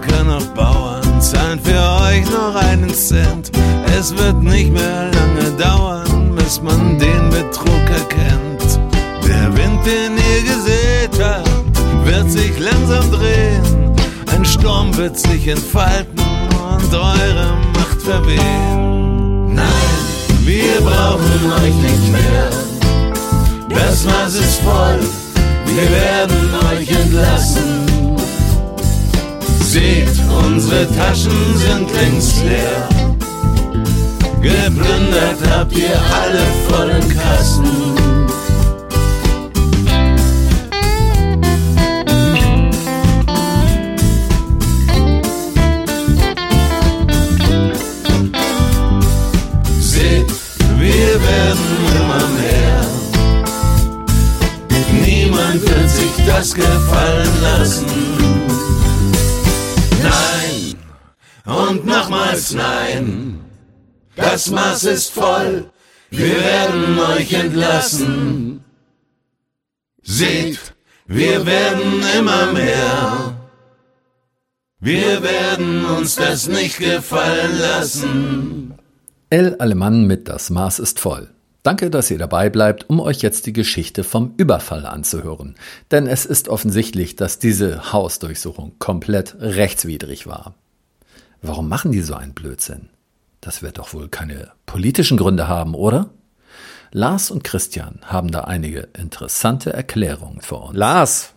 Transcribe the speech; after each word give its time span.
Handwerker 0.00 0.24
noch 0.24 0.46
Bauern 0.54 1.20
zahlen 1.20 1.60
für 1.62 1.78
euch 2.04 2.24
noch 2.30 2.54
einen 2.54 2.92
Cent. 2.92 3.50
Es 3.98 4.16
wird 4.16 4.42
nicht 4.42 4.72
mehr 4.72 5.10
lange 5.12 5.50
dauern, 5.58 6.34
bis 6.36 6.60
man 6.62 6.98
den 6.98 7.30
Betrug 7.30 7.84
erkennt. 7.90 8.80
Der 9.26 9.56
Wind, 9.56 9.84
den 9.86 10.16
ihr 10.16 10.42
gesät 10.42 11.22
habt, 11.22 12.06
wird 12.06 12.30
sich 12.30 12.58
langsam 12.58 13.10
drehen. 13.10 13.94
Ein 14.34 14.44
Sturm 14.44 14.96
wird 14.96 15.18
sich 15.18 15.48
entfalten 15.48 16.18
und 16.18 16.94
eure 16.94 17.56
Macht 17.74 18.02
verwehen. 18.02 19.54
Nein, 19.54 19.66
wir 20.44 20.80
brauchen 20.80 21.52
euch 21.62 21.74
nicht 21.74 22.12
mehr. 22.12 22.50
Das 23.68 24.04
Maß 24.04 24.34
ist 24.34 24.60
voll, 24.60 25.00
wir 25.66 25.90
werden 25.90 26.54
euch 26.72 26.88
entlassen. 26.88 27.89
Seht, 29.72 30.08
unsere 30.44 30.84
Taschen 30.96 31.30
sind 31.54 31.88
längst 31.94 32.42
leer. 32.42 32.88
Geplündert 34.42 35.38
habt 35.48 35.76
ihr 35.76 35.96
alle 36.12 36.42
vollen 36.68 37.08
Kassen. 37.16 37.70
Seht, 49.78 50.32
wir 50.80 51.14
werden 51.30 51.70
immer 51.94 52.26
mehr. 52.40 52.80
Niemand 55.06 55.62
wird 55.62 55.88
sich 55.88 56.26
das 56.26 56.52
gefallen 56.54 57.30
lassen. 57.40 57.99
Nochmals 62.00 62.54
nein. 62.54 63.40
Das 64.16 64.50
Maß 64.50 64.84
ist 64.84 65.12
voll, 65.12 65.70
wir 66.10 66.36
werden 66.44 66.98
euch 66.98 67.32
entlassen. 67.32 68.64
Seht, 70.02 70.58
wir 71.06 71.46
werden 71.46 72.02
immer 72.18 72.52
mehr. 72.52 73.36
Wir 74.80 75.22
werden 75.22 75.84
uns 75.84 76.16
das 76.16 76.48
nicht 76.48 76.78
gefallen 76.78 77.58
lassen. 77.58 78.74
El 79.28 79.56
Alemann 79.56 80.06
mit 80.06 80.28
Das 80.28 80.50
Maß 80.50 80.78
ist 80.78 80.98
voll. 80.98 81.28
Danke, 81.62 81.90
dass 81.90 82.10
ihr 82.10 82.18
dabei 82.18 82.48
bleibt, 82.48 82.88
um 82.88 83.00
euch 83.00 83.20
jetzt 83.20 83.44
die 83.46 83.52
Geschichte 83.52 84.02
vom 84.02 84.32
Überfall 84.38 84.86
anzuhören. 84.86 85.56
Denn 85.90 86.06
es 86.06 86.24
ist 86.24 86.48
offensichtlich, 86.48 87.16
dass 87.16 87.38
diese 87.38 87.92
Hausdurchsuchung 87.92 88.78
komplett 88.78 89.36
rechtswidrig 89.38 90.26
war. 90.26 90.54
Warum 91.42 91.68
machen 91.68 91.92
die 91.92 92.02
so 92.02 92.14
einen 92.14 92.34
Blödsinn? 92.34 92.90
Das 93.40 93.62
wird 93.62 93.78
doch 93.78 93.94
wohl 93.94 94.08
keine 94.08 94.52
politischen 94.66 95.16
Gründe 95.16 95.48
haben, 95.48 95.74
oder? 95.74 96.10
Lars 96.92 97.30
und 97.30 97.44
Christian 97.44 98.00
haben 98.02 98.30
da 98.30 98.40
einige 98.40 98.88
interessante 98.98 99.72
Erklärungen 99.72 100.40
für 100.40 100.56
uns. 100.56 100.76
Lars, 100.76 101.34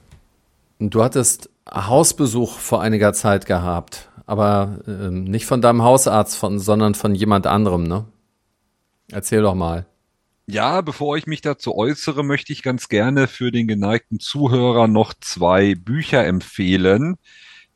du 0.80 1.04
hattest 1.04 1.50
Hausbesuch 1.72 2.58
vor 2.58 2.82
einiger 2.82 3.14
Zeit 3.14 3.46
gehabt, 3.46 4.10
aber 4.26 4.80
ähm, 4.88 5.24
nicht 5.26 5.46
von 5.46 5.62
deinem 5.62 5.84
Hausarzt, 5.84 6.36
von, 6.36 6.60
sondern 6.60 6.96
von 6.96 7.16
jemand 7.16 7.48
anderem, 7.48 7.84
ne? 7.84 8.06
Erzähl 9.12 9.42
doch 9.42 9.56
mal. 9.56 9.86
Ja, 10.48 10.82
bevor 10.82 11.16
ich 11.16 11.26
mich 11.26 11.42
dazu 11.42 11.76
äußere, 11.76 12.24
möchte 12.24 12.52
ich 12.52 12.64
ganz 12.64 12.90
gerne 12.90 13.28
für 13.28 13.52
den 13.52 13.68
geneigten 13.68 14.20
Zuhörer 14.20 14.88
noch 14.88 15.14
zwei 15.14 15.76
Bücher 15.76 16.26
empfehlen, 16.26 17.16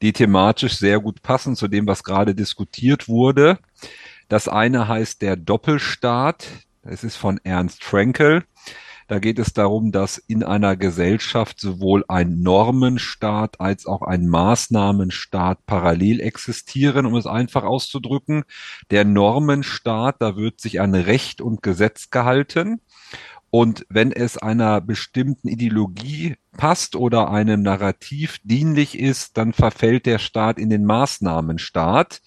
die 0.02 0.14
thematisch 0.14 0.78
sehr 0.78 1.00
gut 1.00 1.22
passen 1.22 1.56
zu 1.56 1.68
dem, 1.68 1.88
was 1.88 2.04
gerade 2.04 2.36
diskutiert 2.36 3.08
wurde. 3.08 3.60
Das 4.30 4.48
eine 4.48 4.88
heißt 4.88 5.22
Der 5.22 5.36
Doppelstaat. 5.36 6.48
Es 6.84 7.04
ist 7.04 7.16
von 7.16 7.40
Ernst 7.44 7.84
Frankel. 7.84 8.44
Da 9.08 9.20
geht 9.20 9.40
es 9.40 9.54
darum, 9.54 9.94
dass 9.94 10.18
in 10.18 10.44
einer 10.44 10.76
Gesellschaft 10.76 11.62
sowohl 11.62 12.04
ein 12.10 12.42
Normenstaat 12.42 13.62
als 13.62 13.86
auch 13.86 14.02
ein 14.02 14.28
Maßnahmenstaat 14.28 15.66
parallel 15.66 16.20
existieren, 16.20 17.06
um 17.06 17.16
es 17.16 17.26
einfach 17.26 17.64
auszudrücken. 17.64 18.44
Der 18.92 19.06
Normenstaat, 19.06 20.18
da 20.20 20.36
wird 20.36 20.60
sich 20.60 20.82
an 20.82 20.94
Recht 20.94 21.40
und 21.40 21.64
Gesetz 21.64 22.10
gehalten. 22.10 22.82
Und 23.60 23.88
wenn 23.90 24.12
es 24.12 24.38
einer 24.38 24.82
bestimmten 24.82 25.48
Ideologie 25.48 26.36
passt 26.58 26.96
oder 26.96 27.32
einem 27.32 27.64
Narrativ 27.64 28.38
dienlich 28.44 29.00
ist, 29.00 29.36
dann 29.36 29.52
verfällt 29.52 30.06
der 30.06 30.20
Staat 30.20 30.60
in 30.60 30.70
den 30.70 30.86
Maßnahmenstaat 30.86 32.22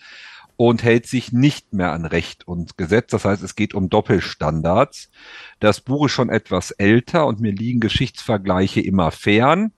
und 0.57 0.83
hält 0.83 1.07
sich 1.07 1.31
nicht 1.33 1.73
mehr 1.73 1.93
an 1.93 2.05
Recht 2.05 2.49
und 2.49 2.77
Gesetz. 2.77 3.13
Das 3.13 3.25
heißt, 3.25 3.45
es 3.45 3.55
geht 3.55 3.75
um 3.75 3.89
Doppelstandards. 3.89 5.09
Das 5.61 5.81
Buch 5.81 6.07
ist 6.07 6.13
schon 6.13 6.31
etwas 6.31 6.73
älter 6.73 7.29
und 7.29 7.39
mir 7.39 7.53
liegen 7.53 7.79
Geschichtsvergleiche 7.79 8.81
immer 8.81 9.13
fern. 9.13 9.71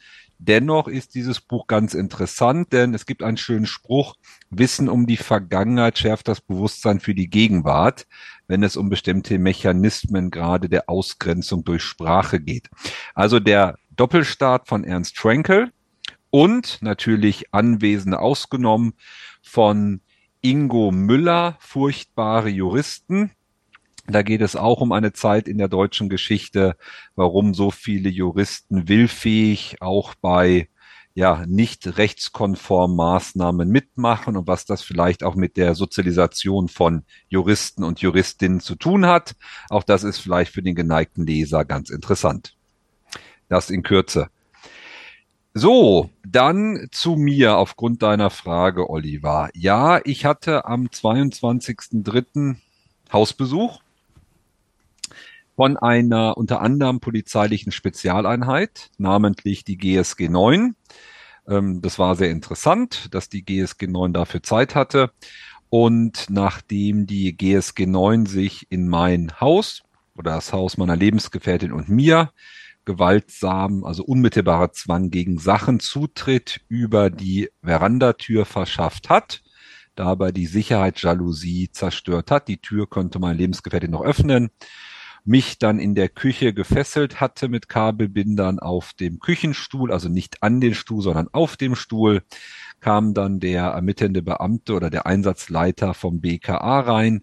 Dennoch 0.44 0.88
ist 0.88 1.14
dieses 1.14 1.40
Buch 1.40 1.68
ganz 1.68 1.94
interessant, 1.94 2.72
denn 2.72 2.94
es 2.94 3.06
gibt 3.06 3.22
einen 3.22 3.36
schönen 3.36 3.66
Spruch, 3.66 4.16
Wissen 4.50 4.88
um 4.88 5.06
die 5.06 5.16
Vergangenheit 5.16 5.98
schärft 5.98 6.26
das 6.26 6.40
Bewusstsein 6.40 6.98
für 6.98 7.14
die 7.14 7.30
Gegenwart, 7.30 8.08
wenn 8.48 8.64
es 8.64 8.76
um 8.76 8.88
bestimmte 8.88 9.38
Mechanismen 9.38 10.32
gerade 10.32 10.68
der 10.68 10.90
Ausgrenzung 10.90 11.62
durch 11.62 11.84
Sprache 11.84 12.40
geht. 12.40 12.70
Also 13.14 13.38
der 13.38 13.78
Doppelstaat 13.94 14.66
von 14.66 14.82
Ernst 14.82 15.16
Frankel 15.16 15.70
und 16.30 16.78
natürlich 16.82 17.54
Anwesende 17.54 18.18
ausgenommen 18.18 18.94
von 19.42 20.00
Ingo 20.40 20.90
Müller, 20.90 21.56
Furchtbare 21.60 22.48
Juristen. 22.48 23.30
Da 24.12 24.23
geht 24.23 24.41
es 24.41 24.56
auch 24.56 24.81
um 24.81 24.93
eine 24.93 25.12
Zeit 25.12 25.49
in 25.49 25.59
der 25.59 25.69
deutschen 25.69 26.09
Geschichte, 26.09 26.76
warum 27.14 27.55
so 27.55 27.70
viele 27.70 28.09
Juristen 28.09 28.88
willfähig 28.88 29.76
auch 29.81 30.14
bei 30.14 30.69
ja 31.14 31.44
nicht 31.47 31.99
rechtskonformen 31.99 32.97
Maßnahmen 32.97 33.69
mitmachen 33.69 34.37
und 34.37 34.47
was 34.47 34.64
das 34.64 34.82
vielleicht 34.82 35.25
auch 35.25 35.35
mit 35.35 35.56
der 35.56 35.75
Sozialisation 35.75 36.69
von 36.69 37.05
Juristen 37.29 37.85
und 37.85 38.00
Juristinnen 38.00 38.61
zu 38.61 38.76
tun 38.76 39.06
hat. 39.06 39.35
Auch 39.69 39.82
das 39.82 40.05
ist 40.05 40.19
vielleicht 40.19 40.53
für 40.53 40.62
den 40.62 40.75
geneigten 40.75 41.26
Leser 41.26 41.64
ganz 41.64 41.91
interessant. 41.91 42.56
Das 43.49 43.69
in 43.69 43.82
Kürze. 43.82 44.29
So, 45.55 46.09
dann 46.26 46.88
zu 46.93 47.17
mir 47.17 47.59
aufgrund 47.59 48.03
deiner 48.03 48.31
Frage, 48.31 48.88
Oliver. 48.88 49.50
Ja, 49.53 50.00
ich 50.03 50.25
hatte 50.25 50.64
am 50.64 50.87
22.03. 50.87 52.56
Hausbesuch. 53.12 53.81
Von 55.56 55.76
einer 55.76 56.37
unter 56.37 56.60
anderem 56.60 57.00
polizeilichen 57.00 57.72
Spezialeinheit, 57.72 58.90
namentlich 58.99 59.64
die 59.64 59.76
GSG 59.76 60.28
9. 60.28 60.75
Ähm, 61.49 61.82
das 61.82 61.99
war 61.99 62.14
sehr 62.14 62.31
interessant, 62.31 63.14
dass 63.14 63.28
die 63.28 63.44
GSG 63.44 63.87
9 63.87 64.12
dafür 64.12 64.43
Zeit 64.43 64.75
hatte. 64.75 65.10
Und 65.69 66.26
nachdem 66.28 67.06
die 67.06 67.37
GSG 67.37 67.87
9 67.87 68.26
sich 68.26 68.66
in 68.70 68.88
mein 68.88 69.40
Haus 69.40 69.82
oder 70.14 70.32
das 70.34 70.52
Haus 70.52 70.76
meiner 70.76 70.96
Lebensgefährtin 70.96 71.72
und 71.72 71.88
mir 71.88 72.31
gewaltsam, 72.84 73.84
also 73.84 74.04
unmittelbarer 74.04 74.72
Zwang 74.72 75.10
gegen 75.10 75.38
Sachen 75.38 75.81
Zutritt 75.81 76.60
über 76.69 77.10
die 77.10 77.49
Verandatür 77.62 78.44
verschafft 78.44 79.08
hat, 79.08 79.43
dabei 79.94 80.32
die 80.32 80.46
Sicherheitsjalousie 80.46 81.70
zerstört 81.70 82.31
hat. 82.31 82.49
Die 82.49 82.60
Tür 82.60 82.88
konnte 82.88 83.19
meine 83.19 83.38
Lebensgefährtin 83.38 83.93
noch 83.93 84.02
öffnen, 84.02 84.50
mich 85.24 85.58
dann 85.58 85.78
in 85.78 85.94
der 85.94 86.08
Küche 86.08 86.52
gefesselt 86.52 87.20
hatte 87.20 87.48
mit 87.48 87.69
Kabelbindern 87.69 88.58
auf 88.58 88.92
dem 88.94 89.20
Küchenstuhl, 89.20 89.92
also 89.92 90.08
nicht 90.08 90.42
an 90.42 90.60
den 90.60 90.74
Stuhl, 90.74 91.02
sondern 91.02 91.28
auf 91.32 91.56
dem 91.56 91.76
Stuhl, 91.76 92.22
kam 92.80 93.14
dann 93.14 93.38
der 93.38 93.64
ermittelnde 93.64 94.22
Beamte 94.22 94.74
oder 94.74 94.90
der 94.90 95.06
Einsatzleiter 95.06 95.94
vom 95.94 96.20
BKA 96.20 96.80
rein 96.80 97.22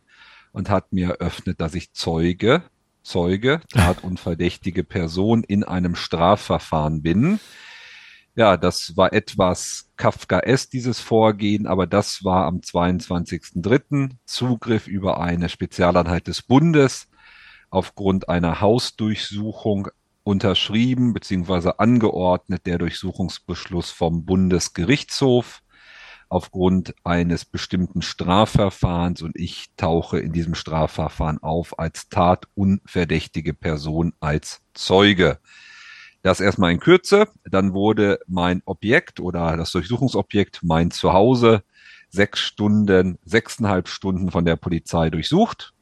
und 0.52 0.70
hat 0.70 0.94
mir 0.94 1.10
eröffnet, 1.10 1.60
dass 1.60 1.76
ich 1.76 1.92
Zeuge 1.94 2.64
Zeuge, 3.04 3.62
tatunverdächtige 3.70 4.84
Person 4.84 5.44
in 5.44 5.64
einem 5.64 5.96
Strafverfahren 5.96 7.02
bin. 7.02 7.40
Ja, 8.36 8.56
das 8.56 8.96
war 8.96 9.14
etwas 9.14 9.90
Kafkaes, 9.98 10.70
dieses 10.70 11.00
Vorgehen, 11.00 11.66
aber 11.66 11.88
das 11.88 12.24
war 12.24 12.46
am 12.46 12.58
22.03. 12.58 14.12
Zugriff 14.26 14.88
über 14.88 15.20
eine 15.20 15.50
Spezialeinheit 15.50 16.28
des 16.28 16.42
Bundes 16.44 17.08
aufgrund 17.70 18.30
einer 18.30 18.62
Hausdurchsuchung 18.62 19.90
unterschrieben 20.24 21.14
bzw. 21.14 21.74
angeordnet 21.78 22.66
der 22.66 22.78
Durchsuchungsbeschluss 22.78 23.92
vom 23.92 24.26
Bundesgerichtshof 24.26 25.62
aufgrund 26.30 26.94
eines 27.04 27.44
bestimmten 27.44 28.04
Strafverfahrens 28.04 29.24
und 29.24 29.36
ich 29.36 29.66
tauche 29.76 30.20
in 30.20 30.32
diesem 30.32 30.54
Strafverfahren 30.54 31.40
auf 31.42 31.80
als 31.80 32.08
tatunverdächtige 32.10 33.56
Person 33.56 34.14
als 34.20 34.62
Zeuge. 34.74 35.40
Das 36.22 36.40
erstmal 36.40 36.72
in 36.72 36.80
Kürze. 36.80 37.30
Dann 37.50 37.74
wurde 37.74 38.20
mein 38.28 38.62
Objekt 38.66 39.20
oder 39.20 39.58
das 39.58 39.72
Durchsuchungsobjekt 39.72 40.60
mein 40.64 40.92
Zuhause 40.92 41.64
sechs 42.10 42.40
Stunden, 42.40 43.18
sechseinhalb 43.24 43.88
Stunden 43.88 44.30
von 44.30 44.46
der 44.46 44.56
Polizei 44.56 45.10
durchsucht. 45.10 45.74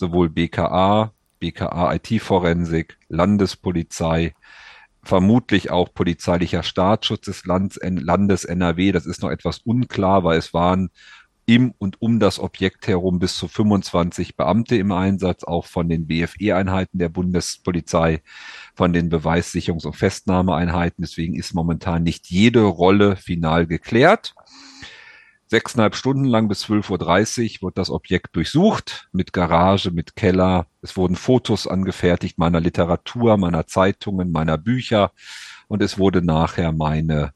Sowohl 0.00 0.30
BKA, 0.30 1.12
BKA 1.40 1.94
IT-Forensik, 1.94 2.96
Landespolizei, 3.10 4.32
vermutlich 5.02 5.70
auch 5.70 5.92
polizeilicher 5.92 6.62
Staatsschutz 6.62 7.26
des 7.26 7.44
Landes, 7.44 7.78
Landes 7.82 8.46
NRW. 8.46 8.92
Das 8.92 9.04
ist 9.04 9.20
noch 9.20 9.28
etwas 9.28 9.58
unklar, 9.58 10.24
weil 10.24 10.38
es 10.38 10.54
waren 10.54 10.88
im 11.44 11.74
und 11.76 12.00
um 12.00 12.18
das 12.18 12.38
Objekt 12.38 12.86
herum 12.88 13.18
bis 13.18 13.36
zu 13.36 13.46
25 13.46 14.36
Beamte 14.36 14.76
im 14.76 14.90
Einsatz, 14.90 15.44
auch 15.44 15.66
von 15.66 15.90
den 15.90 16.06
BFE-Einheiten 16.06 16.98
der 16.98 17.10
Bundespolizei, 17.10 18.22
von 18.74 18.94
den 18.94 19.10
Beweissicherungs- 19.10 19.84
und 19.84 19.96
Festnahmeeinheiten. 19.96 21.02
Deswegen 21.02 21.34
ist 21.34 21.52
momentan 21.52 22.04
nicht 22.04 22.30
jede 22.30 22.62
Rolle 22.62 23.16
final 23.16 23.66
geklärt. 23.66 24.34
Sechseinhalb 25.50 25.96
Stunden 25.96 26.26
lang 26.26 26.46
bis 26.46 26.64
12.30 26.66 27.56
Uhr 27.56 27.66
wird 27.66 27.78
das 27.78 27.90
Objekt 27.90 28.36
durchsucht, 28.36 29.08
mit 29.10 29.32
Garage, 29.32 29.90
mit 29.90 30.14
Keller. 30.14 30.68
Es 30.80 30.96
wurden 30.96 31.16
Fotos 31.16 31.66
angefertigt 31.66 32.38
meiner 32.38 32.60
Literatur, 32.60 33.36
meiner 33.36 33.66
Zeitungen, 33.66 34.30
meiner 34.30 34.58
Bücher. 34.58 35.10
Und 35.66 35.82
es 35.82 35.98
wurde 35.98 36.22
nachher 36.22 36.70
meine 36.70 37.32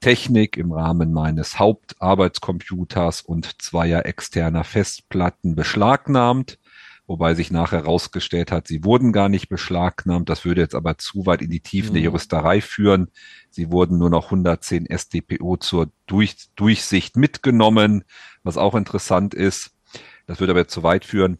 Technik 0.00 0.56
im 0.56 0.72
Rahmen 0.72 1.12
meines 1.12 1.58
Hauptarbeitscomputers 1.58 3.20
und 3.20 3.60
zweier 3.60 4.06
externer 4.06 4.64
Festplatten 4.64 5.54
beschlagnahmt 5.54 6.58
wobei 7.06 7.34
sich 7.34 7.50
nachher 7.50 7.80
herausgestellt 7.80 8.50
hat, 8.50 8.66
sie 8.66 8.84
wurden 8.84 9.12
gar 9.12 9.28
nicht 9.28 9.48
beschlagnahmt. 9.48 10.28
Das 10.28 10.44
würde 10.44 10.60
jetzt 10.60 10.74
aber 10.74 10.98
zu 10.98 11.26
weit 11.26 11.42
in 11.42 11.50
die 11.50 11.60
Tiefen 11.60 11.90
mhm. 11.90 11.94
der 11.94 12.02
Juristerei 12.02 12.60
führen. 12.60 13.08
Sie 13.50 13.70
wurden 13.70 13.98
nur 13.98 14.10
noch 14.10 14.26
110 14.26 14.86
SDPO 14.86 15.56
zur 15.58 15.90
Durch 16.06 16.36
Durchsicht 16.56 17.16
mitgenommen, 17.16 18.04
was 18.42 18.56
auch 18.56 18.74
interessant 18.74 19.34
ist. 19.34 19.70
Das 20.26 20.40
würde 20.40 20.52
aber 20.52 20.68
zu 20.68 20.82
weit 20.82 21.04
führen. 21.04 21.38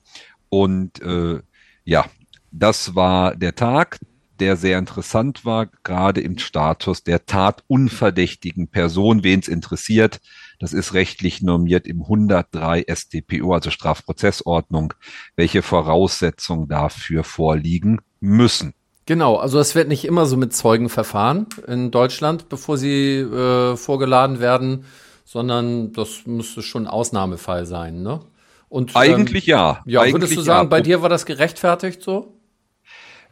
Und 0.49 1.03
äh, 1.03 1.41
ja, 1.85 2.07
das 2.53 2.95
war 2.95 3.35
der 3.35 3.55
Tag 3.55 3.99
der 4.41 4.57
sehr 4.57 4.79
interessant 4.79 5.45
war, 5.45 5.67
gerade 5.83 6.21
im 6.21 6.39
Status 6.39 7.03
der 7.03 7.27
tatunverdächtigen 7.27 8.69
Person. 8.69 9.25
Wen 9.25 9.41
es 9.41 9.49
interessiert, 9.49 10.21
das 10.59 10.73
ist 10.73 10.95
rechtlich 10.95 11.43
normiert 11.43 11.87
im 11.87 12.03
103 12.03 12.85
StPO, 12.89 13.53
also 13.53 13.71
Strafprozessordnung, 13.71 14.95
welche 15.37 15.63
Voraussetzungen 15.63 16.69
dafür 16.69 17.25
vorliegen 17.25 18.01
müssen. 18.21 18.75
Genau, 19.07 19.37
also 19.37 19.61
es 19.61 19.75
wird 19.75 19.89
nicht 19.89 20.05
immer 20.05 20.27
so 20.27 20.37
mit 20.37 20.53
Zeugen 20.53 20.89
verfahren 20.89 21.47
in 21.69 21.93
Deutschland, 21.93 22.49
bevor 22.49 22.77
sie 22.77 23.19
äh, 23.19 23.77
vorgeladen 23.77 24.41
werden, 24.41 24.85
sondern 25.25 25.93
das 25.93 26.27
müsste 26.27 26.63
schon 26.63 26.87
Ausnahmefall 26.87 27.67
sein, 27.67 28.03
ne? 28.03 28.21
Und, 28.69 28.97
eigentlich 28.97 29.47
ähm, 29.47 29.53
ja. 29.53 29.83
Ja, 29.87 30.01
eigentlich 30.01 30.15
würdest 30.15 30.37
du 30.37 30.41
sagen, 30.41 30.67
ja. 30.67 30.69
bei 30.69 30.81
dir 30.81 31.03
war 31.03 31.09
das 31.09 31.25
gerechtfertigt 31.25 32.03
so? 32.03 32.36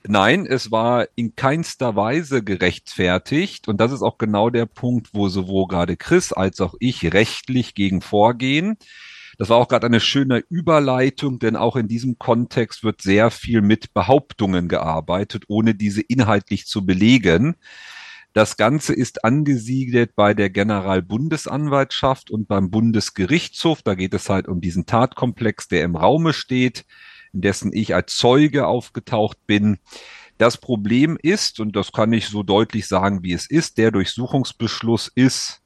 Nein, 0.06 0.44
es 0.44 0.70
war 0.70 1.06
in 1.14 1.34
keinster 1.34 1.96
Weise 1.96 2.44
gerechtfertigt. 2.44 3.68
Und 3.68 3.80
das 3.80 3.90
ist 3.90 4.02
auch 4.02 4.18
genau 4.18 4.50
der 4.50 4.66
Punkt, 4.66 5.10
wo 5.14 5.28
sowohl 5.28 5.66
gerade 5.66 5.96
Chris 5.96 6.32
als 6.32 6.60
auch 6.60 6.74
ich 6.78 7.14
rechtlich 7.14 7.74
gegen 7.74 8.02
vorgehen. 8.02 8.76
Das 9.38 9.48
war 9.48 9.56
auch 9.56 9.68
gerade 9.68 9.86
eine 9.86 10.00
schöne 10.00 10.44
Überleitung, 10.50 11.38
denn 11.38 11.56
auch 11.56 11.76
in 11.76 11.88
diesem 11.88 12.18
Kontext 12.18 12.84
wird 12.84 13.00
sehr 13.00 13.30
viel 13.30 13.62
mit 13.62 13.94
Behauptungen 13.94 14.68
gearbeitet, 14.68 15.44
ohne 15.48 15.74
diese 15.74 16.02
inhaltlich 16.02 16.66
zu 16.66 16.84
belegen. 16.84 17.56
Das 18.34 18.58
Ganze 18.58 18.92
ist 18.92 19.24
angesiedelt 19.24 20.14
bei 20.16 20.34
der 20.34 20.50
Generalbundesanwaltschaft 20.50 22.30
und 22.30 22.46
beim 22.46 22.70
Bundesgerichtshof. 22.70 23.82
Da 23.82 23.94
geht 23.94 24.12
es 24.12 24.28
halt 24.28 24.48
um 24.48 24.60
diesen 24.60 24.84
Tatkomplex, 24.84 25.68
der 25.68 25.82
im 25.82 25.96
Raume 25.96 26.34
steht 26.34 26.84
in 27.34 27.40
dessen 27.40 27.72
ich 27.72 27.94
als 27.94 28.16
Zeuge 28.16 28.66
aufgetaucht 28.66 29.38
bin. 29.46 29.78
Das 30.38 30.56
Problem 30.56 31.18
ist, 31.20 31.60
und 31.60 31.76
das 31.76 31.92
kann 31.92 32.12
ich 32.12 32.28
so 32.28 32.42
deutlich 32.42 32.88
sagen, 32.88 33.22
wie 33.22 33.32
es 33.32 33.48
ist, 33.48 33.78
der 33.78 33.90
Durchsuchungsbeschluss 33.90 35.10
ist 35.14 35.60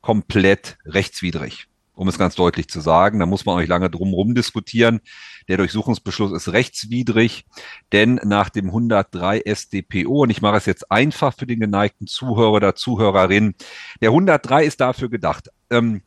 komplett 0.00 0.78
rechtswidrig. 0.84 1.66
Um 1.94 2.08
es 2.08 2.18
ganz 2.18 2.34
deutlich 2.34 2.68
zu 2.68 2.80
sagen, 2.80 3.18
da 3.20 3.26
muss 3.26 3.46
man 3.46 3.54
auch 3.54 3.60
nicht 3.60 3.70
lange 3.70 3.88
drum 3.88 4.34
diskutieren. 4.34 5.00
Der 5.48 5.56
Durchsuchungsbeschluss 5.56 6.30
ist 6.32 6.52
rechtswidrig, 6.52 7.46
denn 7.90 8.20
nach 8.22 8.50
dem 8.50 8.66
103 8.66 9.40
SDPO, 9.40 10.24
und 10.24 10.30
ich 10.30 10.42
mache 10.42 10.58
es 10.58 10.66
jetzt 10.66 10.92
einfach 10.92 11.34
für 11.34 11.46
den 11.46 11.58
geneigten 11.58 12.06
Zuhörer 12.06 12.52
oder 12.52 12.74
Zuhörerin, 12.74 13.54
der 14.02 14.10
103 14.10 14.64
ist 14.66 14.80
dafür 14.80 15.08
gedacht. 15.08 15.48
Ähm, 15.70 16.02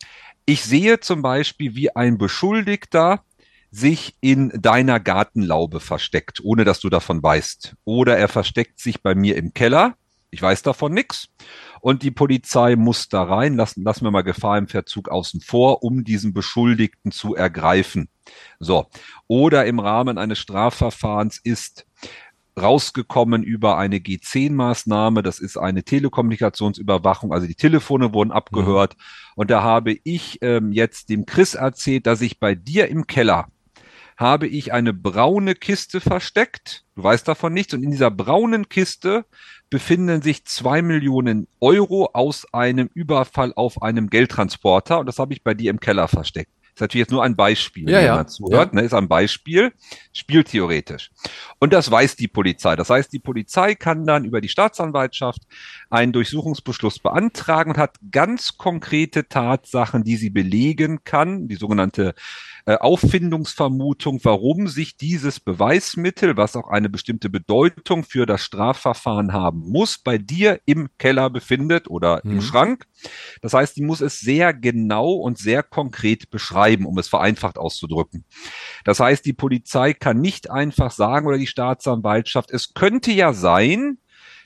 ich 0.45 0.63
sehe 0.63 0.99
zum 0.99 1.23
Beispiel, 1.23 1.75
wie 1.75 1.95
ein 1.95 2.17
Beschuldigter 2.17 3.23
sich 3.71 4.15
in 4.21 4.49
deiner 4.49 4.99
Gartenlaube 4.99 5.79
versteckt, 5.79 6.41
ohne 6.43 6.65
dass 6.65 6.79
du 6.79 6.89
davon 6.89 7.21
weißt. 7.21 7.75
Oder 7.85 8.17
er 8.17 8.27
versteckt 8.27 8.79
sich 8.79 9.01
bei 9.01 9.15
mir 9.15 9.35
im 9.37 9.53
Keller. 9.53 9.95
Ich 10.31 10.41
weiß 10.41 10.61
davon 10.61 10.93
nichts. 10.93 11.29
Und 11.81 12.03
die 12.03 12.11
Polizei 12.11 12.75
muss 12.75 13.09
da 13.09 13.23
rein, 13.23 13.55
lassen, 13.55 13.83
lassen 13.83 14.03
wir 14.03 14.11
mal 14.11 14.21
Gefahr 14.21 14.57
im 14.57 14.67
Verzug 14.67 15.09
außen 15.09 15.41
vor, 15.41 15.83
um 15.83 16.03
diesen 16.03 16.33
Beschuldigten 16.33 17.11
zu 17.11 17.35
ergreifen. 17.35 18.09
So. 18.59 18.87
Oder 19.27 19.65
im 19.65 19.79
Rahmen 19.79 20.17
eines 20.17 20.39
Strafverfahrens 20.39 21.39
ist 21.43 21.85
rausgekommen 22.59 23.43
über 23.43 23.77
eine 23.77 23.97
G10-Maßnahme. 23.97 25.21
Das 25.21 25.39
ist 25.39 25.57
eine 25.57 25.83
Telekommunikationsüberwachung. 25.83 27.31
Also 27.31 27.47
die 27.47 27.55
Telefone 27.55 28.13
wurden 28.13 28.31
abgehört. 28.31 28.95
Mhm. 28.97 29.03
Und 29.35 29.51
da 29.51 29.63
habe 29.63 29.97
ich 30.03 30.39
ähm, 30.41 30.71
jetzt 30.71 31.09
dem 31.09 31.25
Chris 31.25 31.55
erzählt, 31.55 32.05
dass 32.05 32.21
ich 32.21 32.39
bei 32.39 32.55
dir 32.55 32.89
im 32.89 33.07
Keller 33.07 33.47
habe 34.19 34.47
ich 34.47 34.73
eine 34.73 34.91
braune 34.91 35.55
Kiste 35.55 36.01
versteckt. 36.01 36.83
Du 36.95 37.03
weißt 37.03 37.25
davon 37.25 37.53
nichts. 37.53 37.73
Und 37.73 37.83
in 37.83 37.91
dieser 37.91 38.11
braunen 38.11 38.67
Kiste 38.67 39.23
befinden 39.69 40.21
sich 40.21 40.43
zwei 40.43 40.81
Millionen 40.81 41.47
Euro 41.61 42.09
aus 42.11 42.45
einem 42.53 42.89
Überfall 42.93 43.53
auf 43.55 43.81
einem 43.81 44.09
Geldtransporter. 44.09 44.99
Und 44.99 45.05
das 45.05 45.19
habe 45.19 45.31
ich 45.31 45.41
bei 45.41 45.53
dir 45.53 45.71
im 45.71 45.79
Keller 45.79 46.09
versteckt. 46.09 46.51
Das 46.61 46.71
ist 46.75 46.81
natürlich 46.81 47.05
jetzt 47.05 47.11
nur 47.11 47.23
ein 47.23 47.37
Beispiel, 47.37 47.89
ja, 47.89 48.01
wenn 48.01 48.09
man 48.09 48.27
zuhört. 48.27 48.73
Ja. 48.73 48.79
Ne, 48.79 48.85
ist 48.85 48.93
ein 48.93 49.07
Beispiel, 49.07 49.71
spieltheoretisch. 50.11 51.11
Und 51.59 51.71
das 51.71 51.89
weiß 51.89 52.17
die 52.17 52.27
Polizei. 52.27 52.75
Das 52.75 52.89
heißt, 52.89 53.13
die 53.13 53.19
Polizei 53.19 53.75
kann 53.75 54.05
dann 54.05 54.25
über 54.25 54.41
die 54.41 54.49
Staatsanwaltschaft 54.49 55.43
einen 55.89 56.11
Durchsuchungsbeschluss 56.11 56.99
beantragen 56.99 57.71
und 57.71 57.77
hat 57.77 57.95
ganz 58.11 58.57
konkrete 58.57 59.29
Tatsachen, 59.29 60.03
die 60.03 60.17
sie 60.17 60.29
belegen 60.29 61.05
kann, 61.05 61.47
die 61.47 61.55
sogenannte 61.55 62.15
Auffindungsvermutung, 62.77 64.19
warum 64.23 64.67
sich 64.67 64.97
dieses 64.97 65.39
Beweismittel, 65.39 66.37
was 66.37 66.55
auch 66.55 66.67
eine 66.69 66.89
bestimmte 66.89 67.29
Bedeutung 67.29 68.03
für 68.03 68.25
das 68.25 68.41
Strafverfahren 68.41 69.33
haben 69.33 69.59
muss, 69.59 69.97
bei 69.97 70.17
dir 70.17 70.59
im 70.65 70.89
Keller 70.97 71.29
befindet 71.29 71.89
oder 71.89 72.21
mhm. 72.23 72.31
im 72.31 72.41
Schrank. 72.41 72.85
Das 73.41 73.53
heißt, 73.53 73.77
die 73.77 73.81
muss 73.81 74.01
es 74.01 74.19
sehr 74.19 74.53
genau 74.53 75.13
und 75.13 75.37
sehr 75.37 75.63
konkret 75.63 76.29
beschreiben, 76.29 76.85
um 76.85 76.97
es 76.97 77.07
vereinfacht 77.07 77.57
auszudrücken. 77.57 78.25
Das 78.83 78.99
heißt, 78.99 79.25
die 79.25 79.33
Polizei 79.33 79.93
kann 79.93 80.19
nicht 80.19 80.51
einfach 80.51 80.91
sagen 80.91 81.27
oder 81.27 81.37
die 81.37 81.47
Staatsanwaltschaft, 81.47 82.51
es 82.51 82.73
könnte 82.73 83.11
ja 83.11 83.33
sein, 83.33 83.99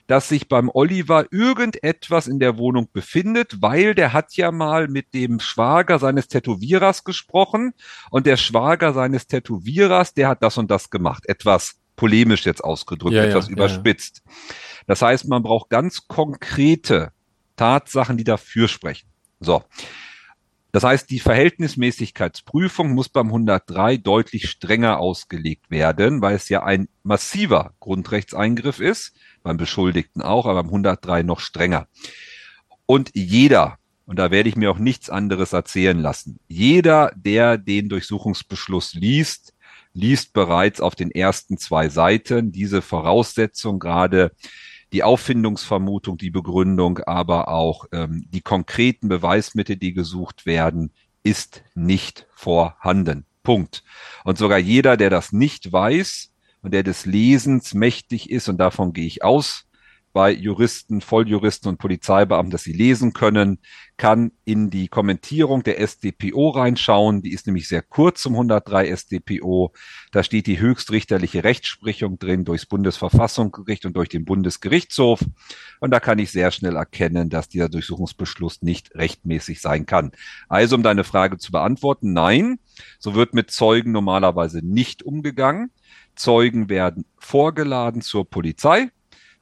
dass 0.08 0.30
sich 0.30 0.48
beim 0.48 0.70
Oliver 0.74 1.26
irgendetwas 1.32 2.28
in 2.28 2.40
der 2.40 2.58
Wohnung 2.58 2.90
befindet, 2.92 3.62
weil 3.62 3.96
der 3.96 4.14
hat 4.14 4.36
ja 4.36 4.52
mal 4.52 4.88
mit 4.88 5.14
dem 5.14 5.40
Schwager 5.40 6.00
seines 6.00 6.28
Tätowierers 6.28 7.04
gesprochen 7.04 7.74
und 8.12 8.26
der 8.26 8.38
Schwager 8.38 8.94
seines 8.94 9.28
Tätowierers, 9.28 10.14
der 10.14 10.30
hat 10.30 10.44
das 10.44 10.58
und 10.58 10.70
das 10.70 10.90
gemacht. 10.90 11.24
Etwas 11.28 11.80
polemisch 11.96 12.46
jetzt 12.46 12.64
ausgedrückt, 12.64 13.16
ja, 13.16 13.24
etwas 13.24 13.48
ja, 13.48 13.54
überspitzt. 13.54 14.22
Ja. 14.26 14.32
Das 14.88 15.02
heißt, 15.02 15.28
man 15.28 15.44
braucht 15.44 15.70
ganz 15.70 16.08
konkrete 16.08 17.12
Tatsachen, 17.56 18.18
die 18.18 18.24
dafür 18.24 18.68
sprechen. 18.68 19.08
So. 19.40 19.64
Das 20.74 20.84
heißt, 20.84 21.12
die 21.12 21.20
Verhältnismäßigkeitsprüfung 21.20 22.94
muss 22.94 23.08
beim 23.08 23.28
103 23.28 23.98
deutlich 23.98 24.50
strenger 24.50 24.98
ausgelegt 24.98 25.70
werden, 25.70 26.24
weil 26.24 26.36
es 26.36 26.50
ja 26.50 26.64
ein 26.64 26.90
massiver 27.04 27.76
Grundrechtseingriff 27.80 28.80
ist 28.80 29.14
beim 29.44 29.58
Beschuldigten 29.58 30.24
auch, 30.24 30.48
aber 30.48 30.64
beim 30.64 30.72
103 30.72 31.22
noch 31.22 31.42
strenger. 31.42 31.88
Und 32.88 33.12
jeder, 33.14 33.78
und 34.08 34.18
da 34.18 34.32
werde 34.32 34.50
ich 34.50 34.56
mir 34.56 34.72
auch 34.72 34.80
nichts 34.80 35.12
anderes 35.12 35.54
erzählen 35.54 36.00
lassen, 36.00 36.40
jeder, 36.48 37.12
der 37.16 37.60
den 37.60 37.88
Durchsuchungsbeschluss 37.88 38.96
liest, 38.96 39.54
liest 39.94 40.34
bereits 40.34 40.82
auf 40.82 40.96
den 40.96 41.12
ersten 41.12 41.60
zwei 41.60 41.88
Seiten 41.88 42.52
diese 42.52 42.82
Voraussetzung, 42.82 43.78
gerade 43.78 44.32
die 44.94 45.04
Auffindungsvermutung, 45.04 46.18
die 46.18 46.30
Begründung, 46.30 47.00
aber 47.00 47.50
auch 47.50 47.86
ähm, 47.92 48.26
die 48.30 48.42
konkreten 48.42 49.10
Beweismittel, 49.10 49.76
die 49.76 49.94
gesucht 49.94 50.46
werden, 50.46 50.92
ist 51.24 51.64
nicht 51.74 52.28
vorhanden. 52.32 53.26
Punkt. 53.42 53.84
Und 54.24 54.38
sogar 54.38 54.60
jeder, 54.60 54.96
der 54.96 55.10
das 55.10 55.34
nicht 55.34 55.72
weiß, 55.72 56.30
und 56.62 56.74
der 56.74 56.84
des 56.84 57.06
Lesens 57.06 57.74
mächtig 57.74 58.30
ist, 58.30 58.48
und 58.48 58.58
davon 58.58 58.94
gehe 58.94 59.06
ich 59.06 59.24
aus, 59.24 59.66
bei 60.14 60.32
Juristen, 60.32 61.02
Volljuristen 61.02 61.70
und 61.70 61.80
Polizeibeamten, 61.80 62.52
dass 62.52 62.64
sie 62.64 62.72
lesen 62.72 63.14
können, 63.14 63.60
kann 63.98 64.32
in 64.46 64.70
die 64.70 64.88
Kommentierung 64.88 65.64
der 65.64 65.80
SDPO 65.80 66.50
reinschauen. 66.50 67.24
Die 67.24 67.34
ist 67.34 67.48
nämlich 67.48 67.68
sehr 67.68 67.82
kurz 67.82 68.22
zum 68.22 68.34
103 68.34 68.90
SDPO. 68.90 69.74
Da 70.12 70.24
steht 70.24 70.46
die 70.46 70.60
höchstrichterliche 70.60 71.44
Rechtsprechung 71.44 72.20
drin 72.20 72.46
durchs 72.46 72.68
Bundesverfassungsgericht 72.68 73.86
und 73.86 73.98
durch 73.98 74.10
den 74.10 74.24
Bundesgerichtshof. 74.24 75.20
Und 75.80 75.92
da 75.92 76.00
kann 76.00 76.20
ich 76.20 76.32
sehr 76.32 76.52
schnell 76.52 76.76
erkennen, 76.76 77.30
dass 77.30 77.50
dieser 77.50 77.70
Durchsuchungsbeschluss 77.70 78.62
nicht 78.62 78.94
rechtmäßig 78.96 79.62
sein 79.62 79.88
kann. 79.88 80.12
Also, 80.48 80.76
um 80.76 80.84
deine 80.84 81.04
Frage 81.04 81.38
zu 81.38 81.52
beantworten, 81.52 82.14
nein, 82.14 82.60
so 83.00 83.16
wird 83.16 83.34
mit 83.34 83.50
Zeugen 83.50 83.92
normalerweise 83.92 84.62
nicht 84.64 85.02
umgegangen. 85.02 85.72
Zeugen 86.16 86.70
werden 86.70 87.06
vorgeladen 87.18 88.02
zur 88.02 88.30
Polizei, 88.30 88.92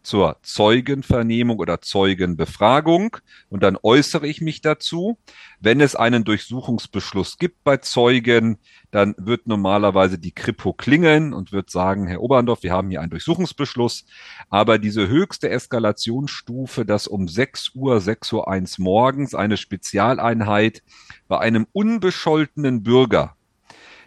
zur 0.04 0.38
Zeugenvernehmung 0.42 1.60
oder 1.60 1.82
Zeugenbefragung 1.82 3.18
und 3.50 3.64
dann 3.64 3.78
äußere 3.82 4.28
ich 4.28 4.42
mich 4.42 4.62
dazu. 4.62 5.18
Wenn 5.60 5.82
es 5.82 5.96
einen 5.96 6.24
Durchsuchungsbeschluss 6.24 7.38
gibt 7.38 7.64
bei 7.64 7.78
Zeugen, 7.78 8.58
dann 8.90 9.16
wird 9.18 9.48
normalerweise 9.48 10.18
die 10.18 10.32
Kripo 10.34 10.74
klingeln 10.74 11.34
und 11.34 11.52
wird 11.52 11.70
sagen, 11.70 12.08
Herr 12.08 12.22
Oberndorf, 12.22 12.64
wir 12.64 12.74
haben 12.74 12.90
hier 12.90 13.02
einen 13.02 13.12
Durchsuchungsbeschluss, 13.12 14.06
aber 14.50 14.80
diese 14.80 15.08
höchste 15.08 15.50
Eskalationsstufe, 15.50 16.86
dass 16.86 17.08
um 17.08 17.28
6 17.28 17.72
Uhr, 17.76 18.02
6 18.02 18.34
Uhr 18.34 18.48
1 18.48 18.80
morgens 18.80 19.36
eine 19.36 19.58
Spezialeinheit 19.58 20.84
bei 21.28 21.40
einem 21.40 21.68
unbescholtenen 21.72 22.84
Bürger 22.84 23.36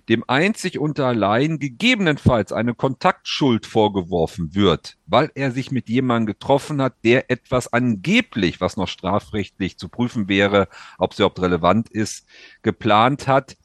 dem 0.08 0.25
einzig 0.28 0.78
und 0.78 1.00
allein 1.00 1.58
gegebenenfalls 1.58 2.52
eine 2.52 2.75
Kontaktschuld 2.75 3.66
vorgeworfen 3.66 4.54
wird, 4.54 4.96
weil 5.06 5.30
er 5.34 5.50
sich 5.50 5.70
mit 5.70 5.88
jemandem 5.88 6.26
getroffen 6.26 6.82
hat, 6.82 6.94
der 7.04 7.30
etwas 7.30 7.73
angeblich, 7.73 8.61
was 8.61 8.76
noch 8.76 8.88
strafrechtlich 8.88 9.78
zu 9.78 9.88
prüfen 9.88 10.28
wäre, 10.28 10.68
ob 10.99 11.12
es 11.12 11.18
überhaupt 11.18 11.40
relevant 11.40 11.88
ist, 11.88 12.26
geplant 12.62 13.26
hat, 13.26 13.56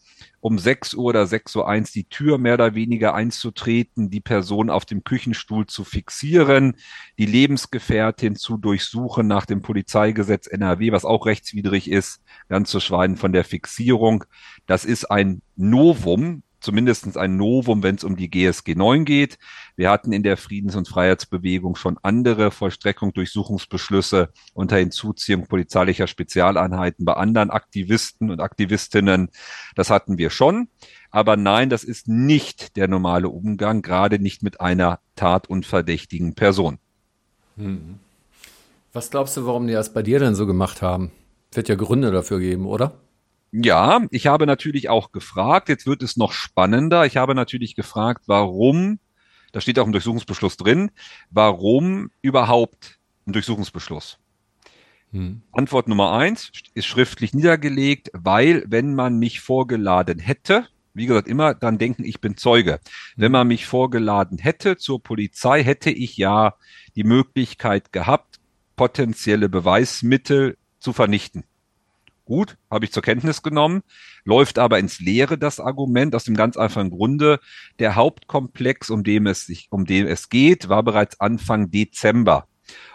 um 0.42 0.58
6 0.58 0.94
Uhr 0.94 1.06
oder 1.06 1.28
6 1.28 1.56
Uhr 1.56 1.68
eins 1.68 1.92
die 1.92 2.06
Tür 2.06 2.38
mehr 2.38 2.56
oder 2.56 2.76
weniger 2.76 3.14
einzutreten, 3.14 4.10
die 4.10 4.22
Person 4.22 4.70
auf 4.70 4.86
dem 4.86 5.04
Küchenstuhl 5.04 5.66
zu 5.66 5.84
fixieren, 5.84 6.76
die 7.18 7.26
Lebensgefährtin 7.26 8.36
zu 8.36 8.58
durchsuchen 8.58 9.28
nach 9.28 9.46
dem 9.46 9.62
Polizeigesetz 9.62 10.48
NRW, 10.48 10.92
was 10.92 11.06
auch 11.06 11.26
rechtswidrig 11.26 11.90
ist, 11.90 12.22
ganz 12.48 12.70
zu 12.70 12.80
schweigen 12.80 13.18
von 13.18 13.34
der 13.34 13.44
Fixierung. 13.44 14.24
Das 14.66 14.86
ist 14.86 15.06
ein 15.06 15.42
Novum, 15.56 16.44
zumindestens 16.60 17.18
ein 17.18 17.38
Novum, 17.38 17.84
wenn 17.84 17.96
es 17.96 18.04
um 18.04 18.16
die 18.16 18.30
GSG 18.30 18.76
9 18.76 19.06
geht. 19.06 19.38
Wir 19.76 19.90
hatten 19.90 20.12
in 20.12 20.24
der 20.24 20.38
Friedens- 20.38 20.76
und 20.76 20.88
Freiheitsbewegung 20.88 21.76
schon 21.76 21.98
andere 22.02 22.52
Vollstreckung 22.52 23.14
Durchsuchungsbeschlüsse 23.14 24.30
unter 24.54 24.78
Hinzuziehung 24.78 25.48
polizeilicher 25.48 26.08
Spezialeinheiten 26.08 27.06
bei 27.06 27.14
anderen 27.14 27.50
Aktivisten 27.50 28.32
und 28.32 28.42
Aktivistinnen. 28.42 29.30
Das 29.76 29.90
hatten 29.90 30.18
wir 30.18 30.30
schon. 30.30 30.68
Aber 31.12 31.38
nein, 31.38 31.70
das 31.70 31.84
ist 31.84 32.08
nicht 32.08 32.76
der 32.76 32.88
normale 32.88 33.30
Umgang, 33.30 33.82
gerade 33.82 34.20
nicht 34.20 34.44
mit 34.44 34.62
einer 34.62 35.00
tatunverdächtigen 35.16 36.36
Person. 36.36 36.78
Hm. 37.58 38.00
Was 38.94 39.12
glaubst 39.12 39.38
du, 39.38 39.46
warum 39.46 39.68
die 39.68 39.74
das 39.74 39.94
bei 39.94 40.02
dir 40.02 40.20
denn 40.20 40.36
so 40.36 40.46
gemacht 40.46 40.82
haben? 40.82 41.12
Wird 41.52 41.70
ja 41.70 41.76
Gründe 41.76 42.12
dafür 42.12 42.40
geben, 42.40 42.66
oder? 42.66 42.94
Ja, 43.52 44.06
ich 44.12 44.28
habe 44.28 44.46
natürlich 44.46 44.90
auch 44.90 45.12
gefragt, 45.12 45.70
jetzt 45.70 45.88
wird 45.88 46.04
es 46.04 46.18
noch 46.18 46.32
spannender. 46.32 47.06
Ich 47.06 47.18
habe 47.18 47.34
natürlich 47.34 47.76
gefragt, 47.76 48.24
warum, 48.28 49.00
da 49.52 49.62
steht 49.62 49.80
auch 49.80 49.86
im 49.86 49.92
Durchsuchungsbeschluss 49.92 50.58
drin, 50.58 50.92
warum 51.32 52.12
überhaupt 52.22 53.00
ein 53.26 53.34
Durchsuchungsbeschluss? 53.34 54.20
Hm. 55.12 55.42
Antwort 55.52 55.88
Nummer 55.88 56.12
eins 56.14 56.52
ist 56.76 56.86
schriftlich 56.86 57.34
niedergelegt, 57.34 58.12
weil 58.14 58.64
wenn 58.68 58.94
man 58.94 59.18
mich 59.18 59.40
vorgeladen 59.42 60.20
hätte, 60.20 60.68
wie 60.94 61.08
gesagt, 61.08 61.28
immer 61.28 61.56
dann 61.56 61.78
denken, 61.78 62.04
ich 62.04 62.22
bin 62.22 62.38
Zeuge. 62.38 62.80
Wenn 63.16 63.28
hm. 63.28 63.32
man 63.32 63.48
mich 63.48 63.66
vorgeladen 63.66 64.38
hätte 64.38 64.78
zur 64.78 65.02
Polizei, 65.02 65.64
hätte 65.64 65.90
ich 65.90 66.18
ja 66.18 66.56
die 66.96 67.04
Möglichkeit 67.04 67.92
gehabt, 67.92 68.40
potenzielle 68.76 69.50
Beweismittel 69.50 70.58
zu 70.80 70.94
vernichten. 70.94 71.44
Gut, 72.30 72.58
habe 72.70 72.86
ich 72.86 72.92
zur 72.92 73.02
Kenntnis 73.02 73.42
genommen, 73.42 73.82
läuft 74.24 74.60
aber 74.60 74.78
ins 74.78 75.00
Leere 75.00 75.40
das 75.40 75.60
Argument 75.60 76.14
aus 76.14 76.26
dem 76.26 76.36
ganz 76.36 76.58
einfachen 76.58 76.92
Grunde. 76.92 77.40
Der 77.80 77.96
Hauptkomplex, 77.96 78.92
um 78.92 79.04
dem 79.04 79.26
es 79.26 79.48
sich, 79.48 79.66
um 79.72 79.86
den 79.86 80.06
es 80.06 80.30
geht, 80.30 80.70
war 80.70 80.84
bereits 80.84 81.20
Anfang 81.20 81.72
Dezember. 81.72 82.48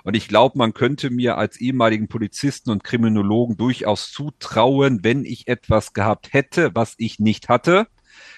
Und 0.04 0.14
ich 0.14 0.28
glaube, 0.28 0.56
man 0.56 0.72
könnte 0.72 1.10
mir 1.10 1.36
als 1.36 1.60
ehemaligen 1.60 2.06
Polizisten 2.06 2.70
und 2.70 2.84
Kriminologen 2.84 3.56
durchaus 3.56 4.12
zutrauen, 4.12 5.00
wenn 5.02 5.24
ich 5.24 5.48
etwas 5.48 5.94
gehabt 5.94 6.32
hätte, 6.32 6.70
was 6.76 6.94
ich 6.98 7.18
nicht 7.18 7.48
hatte, 7.48 7.88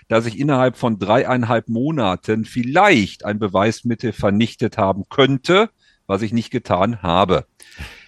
dass 0.08 0.24
ich 0.24 0.38
innerhalb 0.38 0.78
von 0.78 0.98
dreieinhalb 0.98 1.68
Monaten 1.68 2.46
vielleicht 2.46 3.22
ein 3.26 3.38
Beweismittel 3.38 4.14
vernichtet 4.14 4.78
haben 4.78 5.02
könnte, 5.10 5.68
was 6.06 6.22
ich 6.22 6.32
nicht 6.32 6.50
getan 6.50 7.02
habe. 7.02 7.44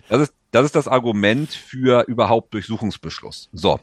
Das 0.09 0.23
ist 0.23 0.38
das 0.51 0.65
ist 0.65 0.75
das 0.75 0.89
Argument 0.89 1.53
für 1.53 2.07
überhaupt 2.09 2.55
Durchsuchungsbeschluss. 2.55 3.49
So. 3.53 3.81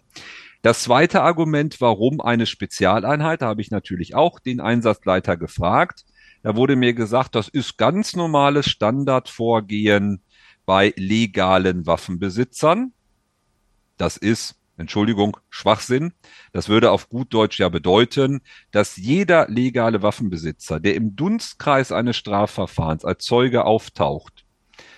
Das 0.61 0.81
zweite 0.81 1.21
Argument, 1.21 1.79
warum 1.79 2.21
eine 2.21 2.47
Spezialeinheit, 2.47 3.43
da 3.43 3.47
habe 3.47 3.61
ich 3.61 3.69
natürlich 3.69 4.15
auch 4.15 4.39
den 4.39 4.59
Einsatzleiter 4.59 5.37
gefragt. 5.37 6.05
Da 6.41 6.55
wurde 6.55 6.75
mir 6.75 6.93
gesagt, 6.93 7.35
das 7.35 7.47
ist 7.47 7.77
ganz 7.77 8.15
normales 8.15 8.67
Standardvorgehen 8.67 10.21
bei 10.65 10.91
legalen 10.97 11.85
Waffenbesitzern. 11.85 12.93
Das 13.97 14.17
ist, 14.17 14.55
Entschuldigung, 14.77 15.37
Schwachsinn. 15.49 16.13
Das 16.51 16.67
würde 16.67 16.89
auf 16.91 17.09
gut 17.09 17.33
Deutsch 17.33 17.59
ja 17.59 17.69
bedeuten, 17.69 18.41
dass 18.71 18.97
jeder 18.97 19.47
legale 19.47 20.01
Waffenbesitzer, 20.01 20.79
der 20.79 20.95
im 20.95 21.15
Dunstkreis 21.15 21.91
eines 21.91 22.17
Strafverfahrens 22.17 23.05
als 23.05 23.23
Zeuge 23.23 23.65
auftaucht, 23.65 24.45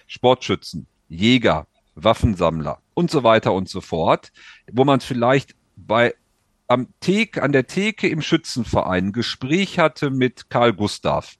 Sportschützen, 0.07 0.87
Jäger, 1.09 1.67
Waffensammler 1.95 2.81
und 2.93 3.11
so 3.11 3.23
weiter 3.23 3.53
und 3.53 3.69
so 3.69 3.81
fort, 3.81 4.31
wo 4.71 4.83
man 4.83 4.99
vielleicht 4.99 5.55
bei 5.75 6.13
am 6.67 6.87
Theke, 6.99 7.43
an 7.43 7.53
der 7.53 7.67
Theke 7.67 8.09
im 8.09 8.21
Schützenverein 8.21 9.07
ein 9.07 9.11
Gespräch 9.13 9.79
hatte 9.79 10.09
mit 10.09 10.49
Karl 10.49 10.73
Gustav. 10.73 11.35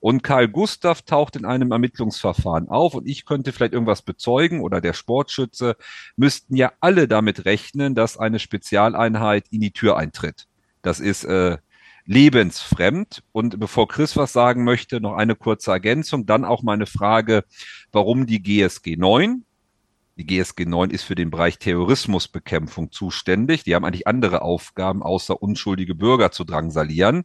Und 0.00 0.22
Karl 0.22 0.48
Gustav 0.48 1.02
taucht 1.02 1.36
in 1.36 1.44
einem 1.44 1.72
Ermittlungsverfahren 1.72 2.68
auf 2.68 2.94
und 2.94 3.06
ich 3.08 3.26
könnte 3.26 3.52
vielleicht 3.52 3.72
irgendwas 3.72 4.02
bezeugen 4.02 4.60
oder 4.60 4.80
der 4.80 4.92
Sportschütze, 4.92 5.76
müssten 6.16 6.56
ja 6.56 6.72
alle 6.80 7.08
damit 7.08 7.44
rechnen, 7.44 7.94
dass 7.94 8.16
eine 8.16 8.38
Spezialeinheit 8.38 9.46
in 9.50 9.60
die 9.60 9.72
Tür 9.72 9.96
eintritt. 9.96 10.46
Das 10.82 11.00
ist 11.00 11.24
äh, 11.24 11.58
lebensfremd. 12.08 13.22
Und 13.30 13.60
bevor 13.60 13.86
Chris 13.86 14.16
was 14.16 14.32
sagen 14.32 14.64
möchte, 14.64 15.00
noch 15.00 15.14
eine 15.14 15.36
kurze 15.36 15.70
Ergänzung. 15.70 16.26
Dann 16.26 16.44
auch 16.44 16.62
meine 16.62 16.86
Frage, 16.86 17.44
warum 17.92 18.26
die 18.26 18.42
GSG 18.42 18.96
9? 18.96 19.44
Die 20.16 20.26
GSG 20.26 20.64
9 20.64 20.90
ist 20.90 21.04
für 21.04 21.14
den 21.14 21.30
Bereich 21.30 21.58
Terrorismusbekämpfung 21.60 22.90
zuständig. 22.90 23.62
Die 23.62 23.76
haben 23.76 23.84
eigentlich 23.84 24.08
andere 24.08 24.42
Aufgaben, 24.42 25.02
außer 25.04 25.40
unschuldige 25.40 25.94
Bürger 25.94 26.32
zu 26.32 26.42
drangsalieren 26.42 27.24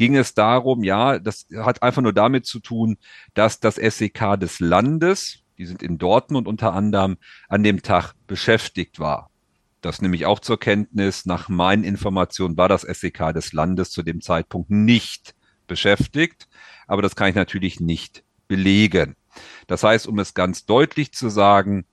ging 0.00 0.16
es 0.16 0.32
darum, 0.32 0.82
ja, 0.82 1.18
das 1.18 1.46
hat 1.54 1.82
einfach 1.82 2.00
nur 2.00 2.14
damit 2.14 2.46
zu 2.46 2.58
tun, 2.60 2.96
dass 3.34 3.60
das 3.60 3.74
SEK 3.74 4.40
des 4.40 4.58
Landes, 4.58 5.40
die 5.58 5.66
sind 5.66 5.82
in 5.82 5.98
Dortmund 5.98 6.48
unter 6.48 6.72
anderem, 6.72 7.18
an 7.50 7.62
dem 7.62 7.82
Tag 7.82 8.14
beschäftigt 8.26 8.98
war. 8.98 9.29
Das 9.80 10.02
nehme 10.02 10.16
ich 10.16 10.26
auch 10.26 10.40
zur 10.40 10.58
Kenntnis. 10.58 11.26
Nach 11.26 11.48
meinen 11.48 11.84
Informationen 11.84 12.56
war 12.56 12.68
das 12.68 12.82
SEK 12.82 13.32
des 13.32 13.52
Landes 13.52 13.90
zu 13.90 14.02
dem 14.02 14.20
Zeitpunkt 14.20 14.70
nicht 14.70 15.34
beschäftigt, 15.66 16.48
aber 16.86 17.02
das 17.02 17.16
kann 17.16 17.28
ich 17.28 17.34
natürlich 17.34 17.80
nicht 17.80 18.24
belegen. 18.48 19.16
Das 19.66 19.82
heißt, 19.84 20.06
um 20.06 20.18
es 20.18 20.34
ganz 20.34 20.66
deutlich 20.66 21.12
zu 21.12 21.28
sagen, 21.28 21.86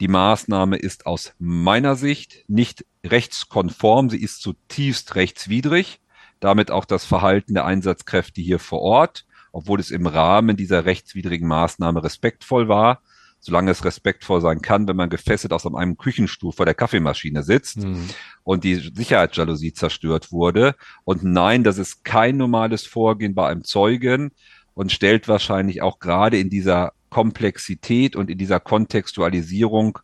die 0.00 0.08
Maßnahme 0.08 0.76
ist 0.76 1.06
aus 1.06 1.34
meiner 1.38 1.96
Sicht 1.96 2.44
nicht 2.46 2.86
rechtskonform, 3.04 4.10
sie 4.10 4.22
ist 4.22 4.40
zutiefst 4.40 5.16
rechtswidrig 5.16 6.00
damit 6.40 6.70
auch 6.70 6.84
das 6.84 7.04
Verhalten 7.04 7.54
der 7.54 7.64
Einsatzkräfte 7.64 8.40
hier 8.40 8.58
vor 8.58 8.80
Ort, 8.80 9.26
obwohl 9.52 9.80
es 9.80 9.90
im 9.90 10.06
Rahmen 10.06 10.56
dieser 10.56 10.84
rechtswidrigen 10.84 11.48
Maßnahme 11.48 12.02
respektvoll 12.02 12.68
war, 12.68 13.02
solange 13.40 13.70
es 13.70 13.84
respektvoll 13.84 14.40
sein 14.40 14.60
kann, 14.62 14.88
wenn 14.88 14.96
man 14.96 15.10
gefesselt 15.10 15.52
aus 15.52 15.66
einem 15.66 15.96
Küchenstuhl 15.96 16.52
vor 16.52 16.66
der 16.66 16.74
Kaffeemaschine 16.74 17.42
sitzt 17.42 17.78
mhm. 17.78 18.08
und 18.42 18.64
die 18.64 18.74
Sicherheitsjalousie 18.74 19.72
zerstört 19.72 20.32
wurde. 20.32 20.74
Und 21.04 21.22
nein, 21.22 21.64
das 21.64 21.78
ist 21.78 22.04
kein 22.04 22.36
normales 22.36 22.86
Vorgehen 22.86 23.34
bei 23.34 23.48
einem 23.48 23.64
Zeugen 23.64 24.32
und 24.74 24.92
stellt 24.92 25.28
wahrscheinlich 25.28 25.82
auch 25.82 25.98
gerade 25.98 26.38
in 26.38 26.50
dieser 26.50 26.92
Komplexität 27.10 28.16
und 28.16 28.30
in 28.30 28.38
dieser 28.38 28.60
Kontextualisierung 28.60 29.98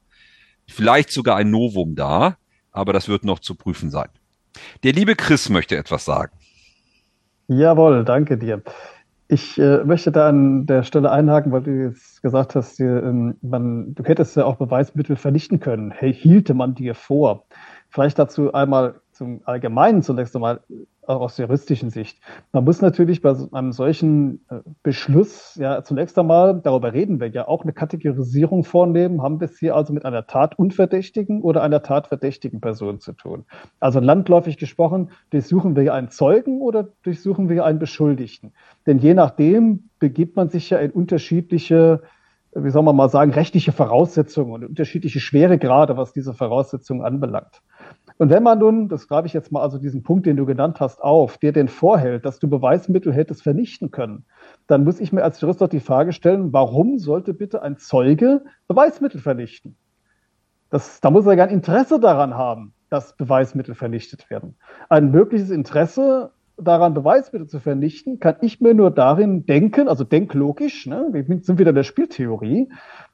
vielleicht 0.67 1.11
sogar 1.11 1.37
ein 1.37 1.51
Novum 1.51 1.95
dar, 1.95 2.39
aber 2.71 2.93
das 2.93 3.09
wird 3.09 3.25
noch 3.25 3.41
zu 3.41 3.55
prüfen 3.55 3.91
sein. 3.91 4.09
Der 4.83 4.93
liebe 4.93 5.17
Chris 5.17 5.49
möchte 5.49 5.77
etwas 5.77 6.05
sagen. 6.05 6.33
Jawohl, 7.49 8.05
danke 8.05 8.39
dir. 8.39 8.63
Ich 9.35 9.59
äh, 9.59 9.83
möchte 9.83 10.13
da 10.13 10.29
an 10.29 10.65
der 10.67 10.85
Stelle 10.85 11.11
einhaken, 11.11 11.51
weil 11.51 11.63
du 11.65 11.73
jetzt 11.73 12.23
gesagt 12.23 12.55
hast, 12.55 12.79
dir, 12.79 13.03
ähm, 13.03 13.37
man, 13.43 13.93
du 13.97 14.05
hättest 14.05 14.37
ja 14.37 14.45
auch 14.45 14.55
Beweismittel 14.55 15.17
vernichten 15.17 15.59
können. 15.59 15.91
Hey, 15.91 16.15
hielte 16.15 16.55
man 16.55 16.77
dir 16.77 16.95
vor? 16.95 17.45
Vielleicht 17.89 18.17
dazu 18.21 18.53
einmal 18.53 19.01
zum 19.15 19.41
Allgemeinen 19.45 20.03
zunächst 20.03 20.35
einmal 20.35 20.61
auch 21.07 21.21
aus 21.21 21.39
juristischen 21.39 21.91
Sicht. 21.91 22.19
Man 22.53 22.65
muss 22.65 22.81
natürlich 22.81 23.23
bei 23.23 23.35
einem 23.53 23.73
solchen 23.73 24.45
äh, 24.51 24.61
Beschluss 24.83 25.57
ja 25.57 25.83
zunächst 25.83 26.19
einmal, 26.19 26.61
darüber 26.63 26.93
reden 26.93 27.21
wir 27.21 27.29
ja, 27.29 27.47
auch 27.47 27.63
eine 27.63 27.73
Kategorisierung 27.73 28.65
vornehmen. 28.65 29.23
Haben 29.23 29.41
wir 29.41 29.47
es 29.47 29.59
hier 29.59 29.77
also 29.77 29.93
mit 29.93 30.05
einer 30.05 30.27
tatunverdächtigen 30.27 31.43
oder 31.43 31.63
einer 31.63 31.83
tatverdächtigen 31.83 32.61
Person 32.61 33.01
zu 33.01 33.13
tun? 33.13 33.45
Also 33.81 34.01
landläufig 34.01 34.57
gesprochen, 34.57 35.11
durchsuchen 35.31 35.77
wir 35.77 35.95
einen 35.95 36.11
Zeugen 36.11 36.61
oder 36.61 36.89
durchsuchen 37.03 37.49
wir 37.49 37.65
einen 37.65 37.79
Beschuldigten? 37.79 38.53
Denn 38.87 38.99
je 38.99 39.15
nachdem 39.15 39.91
begibt 39.99 40.37
man 40.37 40.49
sich 40.49 40.71
ja 40.71 40.79
in 40.79 40.91
unterschiedliche 40.91 42.03
wie 42.57 42.71
soll 42.71 42.83
man 42.83 42.95
mal 42.95 43.09
sagen, 43.09 43.33
rechtliche 43.33 43.73
Voraussetzungen 43.73 44.53
und 44.53 44.65
unterschiedliche 44.65 45.21
Schweregrade, 45.21 45.97
was 45.97 46.13
diese 46.13 46.35
Voraussetzungen 46.35 47.05
anbelangt. 47.05 47.63
Und 48.17 48.31
wenn 48.31 48.45
man 48.45 48.59
nun, 48.59 48.89
das 48.89 49.09
greife 49.09 49.27
ich 49.27 49.33
jetzt 49.33 49.51
mal 49.51 49.63
also 49.63 49.79
diesen 49.79 50.03
Punkt, 50.05 50.27
den 50.27 50.37
du 50.37 50.47
genannt 50.47 50.79
hast, 50.79 51.03
auf, 51.03 51.39
dir 51.39 51.53
den 51.53 51.69
vorhält, 51.69 52.25
dass 52.25 52.39
du 52.39 52.49
Beweismittel 52.49 53.13
hättest 53.13 53.43
vernichten 53.43 53.91
können, 53.91 54.25
dann 54.67 54.85
muss 54.85 55.01
ich 55.01 55.13
mir 55.13 55.25
als 55.25 55.41
Jurist 55.41 55.61
doch 55.61 55.69
die 55.69 55.81
Frage 55.81 56.13
stellen, 56.13 56.53
warum 56.53 56.99
sollte 56.99 57.35
bitte 57.35 57.63
ein 57.63 57.77
Zeuge 57.77 58.45
Beweismittel 58.69 59.21
vernichten? 59.21 59.77
Das, 60.71 61.01
da 61.01 61.11
muss 61.11 61.27
er 61.27 61.35
ja 61.35 61.45
ein 61.45 61.51
Interesse 61.51 61.99
daran 61.99 62.35
haben, 62.35 62.73
dass 62.89 63.17
Beweismittel 63.17 63.75
vernichtet 63.75 64.31
werden. 64.31 64.57
Ein 64.89 65.11
mögliches 65.11 65.51
Interesse 65.51 66.31
daran, 66.57 66.95
Beweismittel 66.95 67.49
zu 67.49 67.59
vernichten, 67.59 68.21
kann 68.21 68.37
ich 68.43 68.61
mir 68.61 68.75
nur 68.75 68.93
darin 68.93 69.45
denken, 69.45 69.89
also 69.89 70.05
denklogisch, 70.05 70.87
ne, 70.87 71.09
wir 71.11 71.25
sind 71.43 71.59
wieder 71.59 71.71
in 71.71 71.77
der 71.77 71.83
Spieltheorie, 71.83 72.71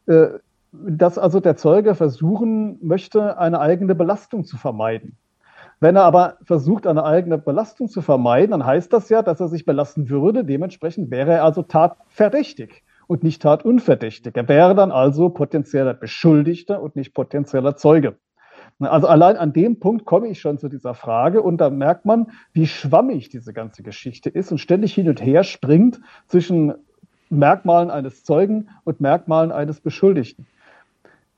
äh, 0.07 0.29
dass 0.73 1.19
also 1.19 1.41
der 1.41 1.57
Zeuge 1.57 1.95
versuchen 1.95 2.79
möchte, 2.81 3.39
eine 3.39 3.61
eigene 3.61 3.95
Belastung 3.95 4.45
zu 4.45 4.57
vermeiden. 4.57 5.17
Wenn 5.81 5.97
er 5.97 6.05
aber 6.05 6.37
versucht, 6.43 6.87
eine 6.87 7.05
eigene 7.05 7.39
Belastung 7.39 7.89
zu 7.89 8.03
vermeiden, 8.03 8.51
dann 8.51 8.67
heißt 8.67 8.93
das 8.93 9.09
ja, 9.09 9.23
dass 9.23 9.41
er 9.41 9.49
sich 9.49 9.65
belasten 9.65 10.11
würde. 10.11 10.45
Dementsprechend 10.45 11.11
wäre 11.11 11.33
er 11.33 11.45
also 11.45 11.63
tatverdächtig 11.63 12.83
und 13.07 13.23
nicht 13.25 13.41
tatunverdächtig. 13.43 14.37
Er 14.37 14.49
wäre 14.49 14.75
dann 14.75 14.93
also 14.93 15.31
potenzieller 15.31 15.95
Beschuldigter 15.95 16.83
und 16.83 16.97
nicht 16.97 17.15
potenzieller 17.15 17.77
Zeuge. 17.77 18.17
Also 18.79 19.07
allein 19.07 19.37
an 19.37 19.53
dem 19.53 19.79
Punkt 19.79 20.05
komme 20.05 20.29
ich 20.29 20.41
schon 20.41 20.59
zu 20.59 20.69
dieser 20.69 20.95
Frage 20.95 21.43
und 21.43 21.59
da 21.59 21.71
merkt 21.71 22.05
man, 22.05 22.31
wie 22.53 22.67
schwammig 22.67 23.29
diese 23.29 23.53
ganze 23.53 23.83
Geschichte 23.83 24.31
ist 24.31 24.53
und 24.53 24.59
ständig 24.59 24.95
hin 24.95 25.09
und 25.09 25.23
her 25.23 25.45
springt 25.45 26.01
zwischen 26.29 26.75
Merkmalen 27.31 27.91
eines 27.91 28.25
Zeugen 28.25 28.69
und 28.85 29.01
Merkmalen 29.01 29.53
eines 29.53 29.81
Beschuldigten. 29.81 30.47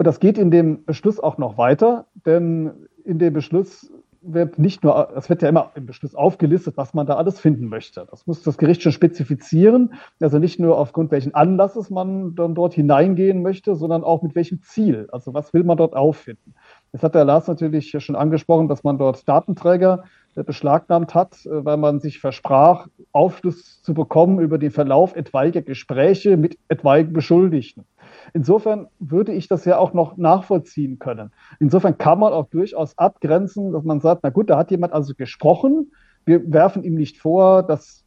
Und 0.02 0.06
das 0.06 0.18
geht 0.18 0.36
in 0.36 0.50
dem 0.50 0.84
Beschluss 0.84 1.20
auch 1.20 1.38
noch 1.38 1.58
weiter, 1.58 2.06
denn 2.26 2.72
in 3.04 3.20
dem 3.20 3.32
Beschluss 3.32 3.88
wird 4.20 4.58
nicht 4.58 4.82
nur, 4.82 5.12
es 5.16 5.30
wird 5.30 5.42
ja 5.42 5.48
immer 5.48 5.70
im 5.76 5.86
Beschluss 5.86 6.16
aufgelistet, 6.16 6.76
was 6.76 6.92
man 6.92 7.06
da 7.06 7.14
alles 7.14 7.38
finden 7.38 7.68
möchte. 7.68 8.04
Das 8.10 8.26
muss 8.26 8.42
das 8.42 8.58
Gericht 8.58 8.82
schon 8.82 8.90
spezifizieren, 8.90 9.94
also 10.20 10.40
nicht 10.40 10.58
nur 10.58 10.76
aufgrund 10.76 11.12
welchen 11.12 11.36
Anlasses 11.36 11.88
man 11.88 12.34
dann 12.34 12.56
dort 12.56 12.74
hineingehen 12.74 13.42
möchte, 13.42 13.76
sondern 13.76 14.02
auch 14.02 14.22
mit 14.22 14.34
welchem 14.34 14.60
Ziel. 14.62 15.06
Also 15.12 15.34
was 15.34 15.54
will 15.54 15.62
man 15.62 15.76
dort 15.76 15.94
auffinden? 15.94 16.52
Jetzt 16.92 17.04
hat 17.04 17.14
der 17.14 17.24
Lars 17.24 17.46
natürlich 17.46 17.96
schon 17.96 18.16
angesprochen, 18.16 18.66
dass 18.66 18.82
man 18.82 18.98
dort 18.98 19.28
Datenträger 19.28 20.02
äh, 20.34 20.42
beschlagnahmt 20.42 21.14
hat, 21.14 21.46
äh, 21.46 21.64
weil 21.64 21.76
man 21.76 22.00
sich 22.00 22.18
versprach, 22.18 22.88
Aufschluss 23.12 23.82
zu 23.82 23.94
bekommen 23.94 24.40
über 24.40 24.58
den 24.58 24.72
Verlauf 24.72 25.14
etwaiger 25.14 25.62
Gespräche 25.62 26.36
mit 26.36 26.58
etwaigen 26.68 27.12
Beschuldigten. 27.12 27.84
Insofern 28.32 28.88
würde 28.98 29.32
ich 29.32 29.48
das 29.48 29.64
ja 29.64 29.78
auch 29.78 29.92
noch 29.92 30.16
nachvollziehen 30.16 30.98
können. 30.98 31.32
Insofern 31.60 31.98
kann 31.98 32.18
man 32.18 32.32
auch 32.32 32.48
durchaus 32.48 32.96
abgrenzen, 32.98 33.72
dass 33.72 33.84
man 33.84 34.00
sagt, 34.00 34.22
na 34.22 34.30
gut, 34.30 34.50
da 34.50 34.58
hat 34.58 34.70
jemand 34.70 34.92
also 34.92 35.14
gesprochen. 35.14 35.92
Wir 36.24 36.52
werfen 36.52 36.84
ihm 36.84 36.94
nicht 36.94 37.18
vor, 37.18 37.62
dass 37.62 38.04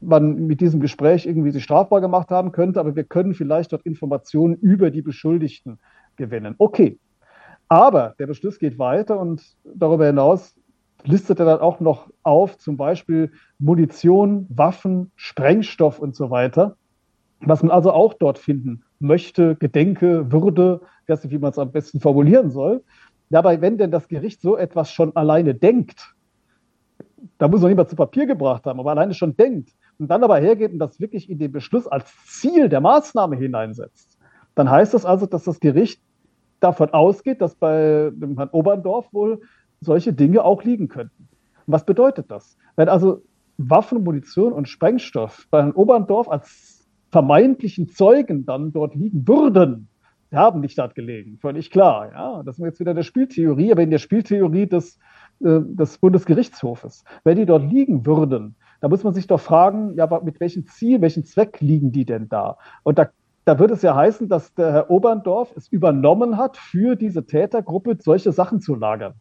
man 0.00 0.46
mit 0.46 0.60
diesem 0.60 0.80
Gespräch 0.80 1.26
irgendwie 1.26 1.50
sich 1.50 1.64
strafbar 1.64 2.00
gemacht 2.00 2.30
haben 2.30 2.52
könnte, 2.52 2.80
aber 2.80 2.96
wir 2.96 3.04
können 3.04 3.34
vielleicht 3.34 3.72
dort 3.72 3.82
Informationen 3.82 4.54
über 4.54 4.90
die 4.90 5.02
Beschuldigten 5.02 5.78
gewinnen. 6.16 6.54
Okay. 6.58 6.98
Aber 7.68 8.14
der 8.18 8.26
Beschluss 8.26 8.58
geht 8.58 8.78
weiter 8.78 9.20
und 9.20 9.42
darüber 9.64 10.06
hinaus 10.06 10.54
listet 11.04 11.38
er 11.38 11.46
dann 11.46 11.60
auch 11.60 11.80
noch 11.80 12.10
auf, 12.22 12.58
zum 12.58 12.76
Beispiel 12.76 13.32
Munition, 13.58 14.46
Waffen, 14.48 15.12
Sprengstoff 15.14 15.98
und 15.98 16.14
so 16.14 16.30
weiter, 16.30 16.76
was 17.40 17.62
man 17.62 17.70
also 17.70 17.92
auch 17.92 18.14
dort 18.14 18.38
finden 18.38 18.82
möchte, 19.00 19.56
gedenke, 19.56 20.30
würde, 20.30 20.80
ich 21.02 21.08
weiß 21.08 21.24
nicht, 21.24 21.32
wie 21.32 21.38
man 21.38 21.50
es 21.50 21.58
am 21.58 21.72
besten 21.72 22.00
formulieren 22.00 22.50
soll. 22.50 22.84
Dabei, 23.30 23.60
wenn 23.60 23.78
denn 23.78 23.90
das 23.90 24.08
Gericht 24.08 24.40
so 24.40 24.56
etwas 24.56 24.92
schon 24.92 25.14
alleine 25.16 25.54
denkt, 25.54 26.14
da 27.38 27.48
muss 27.48 27.60
noch 27.60 27.68
niemand 27.68 27.88
zu 27.88 27.96
Papier 27.96 28.26
gebracht 28.26 28.64
haben, 28.66 28.80
aber 28.80 28.90
alleine 28.90 29.14
schon 29.14 29.36
denkt 29.36 29.70
und 29.98 30.08
dann 30.08 30.22
aber 30.22 30.38
hergeht 30.38 30.72
und 30.72 30.78
das 30.78 31.00
wirklich 31.00 31.28
in 31.30 31.38
den 31.38 31.52
Beschluss 31.52 31.86
als 31.86 32.12
Ziel 32.26 32.68
der 32.68 32.80
Maßnahme 32.80 33.36
hineinsetzt, 33.36 34.18
dann 34.54 34.70
heißt 34.70 34.94
das 34.94 35.04
also, 35.04 35.26
dass 35.26 35.44
das 35.44 35.60
Gericht 35.60 36.02
davon 36.60 36.90
ausgeht, 36.90 37.40
dass 37.40 37.54
bei 37.54 38.10
dem 38.14 38.36
Herrn 38.36 38.50
Oberndorf 38.50 39.12
wohl 39.12 39.40
solche 39.80 40.12
Dinge 40.12 40.44
auch 40.44 40.62
liegen 40.62 40.88
könnten. 40.88 41.28
was 41.66 41.86
bedeutet 41.86 42.30
das? 42.30 42.58
Wenn 42.76 42.88
also 42.88 43.22
Waffen, 43.56 44.02
Munition 44.02 44.52
und 44.52 44.68
Sprengstoff 44.68 45.46
bei 45.50 45.62
Herrn 45.62 45.72
Oberndorf 45.72 46.28
als 46.28 46.79
vermeintlichen 47.10 47.88
Zeugen 47.88 48.46
dann 48.46 48.72
dort 48.72 48.94
liegen 48.94 49.26
würden, 49.26 49.88
haben 50.32 50.60
nicht 50.60 50.78
dort 50.78 50.94
gelegen, 50.94 51.38
völlig 51.38 51.70
klar. 51.70 52.12
Ja, 52.12 52.42
das 52.44 52.58
ist 52.58 52.64
jetzt 52.64 52.80
wieder 52.80 52.94
der 52.94 53.02
Spieltheorie, 53.02 53.72
aber 53.72 53.82
in 53.82 53.90
der 53.90 53.98
Spieltheorie 53.98 54.66
des, 54.66 54.98
äh, 55.40 55.60
des 55.60 55.98
Bundesgerichtshofes. 55.98 57.04
Wenn 57.24 57.36
die 57.36 57.46
dort 57.46 57.64
liegen 57.70 58.06
würden, 58.06 58.54
da 58.80 58.88
muss 58.88 59.02
man 59.04 59.12
sich 59.12 59.26
doch 59.26 59.40
fragen, 59.40 59.94
ja, 59.96 60.08
mit 60.22 60.40
welchem 60.40 60.66
Ziel, 60.66 61.00
welchem 61.00 61.24
Zweck 61.24 61.60
liegen 61.60 61.92
die 61.92 62.04
denn 62.04 62.28
da? 62.28 62.56
Und 62.82 62.98
da, 62.98 63.10
da 63.44 63.58
würde 63.58 63.74
es 63.74 63.82
ja 63.82 63.94
heißen, 63.94 64.28
dass 64.28 64.54
der 64.54 64.72
Herr 64.72 64.90
Oberndorf 64.90 65.52
es 65.56 65.68
übernommen 65.68 66.36
hat, 66.36 66.56
für 66.56 66.94
diese 66.94 67.26
Tätergruppe 67.26 67.96
solche 68.00 68.32
Sachen 68.32 68.60
zu 68.60 68.74
lagern. 68.74 69.14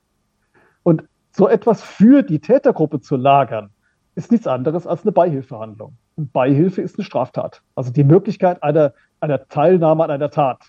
Und 0.84 1.04
so 1.32 1.47
etwas 1.47 1.82
für 1.82 2.23
die 2.23 2.39
Tätergruppe 2.39 3.02
zu 3.02 3.15
lagern, 3.15 3.71
ist 4.15 4.32
nichts 4.32 4.47
anderes 4.47 4.88
als 4.88 5.04
eine 5.04 5.12
Beihilfehandlung. 5.12 5.97
Beihilfe 6.27 6.82
ist 6.82 6.97
eine 6.97 7.05
Straftat. 7.05 7.62
Also 7.75 7.91
die 7.91 8.03
Möglichkeit 8.03 8.62
einer, 8.63 8.93
einer 9.19 9.47
Teilnahme 9.47 10.03
an 10.03 10.12
einer 10.12 10.29
Tat. 10.29 10.62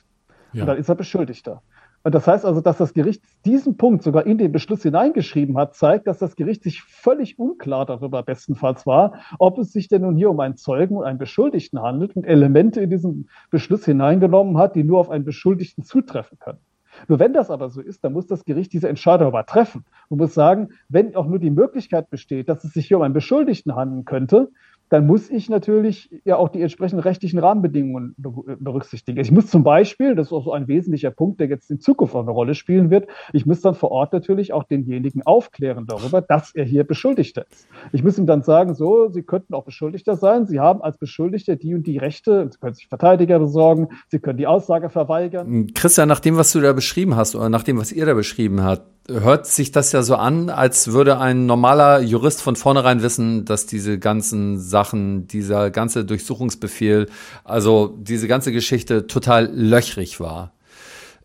Ja. 0.52 0.62
Und 0.62 0.68
dann 0.68 0.78
ist 0.78 0.88
er 0.88 0.94
Beschuldigter. 0.94 1.62
Und 2.02 2.14
das 2.14 2.26
heißt 2.26 2.46
also, 2.46 2.62
dass 2.62 2.78
das 2.78 2.94
Gericht 2.94 3.22
diesen 3.44 3.76
Punkt 3.76 4.02
sogar 4.02 4.24
in 4.24 4.38
den 4.38 4.52
Beschluss 4.52 4.82
hineingeschrieben 4.82 5.58
hat, 5.58 5.74
zeigt, 5.74 6.06
dass 6.06 6.18
das 6.18 6.34
Gericht 6.34 6.62
sich 6.62 6.82
völlig 6.82 7.38
unklar 7.38 7.84
darüber 7.84 8.22
bestenfalls 8.22 8.86
war, 8.86 9.20
ob 9.38 9.58
es 9.58 9.72
sich 9.72 9.88
denn 9.88 10.02
nun 10.02 10.16
hier 10.16 10.30
um 10.30 10.40
einen 10.40 10.56
Zeugen 10.56 10.96
und 10.96 11.04
einen 11.04 11.18
Beschuldigten 11.18 11.82
handelt 11.82 12.16
und 12.16 12.24
Elemente 12.24 12.80
in 12.80 12.88
diesen 12.88 13.28
Beschluss 13.50 13.84
hineingenommen 13.84 14.56
hat, 14.56 14.76
die 14.76 14.84
nur 14.84 14.98
auf 14.98 15.10
einen 15.10 15.24
Beschuldigten 15.24 15.84
zutreffen 15.84 16.38
können. 16.38 16.60
Nur 17.08 17.18
wenn 17.18 17.32
das 17.32 17.50
aber 17.50 17.70
so 17.70 17.80
ist, 17.80 18.02
dann 18.02 18.12
muss 18.12 18.26
das 18.26 18.44
Gericht 18.44 18.72
diese 18.72 18.88
Entscheidung 18.88 19.28
aber 19.28 19.46
treffen 19.46 19.84
und 20.08 20.18
muss 20.18 20.34
sagen, 20.34 20.70
wenn 20.88 21.14
auch 21.14 21.26
nur 21.26 21.38
die 21.38 21.50
Möglichkeit 21.50 22.10
besteht, 22.10 22.48
dass 22.48 22.64
es 22.64 22.72
sich 22.72 22.88
hier 22.88 22.96
um 22.96 23.02
einen 23.02 23.14
Beschuldigten 23.14 23.74
handeln 23.74 24.04
könnte, 24.04 24.50
dann 24.90 25.06
muss 25.06 25.30
ich 25.30 25.48
natürlich 25.48 26.10
ja 26.24 26.36
auch 26.36 26.48
die 26.48 26.60
entsprechenden 26.60 27.00
rechtlichen 27.00 27.38
Rahmenbedingungen 27.38 28.14
berücksichtigen. 28.18 29.20
Ich 29.20 29.30
muss 29.30 29.46
zum 29.46 29.62
Beispiel, 29.62 30.16
das 30.16 30.26
ist 30.26 30.32
auch 30.32 30.44
so 30.44 30.52
ein 30.52 30.66
wesentlicher 30.66 31.12
Punkt, 31.12 31.38
der 31.38 31.48
jetzt 31.48 31.70
in 31.70 31.80
Zukunft 31.80 32.16
eine 32.16 32.30
Rolle 32.30 32.54
spielen 32.54 32.90
wird, 32.90 33.06
ich 33.32 33.46
muss 33.46 33.60
dann 33.60 33.74
vor 33.74 33.92
Ort 33.92 34.12
natürlich 34.12 34.52
auch 34.52 34.64
denjenigen 34.64 35.22
aufklären 35.24 35.86
darüber, 35.86 36.20
dass 36.20 36.54
er 36.54 36.64
hier 36.64 36.82
Beschuldigter 36.82 37.46
ist. 37.50 37.68
Ich 37.92 38.02
muss 38.02 38.18
ihm 38.18 38.26
dann 38.26 38.42
sagen, 38.42 38.74
so, 38.74 39.08
Sie 39.08 39.22
könnten 39.22 39.54
auch 39.54 39.64
Beschuldigter 39.64 40.16
sein, 40.16 40.46
Sie 40.46 40.58
haben 40.58 40.82
als 40.82 40.98
Beschuldigter 40.98 41.54
die 41.54 41.74
und 41.74 41.86
die 41.86 41.98
Rechte, 41.98 42.48
Sie 42.50 42.58
können 42.58 42.74
sich 42.74 42.88
Verteidiger 42.88 43.38
besorgen, 43.38 43.88
Sie 44.08 44.18
können 44.18 44.38
die 44.38 44.48
Aussage 44.48 44.90
verweigern. 44.90 45.68
Christian, 45.72 46.08
nach 46.08 46.20
dem, 46.20 46.36
was 46.36 46.50
du 46.50 46.60
da 46.60 46.72
beschrieben 46.72 47.14
hast 47.14 47.36
oder 47.36 47.48
nach 47.48 47.62
dem, 47.62 47.78
was 47.78 47.92
ihr 47.92 48.06
da 48.06 48.14
beschrieben 48.14 48.64
habt, 48.64 48.82
hört 49.10 49.46
sich 49.46 49.72
das 49.72 49.92
ja 49.92 50.02
so 50.02 50.16
an, 50.16 50.50
als 50.50 50.92
würde 50.92 51.18
ein 51.18 51.46
normaler 51.46 52.00
Jurist 52.00 52.42
von 52.42 52.56
vornherein 52.56 53.02
wissen, 53.02 53.44
dass 53.44 53.66
diese 53.66 53.98
ganzen 53.98 54.58
Sachen, 54.58 55.26
dieser 55.26 55.70
ganze 55.70 56.04
Durchsuchungsbefehl, 56.04 57.08
also 57.44 57.96
diese 58.00 58.28
ganze 58.28 58.52
Geschichte 58.52 59.06
total 59.06 59.50
löchrig 59.52 60.20
war. 60.20 60.52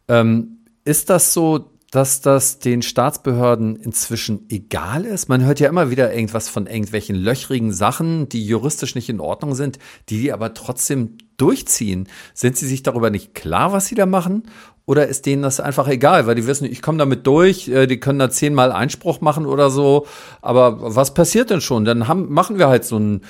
Ähm, 0.08 0.60
ist 0.84 1.10
das 1.10 1.34
so, 1.34 1.72
dass 1.92 2.20
das 2.20 2.60
den 2.60 2.82
Staatsbehörden 2.82 3.78
inzwischen 3.78 4.46
egal 4.50 5.06
ist? 5.06 5.30
Man 5.30 5.44
hört 5.44 5.60
ja 5.60 5.70
immer 5.70 5.90
wieder 5.90 6.14
irgendwas 6.14 6.50
von 6.50 6.68
irgendwelchen 6.68 7.16
löchrigen 7.16 7.72
Sachen, 7.72 8.28
die 8.28 8.46
juristisch 8.46 8.96
nicht 8.96 9.10
in 9.10 9.22
Ordnung 9.22 9.56
sind, 9.56 9.80
die 10.10 10.20
die 10.20 10.34
aber 10.34 10.54
trotzdem 10.54 11.18
durchziehen. 11.38 12.08
Sind 12.34 12.58
sie 12.58 12.68
sich 12.68 12.84
darüber 12.84 13.10
nicht 13.10 13.34
klar, 13.34 13.72
was 13.72 13.86
sie 13.88 13.96
da 13.96 14.06
machen? 14.06 14.44
Oder 14.86 15.08
ist 15.08 15.26
denen 15.26 15.42
das 15.42 15.60
einfach 15.60 15.88
egal, 15.88 16.28
weil 16.28 16.36
die 16.36 16.46
wissen, 16.46 16.66
ich 16.66 16.82
komme 16.82 16.98
damit 17.00 17.26
durch, 17.26 17.68
äh, 17.68 17.88
die 17.88 18.00
können 18.00 18.20
da 18.20 18.30
zehnmal 18.30 18.72
Einspruch 18.72 19.22
machen 19.22 19.46
oder 19.46 19.70
so. 19.70 20.06
Aber 20.42 20.78
was 20.96 21.14
passiert 21.14 21.50
denn 21.50 21.62
schon? 21.62 21.86
Dann 21.86 22.08
haben, 22.08 22.32
machen 22.32 22.60
wir 22.60 22.68
halt 22.68 22.86
so 22.86 22.98
einen, 22.98 23.22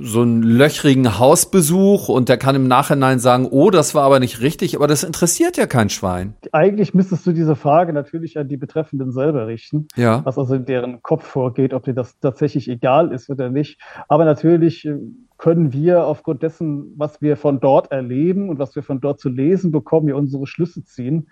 so 0.00 0.22
einen 0.22 0.42
löchrigen 0.42 1.18
Hausbesuch 1.18 2.08
und 2.08 2.28
der 2.28 2.38
kann 2.38 2.54
im 2.54 2.68
Nachhinein 2.68 3.18
sagen, 3.18 3.46
oh, 3.50 3.70
das 3.70 3.94
war 3.94 4.04
aber 4.04 4.18
nicht 4.18 4.40
richtig, 4.40 4.76
aber 4.76 4.86
das 4.86 5.04
interessiert 5.04 5.56
ja 5.56 5.66
kein 5.66 5.90
Schwein. 5.90 6.34
Eigentlich 6.52 6.94
müsstest 6.94 7.26
du 7.26 7.32
diese 7.32 7.56
Frage 7.56 7.92
natürlich 7.92 8.38
an 8.38 8.48
die 8.48 8.56
Betreffenden 8.56 9.12
selber 9.12 9.46
richten, 9.46 9.88
ja. 9.96 10.24
was 10.24 10.38
also 10.38 10.54
in 10.54 10.64
deren 10.64 11.02
Kopf 11.02 11.26
vorgeht, 11.26 11.74
ob 11.74 11.84
dir 11.84 11.94
das 11.94 12.18
tatsächlich 12.18 12.68
egal 12.68 13.12
ist 13.12 13.28
oder 13.30 13.50
nicht. 13.50 13.78
Aber 14.08 14.24
natürlich 14.24 14.86
äh, 14.86 14.94
können 15.42 15.72
wir 15.72 16.04
aufgrund 16.04 16.44
dessen, 16.44 16.94
was 16.96 17.20
wir 17.20 17.36
von 17.36 17.58
dort 17.58 17.90
erleben 17.90 18.48
und 18.48 18.60
was 18.60 18.76
wir 18.76 18.84
von 18.84 19.00
dort 19.00 19.18
zu 19.18 19.28
lesen 19.28 19.72
bekommen, 19.72 20.06
ja 20.06 20.14
unsere 20.14 20.46
Schlüsse 20.46 20.84
ziehen, 20.84 21.30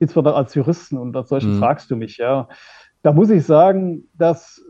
insbesondere 0.00 0.34
als 0.34 0.56
Juristen. 0.56 0.98
Und 0.98 1.16
als 1.16 1.28
solchen 1.28 1.54
mhm. 1.54 1.58
fragst 1.60 1.88
du 1.88 1.94
mich, 1.94 2.16
ja. 2.16 2.48
Da 3.02 3.12
muss 3.12 3.30
ich 3.30 3.46
sagen, 3.46 4.08
dass 4.14 4.60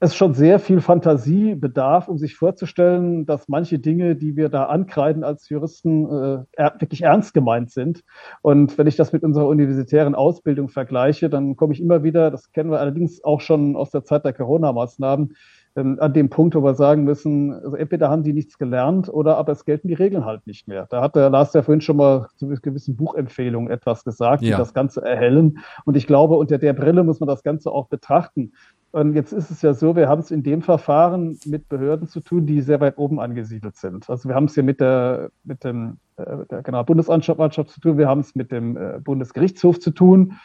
es 0.00 0.16
schon 0.16 0.34
sehr 0.34 0.58
viel 0.58 0.80
Fantasie 0.80 1.54
bedarf, 1.54 2.08
um 2.08 2.18
sich 2.18 2.34
vorzustellen, 2.34 3.26
dass 3.26 3.48
manche 3.48 3.78
Dinge, 3.78 4.16
die 4.16 4.34
wir 4.34 4.48
da 4.48 4.64
ankreiden 4.64 5.22
als 5.22 5.48
Juristen, 5.48 6.06
äh, 6.06 6.70
wirklich 6.80 7.02
ernst 7.02 7.32
gemeint 7.32 7.70
sind. 7.70 8.02
Und 8.42 8.76
wenn 8.76 8.88
ich 8.88 8.96
das 8.96 9.12
mit 9.12 9.22
unserer 9.22 9.46
universitären 9.46 10.16
Ausbildung 10.16 10.68
vergleiche, 10.68 11.30
dann 11.30 11.54
komme 11.54 11.74
ich 11.74 11.80
immer 11.80 12.02
wieder, 12.02 12.32
das 12.32 12.50
kennen 12.50 12.72
wir 12.72 12.80
allerdings 12.80 13.22
auch 13.22 13.40
schon 13.40 13.76
aus 13.76 13.92
der 13.92 14.02
Zeit 14.02 14.24
der 14.24 14.32
Corona-Maßnahmen, 14.32 15.34
ähm, 15.76 15.98
an 16.00 16.12
dem 16.12 16.30
Punkt, 16.30 16.54
wo 16.54 16.62
wir 16.62 16.74
sagen 16.74 17.04
müssen, 17.04 17.52
also 17.52 17.76
entweder 17.76 18.08
haben 18.10 18.22
die 18.22 18.32
nichts 18.32 18.58
gelernt 18.58 19.08
oder 19.08 19.36
aber 19.36 19.52
es 19.52 19.64
gelten 19.64 19.88
die 19.88 19.94
Regeln 19.94 20.24
halt 20.24 20.46
nicht 20.46 20.68
mehr. 20.68 20.86
Da 20.90 21.02
hat 21.02 21.16
der 21.16 21.30
Lars 21.30 21.52
ja 21.54 21.62
vorhin 21.62 21.80
schon 21.80 21.96
mal 21.96 22.28
zu 22.36 22.48
gewissen 22.48 22.96
Buchempfehlungen 22.96 23.70
etwas 23.70 24.04
gesagt, 24.04 24.42
die 24.42 24.50
das 24.50 24.74
Ganze 24.74 25.02
erhellen. 25.02 25.58
Und 25.84 25.96
ich 25.96 26.06
glaube, 26.06 26.36
unter 26.36 26.58
der 26.58 26.72
Brille 26.72 27.04
muss 27.04 27.20
man 27.20 27.28
das 27.28 27.42
Ganze 27.42 27.70
auch 27.70 27.88
betrachten. 27.88 28.52
Und 28.90 29.14
jetzt 29.14 29.32
ist 29.32 29.50
es 29.50 29.60
ja 29.60 29.74
so, 29.74 29.96
wir 29.96 30.08
haben 30.08 30.20
es 30.20 30.30
in 30.30 30.42
dem 30.42 30.62
Verfahren 30.62 31.38
mit 31.44 31.68
Behörden 31.68 32.08
zu 32.08 32.20
tun, 32.20 32.46
die 32.46 32.62
sehr 32.62 32.80
weit 32.80 32.96
oben 32.96 33.20
angesiedelt 33.20 33.76
sind. 33.76 34.08
Also 34.08 34.28
wir 34.28 34.34
haben 34.34 34.46
es 34.46 34.54
hier 34.54 34.62
mit 34.62 34.80
der, 34.80 35.30
mit 35.44 35.62
dem, 35.62 35.98
äh, 36.16 36.46
der 36.50 36.62
Generalbundesanwaltschaft 36.62 37.68
zu 37.70 37.80
tun, 37.80 37.98
wir 37.98 38.08
haben 38.08 38.20
es 38.20 38.34
mit 38.34 38.50
dem 38.50 38.76
äh, 38.76 38.98
Bundesgerichtshof 38.98 39.78
zu 39.78 39.90
tun. 39.90 40.38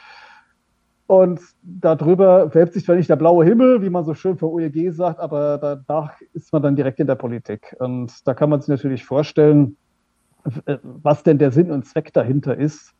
Und 1.06 1.42
darüber 1.62 2.54
wölbt 2.56 2.74
sich 2.74 2.86
zwar 2.86 2.96
nicht 2.96 3.10
der 3.10 3.18
blaue 3.18 3.46
Himmel, 3.46 3.82
wie 3.82 3.90
man 3.90 4.06
so 4.06 4.14
schön 4.14 4.38
vor 4.38 4.54
OEG 4.54 4.92
sagt, 4.94 5.20
aber 5.20 5.58
danach 5.58 6.14
ist 6.34 6.54
man 6.54 6.62
dann 6.62 6.76
direkt 6.76 7.00
in 7.00 7.08
der 7.08 7.16
Politik. 7.16 7.76
Und 7.80 8.26
da 8.26 8.34
kann 8.34 8.50
man 8.50 8.62
sich 8.62 8.70
natürlich 8.70 9.06
vorstellen, 9.06 9.76
was 10.82 11.24
denn 11.24 11.38
der 11.38 11.52
Sinn 11.52 11.72
und 11.72 11.86
Zweck 11.86 12.14
dahinter 12.14 12.58
ist. 12.58 12.94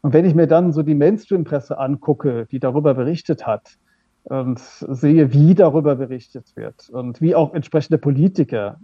Und 0.00 0.14
wenn 0.14 0.24
ich 0.24 0.34
mir 0.34 0.46
dann 0.46 0.72
so 0.72 0.82
die 0.82 0.94
Mainstream-Presse 0.94 1.78
angucke, 1.78 2.46
die 2.46 2.60
darüber 2.60 2.94
berichtet 2.94 3.46
hat, 3.46 3.78
und 4.24 4.58
sehe, 4.60 5.32
wie 5.32 5.54
darüber 5.54 5.96
berichtet 5.96 6.54
wird 6.54 6.88
und 6.90 7.20
wie 7.20 7.34
auch 7.34 7.54
entsprechende 7.54 7.98
Politiker, 7.98 8.78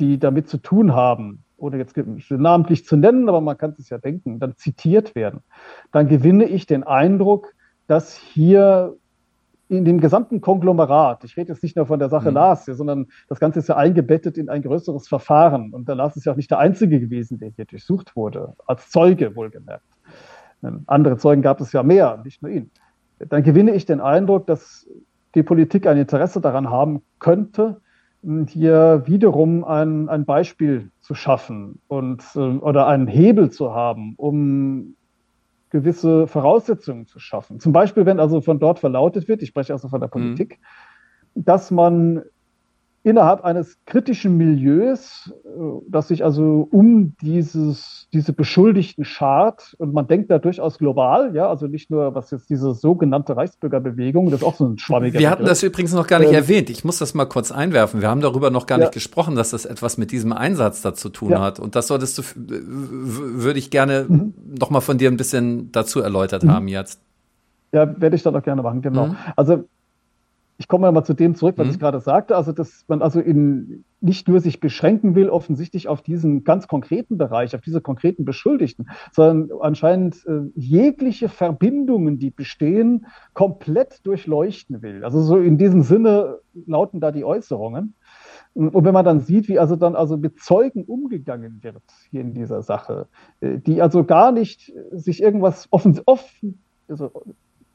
die 0.00 0.18
damit 0.18 0.48
zu 0.48 0.58
tun 0.58 0.94
haben, 0.94 1.44
ohne 1.58 1.76
jetzt 1.76 1.94
namentlich 2.30 2.86
zu 2.86 2.96
nennen, 2.96 3.28
aber 3.28 3.40
man 3.40 3.58
kann 3.58 3.74
es 3.78 3.90
ja 3.90 3.98
denken, 3.98 4.38
dann 4.38 4.56
zitiert 4.56 5.14
werden, 5.14 5.40
dann 5.92 6.08
gewinne 6.08 6.46
ich 6.46 6.66
den 6.66 6.82
Eindruck, 6.82 7.54
dass 7.90 8.16
hier 8.16 8.96
in 9.68 9.84
dem 9.84 10.00
gesamten 10.00 10.40
Konglomerat, 10.40 11.24
ich 11.24 11.36
rede 11.36 11.52
jetzt 11.52 11.62
nicht 11.64 11.74
nur 11.74 11.86
von 11.86 11.98
der 11.98 12.08
Sache 12.08 12.30
mhm. 12.30 12.36
Lars, 12.36 12.64
hier, 12.66 12.74
sondern 12.76 13.08
das 13.28 13.40
Ganze 13.40 13.58
ist 13.58 13.68
ja 13.68 13.76
eingebettet 13.76 14.38
in 14.38 14.48
ein 14.48 14.62
größeres 14.62 15.08
Verfahren. 15.08 15.72
Und 15.72 15.88
der 15.88 15.96
Lars 15.96 16.16
ist 16.16 16.24
ja 16.24 16.32
auch 16.32 16.36
nicht 16.36 16.52
der 16.52 16.60
Einzige 16.60 17.00
gewesen, 17.00 17.38
der 17.38 17.50
hier 17.50 17.64
durchsucht 17.64 18.14
wurde, 18.14 18.54
als 18.64 18.90
Zeuge 18.90 19.34
wohlgemerkt. 19.34 19.84
Ähm, 20.62 20.84
andere 20.86 21.16
Zeugen 21.16 21.42
gab 21.42 21.60
es 21.60 21.72
ja 21.72 21.82
mehr, 21.82 22.20
nicht 22.24 22.42
nur 22.42 22.52
ihn. 22.52 22.70
Dann 23.18 23.42
gewinne 23.42 23.72
ich 23.72 23.86
den 23.86 24.00
Eindruck, 24.00 24.46
dass 24.46 24.88
die 25.34 25.42
Politik 25.42 25.88
ein 25.88 25.98
Interesse 25.98 26.40
daran 26.40 26.70
haben 26.70 27.02
könnte, 27.18 27.80
hier 28.46 29.02
wiederum 29.06 29.64
ein, 29.64 30.08
ein 30.08 30.26
Beispiel 30.26 30.92
zu 31.00 31.14
schaffen 31.14 31.80
und 31.88 32.22
äh, 32.36 32.38
oder 32.38 32.86
einen 32.86 33.08
Hebel 33.08 33.50
zu 33.50 33.74
haben, 33.74 34.14
um 34.16 34.94
gewisse 35.70 36.26
Voraussetzungen 36.26 37.06
zu 37.06 37.18
schaffen. 37.18 37.60
Zum 37.60 37.72
Beispiel, 37.72 38.04
wenn 38.06 38.20
also 38.20 38.40
von 38.40 38.58
dort 38.58 38.78
verlautet 38.78 39.28
wird, 39.28 39.42
ich 39.42 39.48
spreche 39.48 39.72
also 39.72 39.88
von 39.88 40.00
der 40.00 40.08
mhm. 40.08 40.12
Politik, 40.12 40.58
mhm. 41.34 41.44
dass 41.44 41.70
man 41.70 42.22
innerhalb 43.02 43.44
eines 43.44 43.78
kritischen 43.86 44.36
Milieus, 44.36 45.32
äh, 45.44 45.48
das 45.88 46.08
sich 46.08 46.22
also 46.22 46.68
um 46.70 47.14
dieses, 47.22 48.08
diese 48.12 48.32
Beschuldigten 48.32 49.04
schart, 49.04 49.74
und 49.78 49.94
man 49.94 50.06
denkt 50.06 50.30
da 50.30 50.38
durchaus 50.38 50.78
global, 50.78 51.34
ja, 51.34 51.48
also 51.48 51.66
nicht 51.66 51.90
nur, 51.90 52.14
was 52.14 52.30
jetzt 52.30 52.50
diese 52.50 52.74
sogenannte 52.74 53.36
Reichsbürgerbewegung, 53.36 54.30
das 54.30 54.40
ist 54.40 54.46
auch 54.46 54.54
so 54.54 54.66
ein 54.66 54.78
schwammiger 54.78 55.18
Wir 55.18 55.30
hatten 55.30 55.46
das 55.46 55.62
übrigens 55.62 55.94
noch 55.94 56.06
gar 56.06 56.18
nicht 56.18 56.28
ähm, 56.28 56.34
erwähnt. 56.34 56.68
Ich 56.68 56.84
muss 56.84 56.98
das 56.98 57.14
mal 57.14 57.24
kurz 57.24 57.50
einwerfen. 57.50 58.02
Wir 58.02 58.08
haben 58.08 58.20
darüber 58.20 58.50
noch 58.50 58.66
gar 58.66 58.78
ja. 58.78 58.84
nicht 58.84 58.92
gesprochen, 58.92 59.34
dass 59.34 59.50
das 59.50 59.64
etwas 59.64 59.96
mit 59.96 60.12
diesem 60.12 60.32
Einsatz 60.32 60.82
da 60.82 60.92
zu 60.92 61.08
tun 61.08 61.30
ja. 61.30 61.40
hat. 61.40 61.58
Und 61.58 61.76
das 61.76 61.86
solltest 61.86 62.18
du, 62.18 62.22
würde 62.36 63.58
ich 63.58 63.70
gerne 63.70 64.04
mhm. 64.08 64.34
noch 64.58 64.68
mal 64.68 64.80
von 64.80 64.98
dir 64.98 65.10
ein 65.10 65.16
bisschen 65.16 65.72
dazu 65.72 66.00
erläutert 66.00 66.42
mhm. 66.42 66.52
haben 66.52 66.68
jetzt. 66.68 67.00
Ja, 67.72 68.00
werde 68.00 68.16
ich 68.16 68.22
dann 68.22 68.36
auch 68.36 68.42
gerne 68.42 68.62
machen, 68.62 68.82
genau. 68.82 69.08
Mhm. 69.08 69.16
Also 69.36 69.64
ich 70.60 70.68
komme 70.68 70.92
mal 70.92 71.04
zu 71.04 71.14
dem 71.14 71.34
zurück, 71.36 71.54
was 71.56 71.68
mhm. 71.68 71.72
ich 71.72 71.78
gerade 71.78 72.00
sagte, 72.00 72.36
also 72.36 72.52
dass 72.52 72.84
man 72.86 73.00
also 73.00 73.18
in, 73.18 73.86
nicht 74.02 74.28
nur 74.28 74.40
sich 74.40 74.60
beschränken 74.60 75.14
will, 75.14 75.30
offensichtlich 75.30 75.88
auf 75.88 76.02
diesen 76.02 76.44
ganz 76.44 76.68
konkreten 76.68 77.16
Bereich, 77.16 77.54
auf 77.54 77.62
diese 77.62 77.80
konkreten 77.80 78.26
Beschuldigten, 78.26 78.90
sondern 79.10 79.58
anscheinend 79.62 80.22
äh, 80.26 80.42
jegliche 80.54 81.30
Verbindungen, 81.30 82.18
die 82.18 82.30
bestehen, 82.30 83.06
komplett 83.32 84.04
durchleuchten 84.04 84.82
will. 84.82 85.02
Also 85.02 85.22
so 85.22 85.38
in 85.38 85.56
diesem 85.56 85.80
Sinne 85.80 86.40
lauten 86.66 87.00
da 87.00 87.10
die 87.10 87.24
Äußerungen. 87.24 87.94
Und 88.52 88.84
wenn 88.84 88.92
man 88.92 89.06
dann 89.06 89.20
sieht, 89.20 89.48
wie 89.48 89.58
also 89.58 89.76
dann 89.76 89.96
also 89.96 90.18
mit 90.18 90.40
Zeugen 90.40 90.84
umgegangen 90.84 91.62
wird 91.62 91.82
hier 92.10 92.20
in 92.20 92.34
dieser 92.34 92.60
Sache, 92.60 93.06
äh, 93.40 93.56
die 93.56 93.80
also 93.80 94.04
gar 94.04 94.30
nicht 94.30 94.70
sich 94.92 95.22
irgendwas 95.22 95.68
offen, 95.70 95.98
offen 96.04 96.60
also 96.86 97.10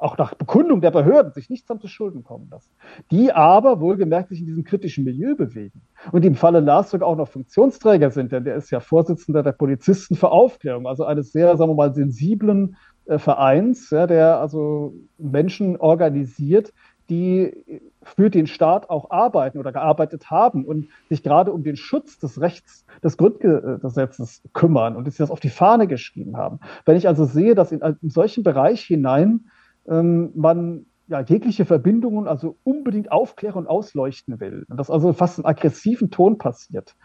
auch 0.06 0.18
nach 0.20 0.36
Bekundung 0.36 0.82
der 0.82 0.92
Behörden 0.92 1.34
sich 1.34 1.50
nichts 1.50 1.68
haben 1.68 1.82
zu 1.82 1.88
Schulden 1.88 2.24
kommen 2.24 2.48
lassen, 2.52 2.70
die 3.10 3.32
aber 3.34 3.82
wohlgemerkt 3.82 4.30
sich 4.30 4.40
in 4.40 4.46
diesem 4.46 4.64
kritischen 4.64 5.04
Milieu 5.04 5.36
bewegen 5.36 5.82
und 6.12 6.24
im 6.24 6.36
Falle 6.36 6.60
Lars 6.60 6.92
sogar 6.92 7.10
auch 7.10 7.18
noch 7.18 7.28
Funktionsträger 7.28 8.12
sind, 8.12 8.32
denn 8.32 8.44
der 8.44 8.56
ist 8.56 8.70
ja 8.70 8.80
Vorsitzender 8.80 9.42
der 9.42 9.54
Polizisten 9.54 10.16
für 10.16 10.30
Aufklärung, 10.30 10.86
also 10.86 11.06
eines 11.06 11.32
sehr, 11.32 11.58
sagen 11.58 11.72
wir 11.72 11.76
mal, 11.76 11.96
sensiblen 11.96 12.78
äh, 13.06 13.18
Vereins, 13.18 13.90
ja, 13.90 14.06
der 14.06 14.40
also 14.40 14.94
Menschen 15.18 15.76
organisiert, 15.78 16.72
die 17.10 17.82
für 18.04 18.30
den 18.30 18.46
Staat 18.48 18.90
auch 18.90 19.10
arbeiten 19.10 19.58
oder 19.58 19.72
gearbeitet 19.72 20.30
haben 20.30 20.66
und 20.66 20.90
sich 21.10 21.24
gerade 21.24 21.52
um 21.52 21.64
den 21.64 21.76
Schutz 21.76 22.20
des 22.20 22.42
Rechts 22.42 22.86
des 23.04 23.18
Grundgesetzes 23.18 24.44
kümmern 24.54 24.96
und 24.96 25.06
sich 25.06 25.18
das 25.18 25.32
auf 25.32 25.40
die 25.40 25.50
Fahne 25.50 25.88
geschrieben 25.88 26.38
haben. 26.38 26.60
Wenn 26.86 26.98
ich 26.98 27.08
also 27.08 27.26
sehe, 27.26 27.56
dass 27.56 27.72
in, 27.72 27.82
in 27.82 28.10
solchen 28.10 28.44
Bereich 28.44 28.82
hinein 28.82 29.50
ähm, 29.88 30.32
man 30.36 30.86
ja, 31.08 31.22
jegliche 31.22 31.66
Verbindungen 31.66 32.28
also 32.28 32.58
unbedingt 32.64 33.12
aufklären 33.12 33.60
und 33.60 33.68
ausleuchten 33.68 34.40
will, 34.40 34.66
und 34.70 34.78
das 34.78 34.90
also 34.90 35.14
fast 35.14 35.38
in 35.38 35.46
aggressiven 35.46 36.10
Ton 36.10 36.38
passiert, 36.38 36.96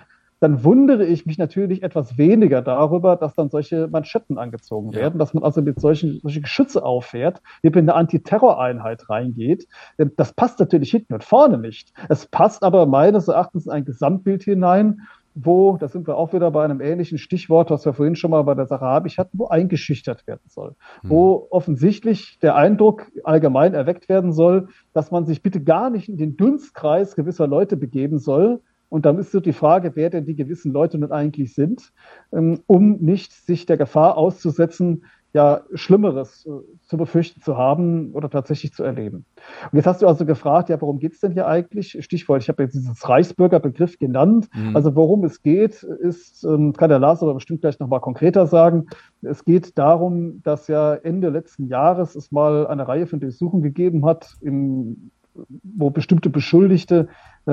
dann 0.41 0.65
wundere 0.65 1.05
ich 1.05 1.27
mich 1.27 1.37
natürlich 1.37 1.83
etwas 1.83 2.17
weniger 2.17 2.63
darüber, 2.63 3.17
dass 3.17 3.35
dann 3.35 3.51
solche 3.51 3.89
Manschetten 3.89 4.39
angezogen 4.39 4.95
werden, 4.95 5.15
ja. 5.15 5.19
dass 5.19 5.35
man 5.35 5.45
also 5.45 5.61
mit 5.61 5.79
solchen 5.79 6.19
solche 6.23 6.41
Geschütze 6.41 6.83
auffährt, 6.83 7.43
hier 7.61 7.71
in 7.77 7.81
eine 7.81 7.95
Antiterroreinheit 7.95 9.11
reingeht. 9.11 9.69
Das 10.17 10.33
passt 10.33 10.59
natürlich 10.59 10.91
hinten 10.91 11.13
und 11.13 11.25
vorne 11.25 11.59
nicht. 11.59 11.93
Es 12.09 12.27
passt 12.27 12.63
aber 12.63 12.87
meines 12.87 13.29
Erachtens 13.29 13.67
in 13.67 13.73
ein 13.73 13.85
Gesamtbild 13.85 14.43
hinein, 14.43 15.03
wo, 15.35 15.77
da 15.77 15.89
sind 15.89 16.07
wir 16.07 16.17
auch 16.17 16.33
wieder 16.33 16.51
bei 16.51 16.65
einem 16.65 16.81
ähnlichen 16.81 17.19
Stichwort, 17.19 17.71
was 17.71 17.85
wir 17.85 17.93
vorhin 17.93 18.17
schon 18.17 18.31
mal 18.31 18.43
bei 18.43 18.55
der 18.55 18.67
Sache 18.67 18.85
Habich 18.85 19.19
hatten, 19.19 19.39
wo 19.39 19.47
eingeschüchtert 19.47 20.27
werden 20.27 20.47
soll. 20.47 20.75
Hm. 21.03 21.11
Wo 21.11 21.47
offensichtlich 21.51 22.39
der 22.41 22.57
Eindruck 22.57 23.11
allgemein 23.25 23.75
erweckt 23.75 24.09
werden 24.09 24.33
soll, 24.33 24.69
dass 24.93 25.11
man 25.11 25.27
sich 25.27 25.43
bitte 25.43 25.63
gar 25.63 25.91
nicht 25.91 26.09
in 26.09 26.17
den 26.17 26.37
Dunstkreis 26.37 27.15
gewisser 27.17 27.47
Leute 27.47 27.77
begeben 27.77 28.19
soll, 28.19 28.61
und 28.91 29.07
dann 29.07 29.19
ist 29.19 29.31
so 29.31 29.39
die 29.39 29.53
Frage, 29.53 29.93
wer 29.95 30.11
denn 30.11 30.27
die 30.27 30.35
gewissen 30.35 30.73
Leute 30.73 30.99
nun 30.99 31.13
eigentlich 31.13 31.55
sind, 31.55 31.93
ähm, 32.33 32.61
um 32.67 32.97
nicht 32.97 33.33
sich 33.33 33.65
der 33.65 33.77
Gefahr 33.77 34.19
auszusetzen, 34.19 35.05
ja, 35.33 35.61
Schlimmeres 35.75 36.45
äh, 36.47 36.51
zu 36.83 36.97
befürchten 36.97 37.41
zu 37.41 37.57
haben 37.57 38.13
oder 38.13 38.29
tatsächlich 38.29 38.73
zu 38.73 38.83
erleben. 38.83 39.25
Und 39.71 39.77
jetzt 39.77 39.87
hast 39.87 40.03
du 40.03 40.09
also 40.09 40.27
gefragt, 40.27 40.69
ja, 40.69 40.81
worum 40.81 40.99
geht's 40.99 41.21
denn 41.21 41.33
hier 41.33 41.47
eigentlich? 41.47 41.97
Stichwort, 42.01 42.43
ich 42.43 42.49
habe 42.49 42.65
jetzt 42.65 42.75
dieses 42.75 43.09
Reichsbürgerbegriff 43.09 43.99
genannt. 43.99 44.49
Mhm. 44.55 44.75
Also 44.75 44.97
worum 44.97 45.25
es 45.25 45.43
geht, 45.43 45.83
ist, 45.83 46.45
ähm, 46.45 46.73
kann 46.73 46.91
der 46.91 46.99
Lars 46.99 47.23
aber 47.23 47.35
bestimmt 47.35 47.61
gleich 47.61 47.79
nochmal 47.79 48.01
konkreter 48.01 48.47
sagen. 48.47 48.87
Es 49.23 49.45
geht 49.45 49.79
darum, 49.79 50.43
dass 50.43 50.67
ja 50.67 50.95
Ende 50.95 51.29
letzten 51.29 51.69
Jahres 51.69 52.17
es 52.17 52.33
mal 52.33 52.67
eine 52.67 52.89
Reihe 52.89 53.07
von 53.07 53.21
Durchsuchungen 53.21 53.63
gegeben 53.63 54.05
hat, 54.05 54.35
im, 54.41 55.11
wo 55.63 55.91
bestimmte 55.91 56.31
Beschuldigte 56.31 57.09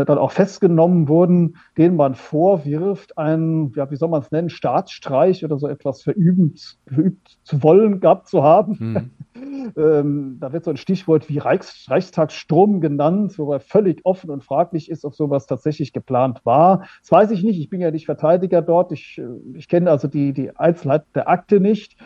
dann 0.06 0.18
auch 0.18 0.32
festgenommen 0.32 1.08
wurden, 1.08 1.58
denen 1.78 1.96
man 1.96 2.16
vorwirft, 2.16 3.18
einen, 3.18 3.72
ja, 3.76 3.90
wie 3.92 3.96
soll 3.96 4.10
man 4.10 4.22
es 4.22 4.32
nennen, 4.32 4.50
Staatsstreich 4.50 5.44
oder 5.44 5.58
so 5.58 5.68
etwas 5.68 6.02
verübt, 6.02 6.78
verübt 6.88 7.38
zu 7.44 7.64
wollen 7.64 8.00
gehabt 8.00 8.28
zu 8.28 8.44
haben. 8.44 8.80
Hm. 8.80 9.12
ähm, 9.78 10.38
da 10.40 10.54
wird 10.54 10.64
so 10.64 10.72
ein 10.72 10.78
Stichwort 10.78 11.30
wie 11.30 11.38
Reichs, 11.38 11.90
Reichstagsstrom 11.90 12.82
genannt, 12.82 13.38
wobei 13.38 13.60
völlig 13.60 14.06
offen 14.06 14.30
und 14.30 14.44
fraglich 14.44 14.90
ist, 14.90 15.06
ob 15.06 15.16
sowas 15.16 15.46
tatsächlich 15.48 15.94
geplant 15.94 16.42
war. 16.44 16.88
Das 17.02 17.12
weiß 17.12 17.32
ich 17.32 17.44
nicht. 17.44 17.60
Ich 17.60 17.70
bin 17.70 17.82
ja 17.82 17.92
nicht 17.92 18.06
Verteidiger 18.06 18.62
dort. 18.62 18.92
Ich, 18.92 19.18
äh, 19.18 19.58
ich 19.58 19.68
kenne 19.68 19.90
also 19.92 20.08
die, 20.08 20.34
die 20.34 20.56
Einzelheiten 20.56 21.08
der 21.16 21.30
Akte 21.30 21.60
nicht. 21.60 21.98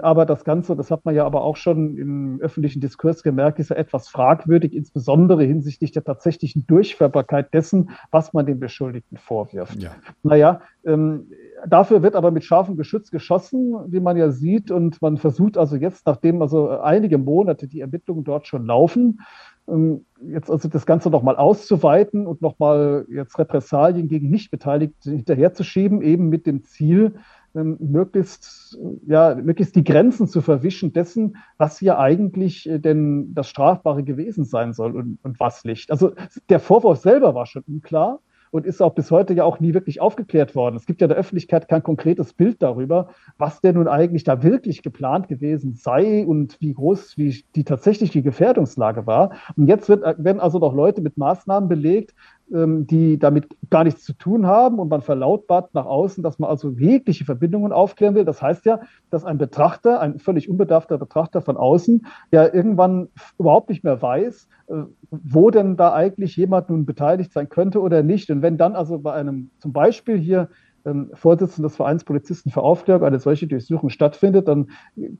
Aber 0.00 0.24
das 0.24 0.44
Ganze, 0.44 0.74
das 0.74 0.90
hat 0.90 1.04
man 1.04 1.14
ja 1.14 1.26
aber 1.26 1.42
auch 1.42 1.56
schon 1.56 1.98
im 1.98 2.40
öffentlichen 2.40 2.80
Diskurs 2.80 3.22
gemerkt, 3.22 3.58
ist 3.58 3.68
ja 3.68 3.76
etwas 3.76 4.08
fragwürdig, 4.08 4.74
insbesondere 4.74 5.44
hinsichtlich 5.44 5.92
der 5.92 6.02
tatsächlichen 6.02 6.66
Durchführbarkeit 6.66 7.25
dessen, 7.52 7.90
was 8.10 8.32
man 8.32 8.46
den 8.46 8.60
Beschuldigten 8.60 9.16
vorwirft. 9.16 9.82
Ja. 9.82 9.90
Naja, 10.22 10.60
ähm, 10.84 11.30
dafür 11.66 12.02
wird 12.02 12.14
aber 12.14 12.30
mit 12.30 12.44
scharfem 12.44 12.76
Geschütz 12.76 13.10
geschossen, 13.10 13.74
wie 13.88 14.00
man 14.00 14.16
ja 14.16 14.30
sieht. 14.30 14.70
Und 14.70 15.00
man 15.02 15.16
versucht 15.16 15.58
also 15.58 15.76
jetzt, 15.76 16.06
nachdem 16.06 16.42
also 16.42 16.68
einige 16.68 17.18
Monate 17.18 17.68
die 17.68 17.80
Ermittlungen 17.80 18.24
dort 18.24 18.46
schon 18.46 18.66
laufen, 18.66 19.20
ähm, 19.68 20.06
jetzt 20.28 20.50
also 20.50 20.68
das 20.68 20.86
Ganze 20.86 21.10
nochmal 21.10 21.36
auszuweiten 21.36 22.26
und 22.26 22.40
nochmal 22.40 23.06
jetzt 23.08 23.38
Repressalien 23.38 24.08
gegen 24.08 24.30
Nichtbeteiligte 24.30 25.10
hinterherzuschieben, 25.10 26.02
eben 26.02 26.28
mit 26.28 26.46
dem 26.46 26.62
Ziel, 26.64 27.14
möglichst, 27.64 28.78
ja, 29.06 29.34
möglichst 29.34 29.76
die 29.76 29.84
Grenzen 29.84 30.28
zu 30.28 30.40
verwischen 30.40 30.92
dessen, 30.92 31.36
was 31.58 31.78
hier 31.78 31.98
eigentlich 31.98 32.68
äh, 32.68 32.78
denn 32.78 33.34
das 33.34 33.48
Strafbare 33.48 34.02
gewesen 34.02 34.44
sein 34.44 34.72
soll 34.72 34.96
und, 34.96 35.18
und 35.22 35.40
was 35.40 35.64
nicht. 35.64 35.90
Also 35.90 36.12
der 36.48 36.60
Vorwurf 36.60 36.98
selber 36.98 37.34
war 37.34 37.46
schon 37.46 37.64
unklar 37.66 38.20
und 38.50 38.66
ist 38.66 38.80
auch 38.80 38.94
bis 38.94 39.10
heute 39.10 39.34
ja 39.34 39.44
auch 39.44 39.60
nie 39.60 39.74
wirklich 39.74 40.00
aufgeklärt 40.00 40.54
worden. 40.54 40.76
Es 40.76 40.86
gibt 40.86 41.00
ja 41.00 41.08
der 41.08 41.16
Öffentlichkeit 41.16 41.68
kein 41.68 41.82
konkretes 41.82 42.32
Bild 42.32 42.62
darüber, 42.62 43.08
was 43.38 43.60
denn 43.60 43.74
nun 43.74 43.88
eigentlich 43.88 44.24
da 44.24 44.42
wirklich 44.42 44.82
geplant 44.82 45.28
gewesen 45.28 45.74
sei 45.74 46.24
und 46.26 46.60
wie 46.60 46.72
groß, 46.72 47.18
wie 47.18 47.44
die 47.54 47.64
tatsächlich 47.64 48.10
die 48.10 48.22
Gefährdungslage 48.22 49.06
war. 49.06 49.32
Und 49.56 49.68
jetzt 49.68 49.88
wird, 49.88 50.02
werden 50.02 50.40
also 50.40 50.58
noch 50.58 50.74
Leute 50.74 51.00
mit 51.00 51.16
Maßnahmen 51.16 51.68
belegt, 51.68 52.14
ähm, 52.14 52.35
die 52.48 53.18
damit 53.18 53.56
gar 53.70 53.82
nichts 53.82 54.04
zu 54.04 54.12
tun 54.12 54.46
haben 54.46 54.78
und 54.78 54.88
man 54.88 55.02
verlautbart 55.02 55.74
nach 55.74 55.86
außen, 55.86 56.22
dass 56.22 56.38
man 56.38 56.48
also 56.48 56.70
jegliche 56.70 57.24
Verbindungen 57.24 57.72
aufklären 57.72 58.14
will. 58.14 58.24
Das 58.24 58.40
heißt 58.40 58.66
ja, 58.66 58.80
dass 59.10 59.24
ein 59.24 59.36
Betrachter, 59.36 60.00
ein 60.00 60.20
völlig 60.20 60.48
unbedarfter 60.48 60.96
Betrachter 60.96 61.42
von 61.42 61.56
außen, 61.56 62.06
ja 62.30 62.44
irgendwann 62.44 63.08
überhaupt 63.38 63.68
nicht 63.68 63.82
mehr 63.82 64.00
weiß, 64.00 64.48
äh, 64.68 64.74
wo 65.10 65.50
denn 65.50 65.76
da 65.76 65.92
eigentlich 65.92 66.36
jemand 66.36 66.70
nun 66.70 66.86
beteiligt 66.86 67.32
sein 67.32 67.48
könnte 67.48 67.80
oder 67.80 68.04
nicht. 68.04 68.30
Und 68.30 68.42
wenn 68.42 68.56
dann 68.56 68.76
also 68.76 69.00
bei 69.00 69.12
einem 69.12 69.50
zum 69.58 69.72
Beispiel 69.72 70.16
hier 70.16 70.48
ähm, 70.86 71.10
Vorsitzender 71.12 71.68
des 71.68 71.76
Vereins 71.76 72.04
Polizisten 72.04 72.50
für 72.50 72.62
Aufklärung 72.62 73.04
eine 73.04 73.18
solche 73.18 73.46
Durchsuchung 73.46 73.90
stattfindet, 73.90 74.48
dann 74.48 74.70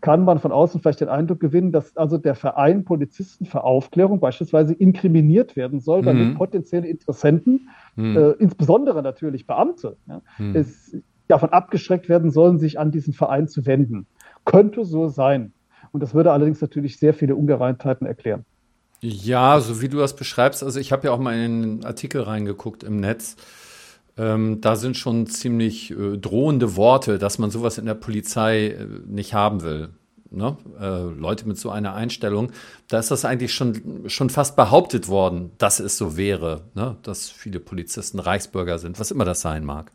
kann 0.01 0.25
man 0.25 0.39
von 0.39 0.53
außen 0.53 0.81
vielleicht 0.81 1.01
den 1.01 1.09
Eindruck 1.09 1.41
gewinnen, 1.41 1.73
dass 1.73 1.97
also 1.97 2.19
der 2.19 2.35
Verein 2.35 2.85
Polizisten 2.85 3.45
für 3.45 3.65
Aufklärung 3.65 4.21
beispielsweise 4.21 4.73
inkriminiert 4.75 5.57
werden 5.57 5.81
soll, 5.81 6.03
mhm. 6.03 6.07
damit 6.07 6.35
potenzielle 6.37 6.87
Interessenten, 6.87 7.69
mhm. 7.97 8.17
äh, 8.17 8.31
insbesondere 8.39 9.03
natürlich 9.03 9.47
Beamte, 9.47 9.97
ja, 10.07 10.23
mhm. 10.39 10.55
es 10.55 10.97
davon 11.29 11.51
abgeschreckt 11.51 12.09
werden 12.09 12.31
sollen, 12.31 12.59
sich 12.59 12.79
an 12.79 12.93
diesen 12.93 13.13
Verein 13.13 13.49
zu 13.49 13.67
wenden. 13.67 14.07
Könnte 14.45 14.85
so 14.85 15.09
sein. 15.09 15.53
Und 15.91 16.01
das 16.01 16.15
würde 16.15 16.31
allerdings 16.31 16.61
natürlich 16.61 16.99
sehr 16.99 17.15
viele 17.15 17.35
Ungereimtheiten 17.35 18.07
erklären. 18.07 18.45
Ja, 19.01 19.61
so 19.61 19.83
wie 19.83 19.89
du 19.89 19.99
das 19.99 20.17
beschreibst, 20.17 20.63
also 20.63 20.81
ich 20.81 20.93
habe 20.93 21.09
ja 21.09 21.13
auch 21.13 21.19
mal 21.19 21.35
in 21.35 21.41
einen 21.41 21.85
Artikel 21.85 22.23
reingeguckt 22.23 22.83
im 22.83 23.01
Netz. 23.01 23.37
Ähm, 24.19 24.61
da 24.61 24.77
sind 24.77 24.97
schon 24.97 25.27
ziemlich 25.27 25.91
äh, 25.91 26.17
drohende 26.17 26.77
Worte, 26.77 27.19
dass 27.19 27.39
man 27.39 27.51
sowas 27.51 27.79
in 27.79 27.87
der 27.87 27.95
Polizei 27.95 28.69
äh, 28.69 28.87
nicht 29.07 29.35
haben 29.35 29.63
will. 29.63 29.91
Ne? 30.31 30.57
Äh, 30.81 31.19
Leute 31.19 31.47
mit 31.47 31.59
so 31.59 31.71
einer 31.71 31.95
Einstellung, 31.95 32.51
da 32.89 32.99
ist 32.99 33.11
das 33.11 33.25
eigentlich 33.25 33.55
schon, 33.55 34.05
schon 34.09 34.31
fast 34.31 34.57
behauptet 34.57 35.09
worden, 35.09 35.53
dass 35.59 35.81
es 35.81 35.97
so 35.99 36.17
wäre, 36.17 36.63
ne? 36.75 36.97
dass 37.03 37.31
viele 37.31 37.61
Polizisten 37.61 38.19
Reichsbürger 38.19 38.79
sind, 38.79 38.99
was 38.99 39.11
immer 39.11 39.25
das 39.25 39.41
sein 39.41 39.65
mag. 39.65 39.93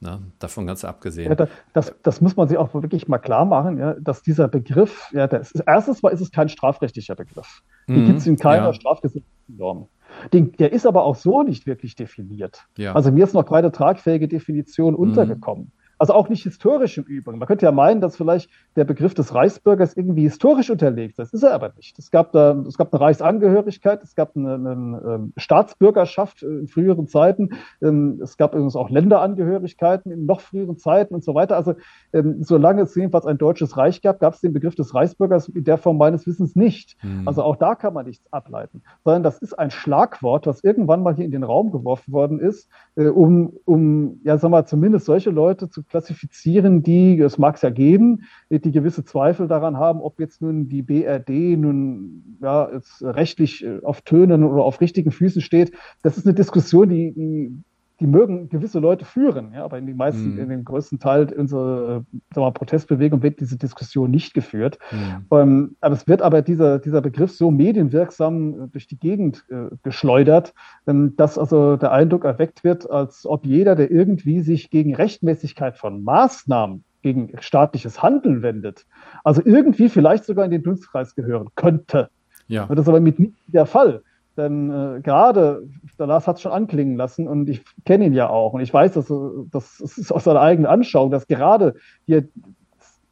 Ne? 0.00 0.20
Davon 0.38 0.66
ganz 0.66 0.84
abgesehen. 0.84 1.30
Ja, 1.30 1.48
das, 1.72 1.94
das, 2.02 2.20
muss 2.20 2.36
man 2.36 2.48
sich 2.48 2.58
auch 2.58 2.74
wirklich 2.74 3.08
mal 3.08 3.18
klar 3.18 3.46
machen, 3.46 3.78
ja, 3.78 3.94
dass 3.94 4.22
dieser 4.22 4.46
Begriff, 4.46 5.10
ja, 5.12 5.26
das, 5.26 5.52
erstens 5.66 6.02
mal 6.02 6.10
ist 6.10 6.20
es 6.20 6.30
kein 6.30 6.50
strafrechtlicher 6.50 7.14
Begriff. 7.14 7.62
Die 7.88 7.92
mhm, 7.92 8.06
gibt 8.06 8.18
es 8.18 8.26
in 8.26 8.36
keiner 8.36 8.66
ja. 8.66 8.72
strafgesetzlichen 8.74 9.56
Norm. 9.56 9.88
Den, 10.32 10.52
der 10.52 10.72
ist 10.72 10.86
aber 10.86 11.04
auch 11.04 11.16
so 11.16 11.42
nicht 11.42 11.66
wirklich 11.66 11.96
definiert. 11.96 12.64
Ja. 12.76 12.94
Also 12.94 13.12
mir 13.12 13.24
ist 13.24 13.34
noch 13.34 13.44
keine 13.44 13.72
tragfähige 13.72 14.28
Definition 14.28 14.94
mhm. 14.94 15.00
untergekommen. 15.00 15.72
Also 15.98 16.12
auch 16.12 16.28
nicht 16.28 16.42
historisch 16.42 16.98
im 16.98 17.04
Übrigen. 17.04 17.38
Man 17.38 17.48
könnte 17.48 17.64
ja 17.64 17.72
meinen, 17.72 18.00
dass 18.00 18.16
vielleicht 18.16 18.50
der 18.76 18.84
Begriff 18.84 19.14
des 19.14 19.34
Reichsbürgers 19.34 19.96
irgendwie 19.96 20.22
historisch 20.22 20.70
unterlegt 20.70 21.18
ist. 21.18 21.32
Das 21.32 21.32
ist 21.32 21.42
er 21.42 21.54
aber 21.54 21.72
nicht. 21.76 21.98
Es 21.98 22.10
gab, 22.10 22.32
da, 22.32 22.52
es 22.66 22.76
gab 22.76 22.92
eine 22.92 23.00
Reichsangehörigkeit, 23.00 24.02
es 24.02 24.14
gab 24.14 24.36
eine, 24.36 24.54
eine, 24.54 25.02
ähm, 25.06 25.32
Staatsbürgerschaft 25.36 26.42
in 26.42 26.68
früheren 26.68 27.06
Zeiten, 27.06 27.50
ähm, 27.80 28.20
es 28.22 28.36
gab 28.36 28.52
übrigens 28.52 28.76
auch 28.76 28.90
Länderangehörigkeiten 28.90 30.12
in 30.12 30.26
noch 30.26 30.40
früheren 30.40 30.76
Zeiten 30.76 31.14
und 31.14 31.24
so 31.24 31.34
weiter. 31.34 31.56
Also 31.56 31.74
ähm, 32.12 32.42
solange 32.42 32.82
es 32.82 32.94
jedenfalls 32.94 33.24
ein 33.24 33.38
deutsches 33.38 33.76
Reich 33.78 34.02
gab, 34.02 34.20
gab 34.20 34.34
es 34.34 34.40
den 34.40 34.52
Begriff 34.52 34.74
des 34.74 34.94
Reichsbürgers 34.94 35.48
in 35.48 35.64
der 35.64 35.78
Form 35.78 35.96
meines 35.96 36.26
Wissens 36.26 36.56
nicht. 36.56 36.96
Mhm. 37.02 37.26
Also 37.26 37.42
auch 37.42 37.56
da 37.56 37.74
kann 37.74 37.94
man 37.94 38.04
nichts 38.04 38.30
ableiten, 38.32 38.82
sondern 39.04 39.22
das 39.22 39.38
ist 39.38 39.58
ein 39.58 39.70
Schlagwort, 39.70 40.46
was 40.46 40.62
irgendwann 40.62 41.02
mal 41.02 41.14
hier 41.14 41.24
in 41.24 41.30
den 41.30 41.42
Raum 41.42 41.72
geworfen 41.72 42.12
worden 42.12 42.38
ist, 42.38 42.68
äh, 42.96 43.06
um, 43.06 43.54
um 43.64 44.20
ja, 44.24 44.36
sag 44.36 44.50
mal, 44.50 44.66
zumindest 44.66 45.06
solche 45.06 45.30
Leute 45.30 45.70
zu 45.70 45.85
klassifizieren, 45.88 46.82
die, 46.82 47.18
es 47.20 47.38
mag 47.38 47.56
es 47.56 47.62
ja 47.62 47.70
geben, 47.70 48.24
die 48.50 48.72
gewisse 48.72 49.04
Zweifel 49.04 49.48
daran 49.48 49.76
haben, 49.76 50.00
ob 50.00 50.20
jetzt 50.20 50.42
nun 50.42 50.68
die 50.68 50.82
BRD 50.82 51.58
nun 51.58 52.38
ja, 52.40 52.70
rechtlich 53.00 53.64
äh, 53.64 53.80
auf 53.82 54.02
Tönen 54.02 54.44
oder 54.44 54.62
auf 54.62 54.80
richtigen 54.80 55.10
Füßen 55.10 55.42
steht. 55.42 55.72
Das 56.02 56.18
ist 56.18 56.26
eine 56.26 56.34
Diskussion, 56.34 56.88
die, 56.88 57.12
die 57.12 57.52
die 58.00 58.06
mögen 58.06 58.48
gewisse 58.48 58.78
Leute 58.78 59.04
führen, 59.04 59.52
ja, 59.54 59.64
aber 59.64 59.78
in 59.78 59.86
den 59.86 59.96
meisten, 59.96 60.34
mhm. 60.34 60.38
in 60.38 60.48
den 60.50 60.64
größten 60.64 60.98
Teil 60.98 61.32
unserer 61.32 62.04
äh, 62.34 62.40
mal, 62.40 62.52
Protestbewegung 62.52 63.22
wird 63.22 63.40
diese 63.40 63.56
Diskussion 63.56 64.10
nicht 64.10 64.34
geführt. 64.34 64.78
Mhm. 64.90 65.26
Ähm, 65.30 65.76
aber 65.80 65.94
es 65.94 66.06
wird 66.06 66.20
aber 66.20 66.42
dieser, 66.42 66.78
dieser 66.78 67.00
Begriff 67.00 67.32
so 67.32 67.50
medienwirksam 67.50 68.64
äh, 68.64 68.68
durch 68.68 68.86
die 68.86 68.98
Gegend 68.98 69.44
äh, 69.48 69.74
geschleudert, 69.82 70.52
ähm, 70.86 71.14
dass 71.16 71.38
also 71.38 71.76
der 71.76 71.92
Eindruck 71.92 72.24
erweckt 72.24 72.64
wird, 72.64 72.90
als 72.90 73.24
ob 73.24 73.46
jeder, 73.46 73.74
der 73.74 73.90
irgendwie 73.90 74.40
sich 74.40 74.70
gegen 74.70 74.94
Rechtmäßigkeit 74.94 75.78
von 75.78 76.04
Maßnahmen 76.04 76.84
gegen 77.02 77.30
staatliches 77.40 78.02
Handeln 78.02 78.42
wendet, 78.42 78.84
also 79.24 79.40
irgendwie 79.44 79.88
vielleicht 79.88 80.24
sogar 80.24 80.44
in 80.44 80.50
den 80.50 80.62
Dunstkreis 80.62 81.14
gehören 81.14 81.48
könnte. 81.54 82.10
Ja. 82.48 82.66
Das 82.66 82.80
ist 82.80 82.88
aber 82.88 83.00
mit 83.00 83.18
nicht 83.18 83.34
der 83.46 83.66
Fall. 83.66 84.02
Denn 84.36 84.70
äh, 84.70 85.00
gerade, 85.00 85.66
der 85.98 86.06
Lars 86.06 86.26
hat 86.26 86.36
es 86.36 86.42
schon 86.42 86.52
anklingen 86.52 86.96
lassen 86.96 87.26
und 87.26 87.48
ich 87.48 87.62
kenne 87.84 88.06
ihn 88.06 88.12
ja 88.12 88.28
auch 88.28 88.52
und 88.52 88.60
ich 88.60 88.72
weiß, 88.72 88.92
dass 88.92 89.12
das 89.50 89.80
ist 89.80 90.12
aus 90.12 90.24
seiner 90.24 90.40
eigenen 90.40 90.70
Anschauung, 90.70 91.10
dass 91.10 91.26
gerade 91.26 91.74
hier 92.04 92.28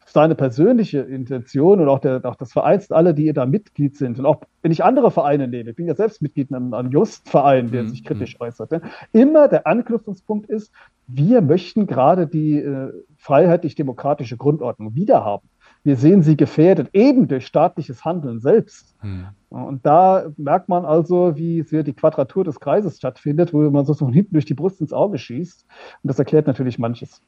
seine 0.06 0.36
persönliche 0.36 1.00
Intention 1.00 1.80
und 1.80 1.88
auch, 1.88 1.98
der, 1.98 2.24
auch 2.24 2.36
das 2.36 2.52
Vereins, 2.52 2.92
alle, 2.92 3.14
die 3.14 3.32
da 3.32 3.46
Mitglied 3.46 3.96
sind 3.96 4.18
und 4.18 4.26
auch 4.26 4.42
wenn 4.62 4.70
ich 4.70 4.84
andere 4.84 5.10
Vereine 5.10 5.48
nehme, 5.48 5.70
ich 5.70 5.76
bin 5.76 5.88
ja 5.88 5.96
selbst 5.96 6.22
Mitglied 6.22 6.50
in 6.50 6.72
einem, 6.72 6.90
Just-Verein, 6.90 7.70
der 7.72 7.82
mhm. 7.82 7.88
sich 7.88 8.04
kritisch 8.04 8.38
mhm. 8.38 8.46
äußert, 8.46 8.82
immer 9.12 9.48
der 9.48 9.66
Anknüpfungspunkt 9.66 10.48
ist, 10.48 10.72
wir 11.06 11.40
möchten 11.42 11.86
gerade 11.86 12.26
die 12.26 12.58
äh, 12.58 12.92
freiheitlich-demokratische 13.16 14.36
Grundordnung 14.36 14.94
wiederhaben. 14.94 15.48
Wir 15.86 15.96
sehen 15.96 16.22
sie 16.22 16.34
gefährdet, 16.34 16.88
eben 16.94 17.28
durch 17.28 17.46
staatliches 17.46 18.06
Handeln 18.06 18.40
selbst. 18.40 18.94
Hm. 19.00 19.26
Und 19.50 19.84
da 19.84 20.24
merkt 20.38 20.70
man 20.70 20.86
also, 20.86 21.36
wie 21.36 21.60
sehr 21.60 21.82
die 21.82 21.92
Quadratur 21.92 22.42
des 22.42 22.58
Kreises 22.58 22.96
stattfindet, 22.96 23.52
wo 23.52 23.58
man 23.70 23.84
so 23.84 23.92
von 23.92 24.10
hinten 24.10 24.32
durch 24.32 24.46
die 24.46 24.54
Brust 24.54 24.80
ins 24.80 24.94
Auge 24.94 25.18
schießt. 25.18 25.66
Und 26.02 26.08
das 26.08 26.18
erklärt 26.18 26.46
natürlich 26.46 26.78
manches. 26.78 27.20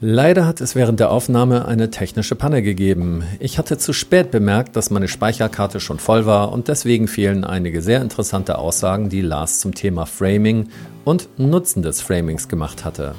Leider 0.00 0.46
hat 0.46 0.60
es 0.60 0.74
während 0.74 0.98
der 0.98 1.12
Aufnahme 1.12 1.66
eine 1.66 1.88
technische 1.88 2.34
Panne 2.34 2.62
gegeben. 2.62 3.22
Ich 3.38 3.56
hatte 3.56 3.78
zu 3.78 3.92
spät 3.92 4.32
bemerkt, 4.32 4.74
dass 4.74 4.90
meine 4.90 5.06
Speicherkarte 5.06 5.78
schon 5.78 6.00
voll 6.00 6.26
war 6.26 6.52
und 6.52 6.66
deswegen 6.66 7.06
fehlen 7.06 7.44
einige 7.44 7.80
sehr 7.80 8.02
interessante 8.02 8.58
Aussagen, 8.58 9.08
die 9.08 9.22
Lars 9.22 9.60
zum 9.60 9.74
Thema 9.74 10.06
Framing 10.06 10.70
und 11.04 11.28
Nutzen 11.38 11.82
des 11.82 12.02
Framings 12.02 12.48
gemacht 12.48 12.84
hatte. 12.84 13.14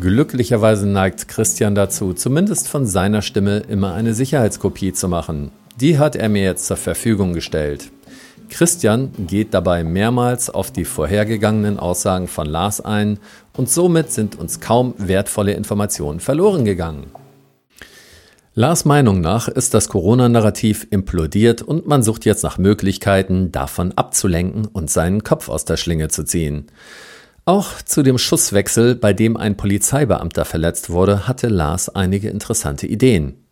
Glücklicherweise 0.00 0.86
neigt 0.86 1.28
Christian 1.28 1.74
dazu, 1.74 2.12
zumindest 2.12 2.68
von 2.68 2.86
seiner 2.86 3.22
Stimme 3.22 3.62
immer 3.68 3.94
eine 3.94 4.12
Sicherheitskopie 4.12 4.92
zu 4.92 5.08
machen. 5.08 5.50
Die 5.80 5.98
hat 5.98 6.14
er 6.14 6.28
mir 6.28 6.42
jetzt 6.42 6.66
zur 6.66 6.76
Verfügung 6.76 7.32
gestellt. 7.32 7.90
Christian 8.50 9.10
geht 9.26 9.54
dabei 9.54 9.84
mehrmals 9.84 10.50
auf 10.50 10.70
die 10.70 10.84
vorhergegangenen 10.84 11.78
Aussagen 11.78 12.28
von 12.28 12.46
Lars 12.46 12.82
ein 12.82 13.18
und 13.56 13.70
somit 13.70 14.12
sind 14.12 14.38
uns 14.38 14.60
kaum 14.60 14.94
wertvolle 14.98 15.52
Informationen 15.52 16.20
verloren 16.20 16.66
gegangen. 16.66 17.06
Lars 18.54 18.84
Meinung 18.84 19.20
nach 19.22 19.48
ist 19.48 19.72
das 19.72 19.88
Corona-Narrativ 19.88 20.86
implodiert 20.90 21.62
und 21.62 21.86
man 21.86 22.02
sucht 22.02 22.26
jetzt 22.26 22.42
nach 22.42 22.58
Möglichkeiten, 22.58 23.52
davon 23.52 23.92
abzulenken 23.92 24.66
und 24.66 24.90
seinen 24.90 25.22
Kopf 25.22 25.48
aus 25.48 25.64
der 25.64 25.76
Schlinge 25.76 26.08
zu 26.08 26.24
ziehen. 26.24 26.66
Auch 27.48 27.80
zu 27.80 28.02
dem 28.02 28.18
Schusswechsel, 28.18 28.94
bei 28.94 29.14
dem 29.14 29.38
ein 29.38 29.56
Polizeibeamter 29.56 30.44
verletzt 30.44 30.90
wurde, 30.90 31.26
hatte 31.26 31.48
Lars 31.48 31.88
einige 31.88 32.28
interessante 32.28 32.86
Ideen. 32.86 33.42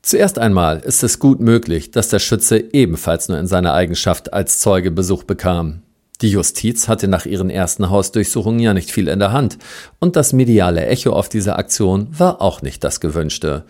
Zuerst 0.00 0.38
einmal 0.38 0.78
ist 0.78 1.04
es 1.04 1.18
gut 1.18 1.38
möglich, 1.38 1.90
dass 1.90 2.08
der 2.08 2.18
Schütze 2.18 2.56
ebenfalls 2.72 3.28
nur 3.28 3.38
in 3.38 3.46
seiner 3.46 3.74
Eigenschaft 3.74 4.32
als 4.32 4.58
Zeuge 4.58 4.90
Besuch 4.90 5.24
bekam. 5.24 5.82
Die 6.22 6.30
Justiz 6.30 6.88
hatte 6.88 7.08
nach 7.08 7.26
ihren 7.26 7.50
ersten 7.50 7.90
Hausdurchsuchungen 7.90 8.60
ja 8.60 8.72
nicht 8.72 8.90
viel 8.90 9.08
in 9.08 9.18
der 9.18 9.32
Hand, 9.32 9.58
und 9.98 10.16
das 10.16 10.32
mediale 10.32 10.86
Echo 10.86 11.12
auf 11.12 11.28
dieser 11.28 11.58
Aktion 11.58 12.08
war 12.18 12.40
auch 12.40 12.62
nicht 12.62 12.82
das 12.84 13.00
gewünschte. 13.00 13.66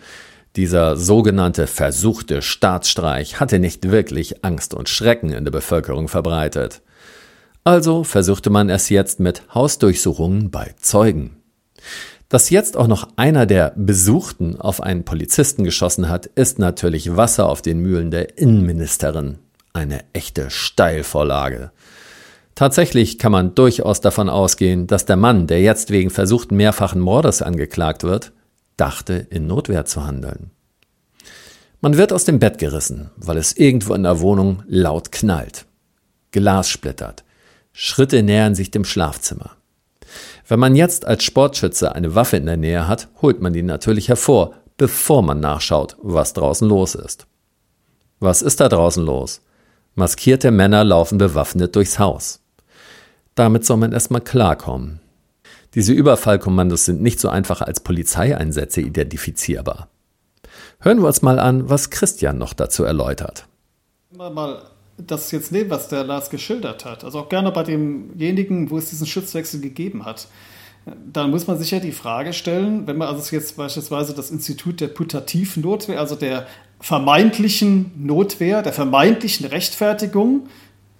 Dieser 0.55 0.95
sogenannte 0.95 1.67
versuchte 1.67 2.41
Staatsstreich 2.41 3.41
hatte 3.41 3.59
nicht 3.59 3.91
wirklich 3.91 4.45
Angst 4.45 4.73
und 4.73 4.87
Schrecken 4.87 5.33
in 5.33 5.43
der 5.43 5.51
Bevölkerung 5.51 6.07
verbreitet. 6.07 6.81
Also 7.67 8.05
versuchte 8.05 8.49
man 8.49 8.69
es 8.69 8.87
jetzt 8.87 9.19
mit 9.19 9.41
Hausdurchsuchungen 9.53 10.51
bei 10.51 10.73
Zeugen. 10.79 11.35
Dass 12.29 12.49
jetzt 12.49 12.77
auch 12.77 12.87
noch 12.87 13.09
einer 13.17 13.45
der 13.45 13.73
Besuchten 13.75 14.55
auf 14.55 14.79
einen 14.79 15.03
Polizisten 15.03 15.65
geschossen 15.65 16.07
hat, 16.07 16.27
ist 16.27 16.59
natürlich 16.59 17.17
Wasser 17.17 17.49
auf 17.49 17.61
den 17.61 17.79
Mühlen 17.79 18.09
der 18.09 18.37
Innenministerin. 18.37 19.39
Eine 19.73 19.99
echte 20.13 20.49
Steilvorlage. 20.49 21.71
Tatsächlich 22.55 23.19
kann 23.19 23.33
man 23.33 23.53
durchaus 23.53 23.99
davon 23.99 24.29
ausgehen, 24.29 24.87
dass 24.87 25.03
der 25.03 25.17
Mann, 25.17 25.45
der 25.47 25.59
jetzt 25.59 25.89
wegen 25.89 26.09
versuchten 26.09 26.55
mehrfachen 26.55 27.01
Mordes 27.01 27.41
angeklagt 27.41 28.05
wird, 28.05 28.31
dachte, 28.77 29.27
in 29.29 29.45
Notwehr 29.45 29.83
zu 29.83 30.07
handeln. 30.07 30.51
Man 31.81 31.97
wird 31.97 32.13
aus 32.13 32.23
dem 32.23 32.39
Bett 32.39 32.59
gerissen, 32.59 33.09
weil 33.17 33.35
es 33.35 33.57
irgendwo 33.57 33.93
in 33.93 34.03
der 34.03 34.21
Wohnung 34.21 34.63
laut 34.67 35.11
knallt. 35.11 35.65
Glas 36.31 36.69
splittert. 36.69 37.25
Schritte 37.79 38.23
nähern 38.23 38.55
sich 38.55 38.71
dem 38.71 38.85
Schlafzimmer. 38.85 39.51
Wenn 40.47 40.59
man 40.59 40.75
jetzt 40.75 41.05
als 41.05 41.23
Sportschütze 41.23 41.93
eine 41.93 42.15
Waffe 42.15 42.37
in 42.37 42.47
der 42.47 42.57
Nähe 42.57 42.87
hat, 42.87 43.07
holt 43.21 43.39
man 43.39 43.53
die 43.53 43.61
natürlich 43.61 44.09
hervor, 44.09 44.55
bevor 44.77 45.21
man 45.21 45.39
nachschaut, 45.41 45.95
was 46.01 46.33
draußen 46.33 46.67
los 46.67 46.95
ist. 46.95 47.27
Was 48.19 48.41
ist 48.41 48.61
da 48.61 48.67
draußen 48.67 49.05
los? 49.05 49.41
Maskierte 49.93 50.49
Männer 50.49 50.83
laufen 50.83 51.19
bewaffnet 51.19 51.75
durchs 51.75 51.99
Haus. 51.99 52.39
Damit 53.35 53.63
soll 53.63 53.77
man 53.77 53.91
erstmal 53.91 54.21
klarkommen. 54.21 54.99
Diese 55.75 55.93
Überfallkommandos 55.93 56.85
sind 56.85 57.03
nicht 57.03 57.19
so 57.19 57.29
einfach 57.29 57.61
als 57.61 57.81
Polizeieinsätze 57.81 58.81
identifizierbar. 58.81 59.87
Hören 60.79 61.01
wir 61.01 61.07
uns 61.07 61.21
mal 61.21 61.37
an, 61.37 61.69
was 61.69 61.91
Christian 61.91 62.39
noch 62.39 62.53
dazu 62.53 62.83
erläutert. 62.83 63.45
Mal 64.09 64.63
das 64.97 65.31
jetzt 65.31 65.51
nehmen, 65.51 65.69
was 65.69 65.89
der 65.89 66.03
Lars 66.03 66.29
geschildert 66.29 66.85
hat, 66.85 67.03
also 67.03 67.19
auch 67.19 67.29
gerne 67.29 67.51
bei 67.51 67.63
demjenigen, 67.63 68.69
wo 68.71 68.77
es 68.77 68.89
diesen 68.89 69.07
Schutzwechsel 69.07 69.61
gegeben 69.61 70.05
hat, 70.05 70.27
dann 71.11 71.31
muss 71.31 71.47
man 71.47 71.57
sich 71.57 71.71
ja 71.71 71.79
die 71.79 71.91
Frage 71.91 72.33
stellen, 72.33 72.87
wenn 72.87 72.97
man 72.97 73.09
also 73.09 73.35
jetzt 73.35 73.57
beispielsweise 73.57 74.13
das 74.13 74.31
Institut 74.31 74.79
der 74.79 74.87
putativen 74.87 75.63
Notwehr, 75.63 75.99
also 75.99 76.15
der 76.15 76.47
vermeintlichen 76.79 77.91
Notwehr, 77.97 78.61
der 78.61 78.73
vermeintlichen 78.73 79.45
Rechtfertigung, 79.45 80.47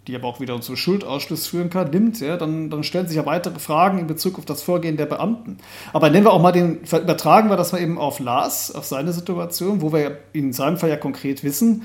die 0.07 0.15
aber 0.15 0.27
auch 0.27 0.39
wieder 0.39 0.59
zum 0.61 0.77
Schuldausschluss 0.77 1.47
führen 1.47 1.69
kann, 1.69 1.91
nimmt, 1.91 2.19
ja, 2.19 2.37
dann, 2.37 2.69
dann 2.69 2.83
stellen 2.83 3.07
sich 3.07 3.17
ja 3.17 3.25
weitere 3.25 3.59
Fragen 3.59 3.99
in 3.99 4.07
Bezug 4.07 4.39
auf 4.39 4.45
das 4.45 4.61
Vorgehen 4.61 4.97
der 4.97 5.05
Beamten. 5.05 5.57
Aber 5.91 6.09
nehmen 6.09 6.25
wir 6.25 6.33
auch 6.33 6.41
mal 6.41 6.53
den, 6.53 6.81
übertragen 6.83 7.49
wir 7.49 7.57
das 7.57 7.73
mal 7.73 7.81
eben 7.81 7.97
auf 7.97 8.19
Lars, 8.19 8.73
auf 8.73 8.85
seine 8.85 9.11
Situation, 9.11 9.81
wo 9.81 9.91
wir 9.91 10.19
in 10.33 10.53
seinem 10.53 10.77
Fall 10.77 10.89
ja 10.89 10.97
konkret 10.97 11.43
wissen, 11.43 11.83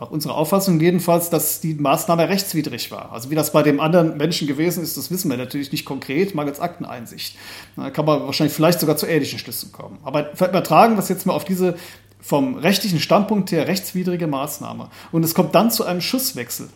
nach 0.00 0.10
unserer 0.10 0.36
Auffassung 0.36 0.78
jedenfalls, 0.80 1.28
dass 1.28 1.60
die 1.60 1.74
Maßnahme 1.74 2.28
rechtswidrig 2.28 2.90
war. 2.92 3.12
Also 3.12 3.30
wie 3.30 3.34
das 3.34 3.52
bei 3.52 3.62
dem 3.62 3.80
anderen 3.80 4.16
Menschen 4.16 4.46
gewesen 4.46 4.82
ist, 4.82 4.96
das 4.96 5.10
wissen 5.10 5.28
wir 5.30 5.36
natürlich 5.36 5.72
nicht 5.72 5.84
konkret, 5.84 6.34
mangels 6.34 6.60
Akteneinsicht. 6.60 7.36
Da 7.76 7.90
kann 7.90 8.04
man 8.04 8.24
wahrscheinlich 8.24 8.54
vielleicht 8.54 8.78
sogar 8.78 8.96
zu 8.96 9.06
ähnlichen 9.06 9.38
Schlüssen 9.38 9.72
kommen. 9.72 9.98
Aber 10.04 10.30
übertragen 10.32 10.94
wir 10.94 11.00
es 11.00 11.08
jetzt 11.08 11.26
mal 11.26 11.34
auf 11.34 11.44
diese 11.44 11.76
vom 12.20 12.56
rechtlichen 12.56 13.00
Standpunkt 13.00 13.52
her 13.52 13.66
rechtswidrige 13.68 14.26
Maßnahme. 14.26 14.90
Und 15.12 15.24
es 15.24 15.34
kommt 15.34 15.54
dann 15.54 15.70
zu 15.70 15.84
einem 15.84 16.00
Schusswechsel. 16.00 16.68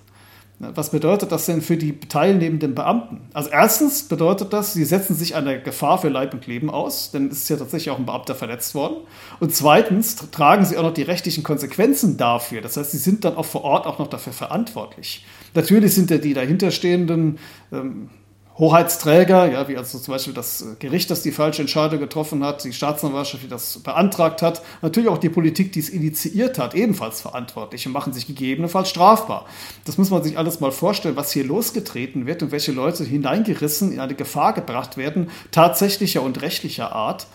Was 0.65 0.91
bedeutet 0.91 1.33
das 1.33 1.47
denn 1.47 1.61
für 1.61 1.77
die 1.77 1.99
teilnehmenden 1.99 2.77
Beamten? 2.77 3.23
Also 3.33 3.51
erstens 3.51 4.05
bedeutet 4.05 4.53
das, 4.53 4.73
sie 4.73 4.85
setzen 4.85 5.17
sich 5.17 5.35
einer 5.35 5.59
Gefahr 5.59 5.99
für 5.99 6.09
Leib 6.09 6.35
und 6.35 6.47
Leben 6.47 6.71
aus, 6.71 7.11
denn 7.11 7.27
es 7.27 7.39
ist 7.39 7.49
ja 7.49 7.57
tatsächlich 7.57 7.91
auch 7.91 7.99
ein 7.99 8.07
Beamter 8.07 8.37
verletzt 8.37 8.77
worden. 8.77 8.99
Und 9.41 9.53
zweitens 9.53 10.15
tragen 10.31 10.65
sie 10.65 10.79
auch 10.79 10.85
noch 10.85 10.95
die 10.95 11.03
rechtlichen 11.03 11.43
Konsequenzen 11.43 12.17
dafür. 12.17 12.61
Das 12.61 12.77
heißt, 12.77 12.93
sie 12.93 12.99
sind 12.99 13.25
dann 13.25 13.37
auch 13.37 13.45
vor 13.45 13.65
Ort 13.65 13.89
auch 13.89 13.99
noch 13.99 14.07
dafür 14.07 14.33
verantwortlich. 14.33 15.27
Natürlich 15.55 15.97
sind 15.97 16.13
ja 16.13 16.19
die 16.19 16.33
dahinterstehenden 16.33 17.41
ähm, 17.73 18.09
Hoheitsträger, 18.59 19.51
ja, 19.51 19.67
wie 19.69 19.79
also 19.79 19.99
zum 19.99 20.13
Beispiel 20.13 20.35
das 20.35 20.65
Gericht, 20.79 21.11
das 21.11 21.23
die 21.23 21.33
falsche 21.33 21.63
Entscheidung 21.63 22.01
getroffen 22.01 22.45
hat, 22.45 22.65
die 22.65 22.73
Staatsanwaltschaft, 22.75 23.43
die 23.43 23.49
das 23.49 23.79
beantragt 23.79 24.43
hat, 24.43 24.61
natürlich 24.83 25.09
auch 25.09 25.19
die 25.19 25.31
Politik, 25.31 25.73
die 25.73 25.81
es 25.81 25.89
initiiert 25.89 26.59
hat, 26.59 26.75
ebenfalls 26.75 27.23
verantwortlich 27.23 27.87
und 27.87 27.93
machen 27.93 28.13
sich 28.13 28.27
gegebenenfalls 28.27 28.91
strafbar. 28.91 29.47
Das 29.87 29.97
muss 29.97 30.11
man 30.11 30.23
sich 30.23 30.37
alles 30.37 30.61
mal 30.61 30.71
vorstellen, 30.71 31.17
was 31.17 31.33
hier 31.33 31.45
losgetreten 31.45 32.27
wird 32.27 32.43
und 32.43 32.53
welche 32.53 32.73
Leute 32.73 33.05
hineingerissen, 33.05 33.91
in 33.91 34.01
eine 34.01 34.15
Gefahr 34.15 34.53
gebracht 34.53 34.99
werden, 34.99 35.31
tatsächlicher 35.51 36.23
und 36.23 36.43
rechtlicher 36.43 36.93
Art. 36.93 37.27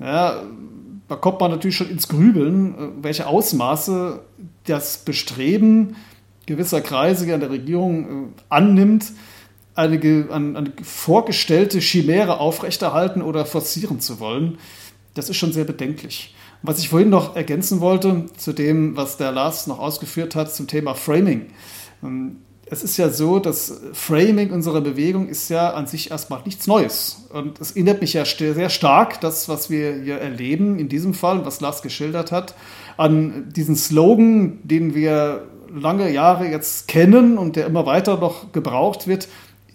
Ja, 0.00 0.42
da 1.06 1.16
kommt 1.16 1.38
man 1.38 1.52
natürlich 1.52 1.76
schon 1.76 1.90
ins 1.90 2.08
Grübeln, 2.08 2.94
welche 3.00 3.28
Ausmaße 3.28 4.20
das 4.66 4.98
Bestreben 4.98 5.94
gewisser 6.46 6.80
Kreise 6.80 7.32
an 7.32 7.40
der 7.40 7.50
Regierung 7.50 8.04
äh, 8.04 8.26
annimmt, 8.48 9.12
eine, 9.74 9.98
eine, 9.98 10.58
eine 10.58 10.72
vorgestellte 10.82 11.80
Chimäre 11.80 12.38
aufrechterhalten 12.38 13.22
oder 13.22 13.44
forcieren 13.46 14.00
zu 14.00 14.20
wollen, 14.20 14.58
das 15.14 15.28
ist 15.28 15.36
schon 15.36 15.52
sehr 15.52 15.64
bedenklich. 15.64 16.34
Was 16.62 16.78
ich 16.78 16.88
vorhin 16.88 17.10
noch 17.10 17.36
ergänzen 17.36 17.80
wollte 17.80 18.26
zu 18.36 18.52
dem, 18.52 18.96
was 18.96 19.16
der 19.16 19.32
Lars 19.32 19.66
noch 19.66 19.78
ausgeführt 19.78 20.34
hat 20.34 20.54
zum 20.54 20.66
Thema 20.66 20.94
Framing. 20.94 21.46
Ähm, 22.02 22.36
es 22.66 22.82
ist 22.82 22.96
ja 22.96 23.10
so, 23.10 23.38
dass 23.38 23.80
Framing 23.92 24.50
unserer 24.50 24.80
Bewegung 24.80 25.28
ist 25.28 25.50
ja 25.50 25.74
an 25.74 25.86
sich 25.86 26.10
erstmal 26.10 26.40
nichts 26.44 26.66
Neues. 26.66 27.26
Und 27.30 27.60
es 27.60 27.72
erinnert 27.72 28.00
mich 28.00 28.14
ja 28.14 28.24
sehr 28.24 28.70
stark, 28.70 29.20
das, 29.20 29.48
was 29.48 29.68
wir 29.68 30.02
hier 30.02 30.16
erleben, 30.16 30.78
in 30.78 30.88
diesem 30.88 31.12
Fall, 31.14 31.44
was 31.44 31.60
Lars 31.60 31.82
geschildert 31.82 32.32
hat, 32.32 32.54
an 32.96 33.52
diesen 33.54 33.76
Slogan, 33.76 34.60
den 34.62 34.94
wir 34.94 35.46
lange 35.74 36.10
Jahre 36.10 36.48
jetzt 36.48 36.88
kennen 36.88 37.36
und 37.36 37.56
der 37.56 37.66
immer 37.66 37.84
weiter 37.84 38.16
noch 38.16 38.52
gebraucht 38.52 39.06
wird, 39.06 39.28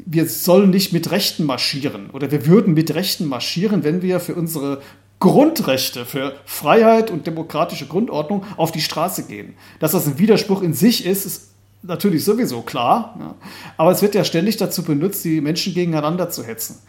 wir 0.06 0.28
sollen 0.28 0.70
nicht 0.70 0.94
mit 0.94 1.12
Rechten 1.12 1.46
marschieren 1.46 2.10
oder 2.12 2.32
wir 2.32 2.46
würden 2.46 2.74
mit 2.74 2.94
Rechten 2.94 3.26
marschieren, 3.26 3.84
wenn 3.84 4.02
wir 4.02 4.20
für 4.20 4.36
unsere 4.36 4.82
Grundrechte, 5.20 6.06
für 6.06 6.34
Freiheit 6.46 7.12
und 7.12 7.28
demokratische 7.28 7.88
Grundordnung 7.88 8.46
auf 8.56 8.72
die 8.72 8.82
Straße 8.82 9.24
gehen. 9.24 9.56
Dass 9.80 9.92
das 9.92 10.08
ein 10.08 10.18
Widerspruch 10.18 10.62
in 10.62 10.74
sich 10.74 11.06
ist, 11.06 11.26
ist 11.26 11.50
natürlich 11.82 12.24
sowieso 12.24 12.62
klar. 12.62 13.36
Aber 13.78 13.92
es 13.92 14.02
wird 14.02 14.16
ja 14.16 14.24
ständig 14.24 14.58
dazu 14.58 14.84
benutzt, 14.84 15.26
die 15.26 15.42
Menschen 15.42 15.74
gegeneinander 15.74 16.30
zu 16.30 16.44
hetzen. 16.44 16.80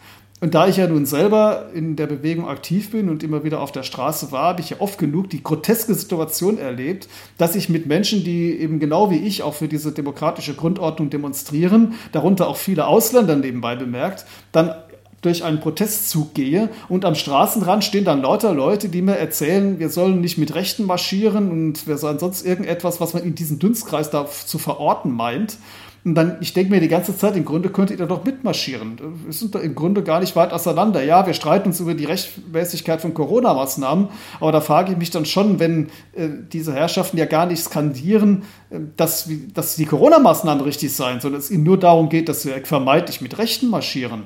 Und 0.41 0.55
da 0.55 0.67
ich 0.67 0.77
ja 0.77 0.87
nun 0.87 1.05
selber 1.05 1.69
in 1.71 1.95
der 1.95 2.07
Bewegung 2.07 2.47
aktiv 2.47 2.89
bin 2.89 3.09
und 3.09 3.21
immer 3.21 3.43
wieder 3.43 3.61
auf 3.61 3.71
der 3.71 3.83
Straße 3.83 4.31
war, 4.31 4.45
habe 4.45 4.61
ich 4.61 4.71
ja 4.71 4.77
oft 4.79 4.97
genug 4.97 5.29
die 5.29 5.43
groteske 5.43 5.93
Situation 5.93 6.57
erlebt, 6.57 7.07
dass 7.37 7.55
ich 7.55 7.69
mit 7.69 7.85
Menschen, 7.85 8.23
die 8.23 8.59
eben 8.59 8.79
genau 8.79 9.11
wie 9.11 9.19
ich 9.19 9.43
auch 9.43 9.53
für 9.53 9.67
diese 9.67 9.91
demokratische 9.91 10.55
Grundordnung 10.55 11.11
demonstrieren, 11.11 11.93
darunter 12.11 12.47
auch 12.47 12.57
viele 12.57 12.87
Ausländer 12.87 13.35
nebenbei 13.35 13.75
bemerkt, 13.75 14.25
dann 14.51 14.73
durch 15.21 15.43
einen 15.43 15.59
Protestzug 15.59 16.33
gehe 16.33 16.69
und 16.89 17.05
am 17.05 17.13
Straßenrand 17.13 17.83
stehen 17.83 18.05
dann 18.05 18.23
lauter 18.23 18.55
Leute, 18.55 18.89
die 18.89 19.03
mir 19.03 19.17
erzählen, 19.17 19.77
wir 19.77 19.89
sollen 19.89 20.21
nicht 20.21 20.39
mit 20.39 20.55
Rechten 20.55 20.85
marschieren 20.85 21.51
und 21.51 21.85
wir 21.85 21.99
sollen 21.99 22.17
sonst 22.17 22.43
irgendetwas, 22.43 22.99
was 22.99 23.13
man 23.13 23.21
in 23.21 23.35
diesem 23.35 23.59
Dunstkreis 23.59 24.09
da 24.09 24.25
zu 24.27 24.57
verorten 24.57 25.11
meint. 25.11 25.57
Und 26.03 26.15
dann, 26.15 26.37
ich 26.41 26.53
denke 26.53 26.71
mir 26.71 26.79
die 26.79 26.87
ganze 26.87 27.15
Zeit, 27.15 27.35
im 27.35 27.45
Grunde 27.45 27.69
könntet 27.69 27.99
ihr 27.99 28.07
doch 28.07 28.23
mitmarschieren. 28.23 28.97
Wir 29.25 29.33
sind 29.33 29.53
im 29.55 29.75
Grunde 29.75 30.01
gar 30.01 30.19
nicht 30.19 30.35
weit 30.35 30.51
auseinander. 30.51 31.03
Ja, 31.03 31.27
wir 31.27 31.35
streiten 31.35 31.69
uns 31.69 31.79
über 31.79 31.93
die 31.93 32.05
Rechtmäßigkeit 32.05 33.01
von 33.01 33.13
Corona-Maßnahmen, 33.13 34.07
aber 34.39 34.51
da 34.51 34.61
frage 34.61 34.93
ich 34.93 34.97
mich 34.97 35.11
dann 35.11 35.25
schon, 35.25 35.59
wenn 35.59 35.89
äh, 36.13 36.29
diese 36.51 36.73
Herrschaften 36.73 37.17
ja 37.17 37.25
gar 37.25 37.45
nicht 37.45 37.63
skandieren, 37.63 38.43
äh, 38.71 38.79
dass, 38.97 39.29
dass 39.53 39.75
die 39.75 39.85
Corona-Maßnahmen 39.85 40.63
richtig 40.63 40.95
seien, 40.95 41.19
sondern 41.19 41.39
es 41.39 41.51
ihnen 41.51 41.63
nur 41.63 41.77
darum 41.77 42.09
geht, 42.09 42.29
dass 42.29 42.45
wir 42.45 42.65
vermeintlich 42.65 43.21
mit 43.21 43.37
Rechten 43.37 43.69
marschieren 43.69 44.23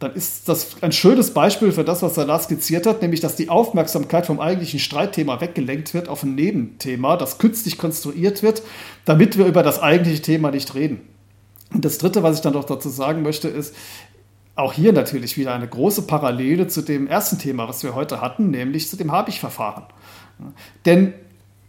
dann 0.00 0.14
ist 0.14 0.48
das 0.48 0.82
ein 0.82 0.92
schönes 0.92 1.32
Beispiel 1.32 1.72
für 1.72 1.84
das, 1.84 2.02
was 2.02 2.16
Salah 2.16 2.38
skizziert 2.38 2.86
hat, 2.86 3.00
nämlich 3.00 3.20
dass 3.20 3.36
die 3.36 3.48
Aufmerksamkeit 3.48 4.26
vom 4.26 4.40
eigentlichen 4.40 4.80
Streitthema 4.80 5.40
weggelenkt 5.40 5.94
wird 5.94 6.08
auf 6.08 6.24
ein 6.24 6.34
Nebenthema, 6.34 7.16
das 7.16 7.38
künstlich 7.38 7.78
konstruiert 7.78 8.42
wird, 8.42 8.62
damit 9.04 9.38
wir 9.38 9.46
über 9.46 9.62
das 9.62 9.80
eigentliche 9.80 10.20
Thema 10.20 10.50
nicht 10.50 10.74
reden. 10.74 11.13
Und 11.74 11.84
das 11.84 11.98
Dritte, 11.98 12.22
was 12.22 12.36
ich 12.36 12.42
dann 12.42 12.54
noch 12.54 12.64
dazu 12.64 12.88
sagen 12.88 13.22
möchte, 13.22 13.48
ist, 13.48 13.74
auch 14.56 14.72
hier 14.72 14.92
natürlich 14.92 15.36
wieder 15.36 15.52
eine 15.52 15.66
große 15.66 16.02
Parallele 16.02 16.68
zu 16.68 16.82
dem 16.82 17.08
ersten 17.08 17.38
Thema, 17.38 17.68
was 17.68 17.82
wir 17.82 17.94
heute 17.94 18.20
hatten, 18.20 18.50
nämlich 18.50 18.88
zu 18.88 18.96
dem 18.96 19.10
Habich-Verfahren. 19.10 19.84
Denn 20.86 21.14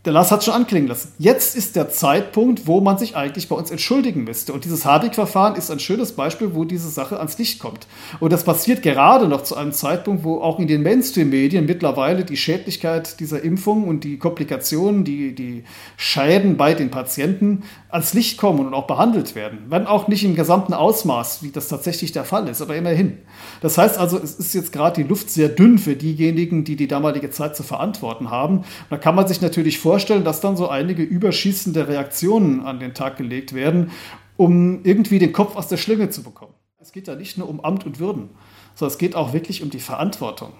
der 0.06 0.14
Lars 0.14 0.30
hat 0.30 0.43
schon 0.43 0.53
anklingen 0.53 0.88
lassen. 0.88 1.14
Jetzt 1.18 1.56
ist 1.56 1.76
der 1.76 1.89
Zeitpunkt, 1.89 2.68
wo 2.68 2.80
man 2.80 2.99
sich 2.99 3.16
eigentlich 3.16 3.49
bei 3.49 3.56
uns 3.56 3.72
entschuldigen 3.72 4.24
müsste. 4.24 4.53
Und 4.53 4.64
dieses 4.64 4.86
Habig-Verfahren 4.86 5.56
ist 5.56 5.72
ein 5.72 5.80
schönes 5.80 6.12
Beispiel, 6.12 6.53
wo 6.53 6.64
diese 6.64 6.89
Sache 6.89 7.18
ans 7.18 7.39
Licht 7.39 7.58
kommt. 7.60 7.88
Und 8.20 8.32
das 8.32 8.43
passiert 8.43 8.84
gerade 8.84 9.28
noch 9.28 9.41
zu 9.41 9.56
einem 9.56 9.72
Zeitpunkt, 9.72 10.24
wo 10.24 10.41
auch 10.41 10.60
in 10.60 10.68
den 10.68 10.84
Mainstream-Medien 10.84 11.66
mittlerweile 11.66 12.24
die 12.24 12.38
Schädlichkeit 12.38 13.20
dieser 13.20 13.41
Impfung 13.41 13.88
und 13.88 14.03
die 14.03 14.20
Komplikationen, 14.20 15.06
die, 15.06 15.34
die 15.34 15.64
Schäden 15.97 16.56
bei 16.56 16.76
den 16.76 16.91
Patienten 16.91 17.64
ans 17.95 18.13
Licht 18.13 18.37
kommen 18.37 18.67
und 18.67 18.73
auch 18.73 18.87
behandelt 18.87 19.35
werden. 19.35 19.59
Wenn 19.69 19.87
auch 19.87 20.09
nicht 20.09 20.23
im 20.25 20.35
gesamten 20.35 20.73
Ausmaß, 20.73 21.43
wie 21.43 21.51
das 21.51 21.69
tatsächlich 21.69 22.11
der 22.11 22.25
Fall 22.25 22.47
ist, 22.49 22.61
aber 22.61 22.75
immerhin. 22.75 23.19
Das 23.61 23.77
heißt 23.77 23.97
also, 23.97 24.17
es 24.17 24.35
ist 24.35 24.53
jetzt 24.53 24.73
gerade 24.73 25.01
die 25.01 25.07
Luft 25.07 25.29
sehr 25.29 25.47
dünn 25.47 25.79
für 25.79 25.95
diejenigen, 25.95 26.65
die 26.65 26.75
die 26.75 26.89
damalige 26.89 27.29
Zeit 27.29 27.55
zu 27.55 27.63
verantworten 27.63 28.29
haben. 28.29 28.65
Da 28.89 28.97
kann 28.97 29.15
man 29.15 29.27
sich 29.27 29.41
natürlich 29.41 29.79
vorstellen, 29.79 30.25
dass 30.25 30.41
dann 30.41 30.57
so 30.57 30.67
einige 30.67 31.03
überschießende 31.03 31.87
Reaktionen 31.87 32.65
an 32.65 32.79
den 32.79 32.93
Tag 32.93 33.15
gelegt 33.15 33.53
werden, 33.53 33.91
um 34.35 34.83
irgendwie 34.83 35.19
den 35.19 35.31
Kopf 35.31 35.55
aus 35.55 35.69
der 35.69 35.77
Schlinge 35.77 36.09
zu 36.09 36.21
bekommen. 36.21 36.53
Es 36.79 36.91
geht 36.91 37.07
ja 37.07 37.15
nicht 37.15 37.37
nur 37.37 37.47
um 37.47 37.63
Amt 37.63 37.85
und 37.85 37.99
Würden, 37.99 38.29
sondern 38.75 38.91
es 38.91 38.97
geht 38.97 39.15
auch 39.15 39.31
wirklich 39.31 39.63
um 39.63 39.69
die 39.69 39.79
Verantwortung. 39.79 40.51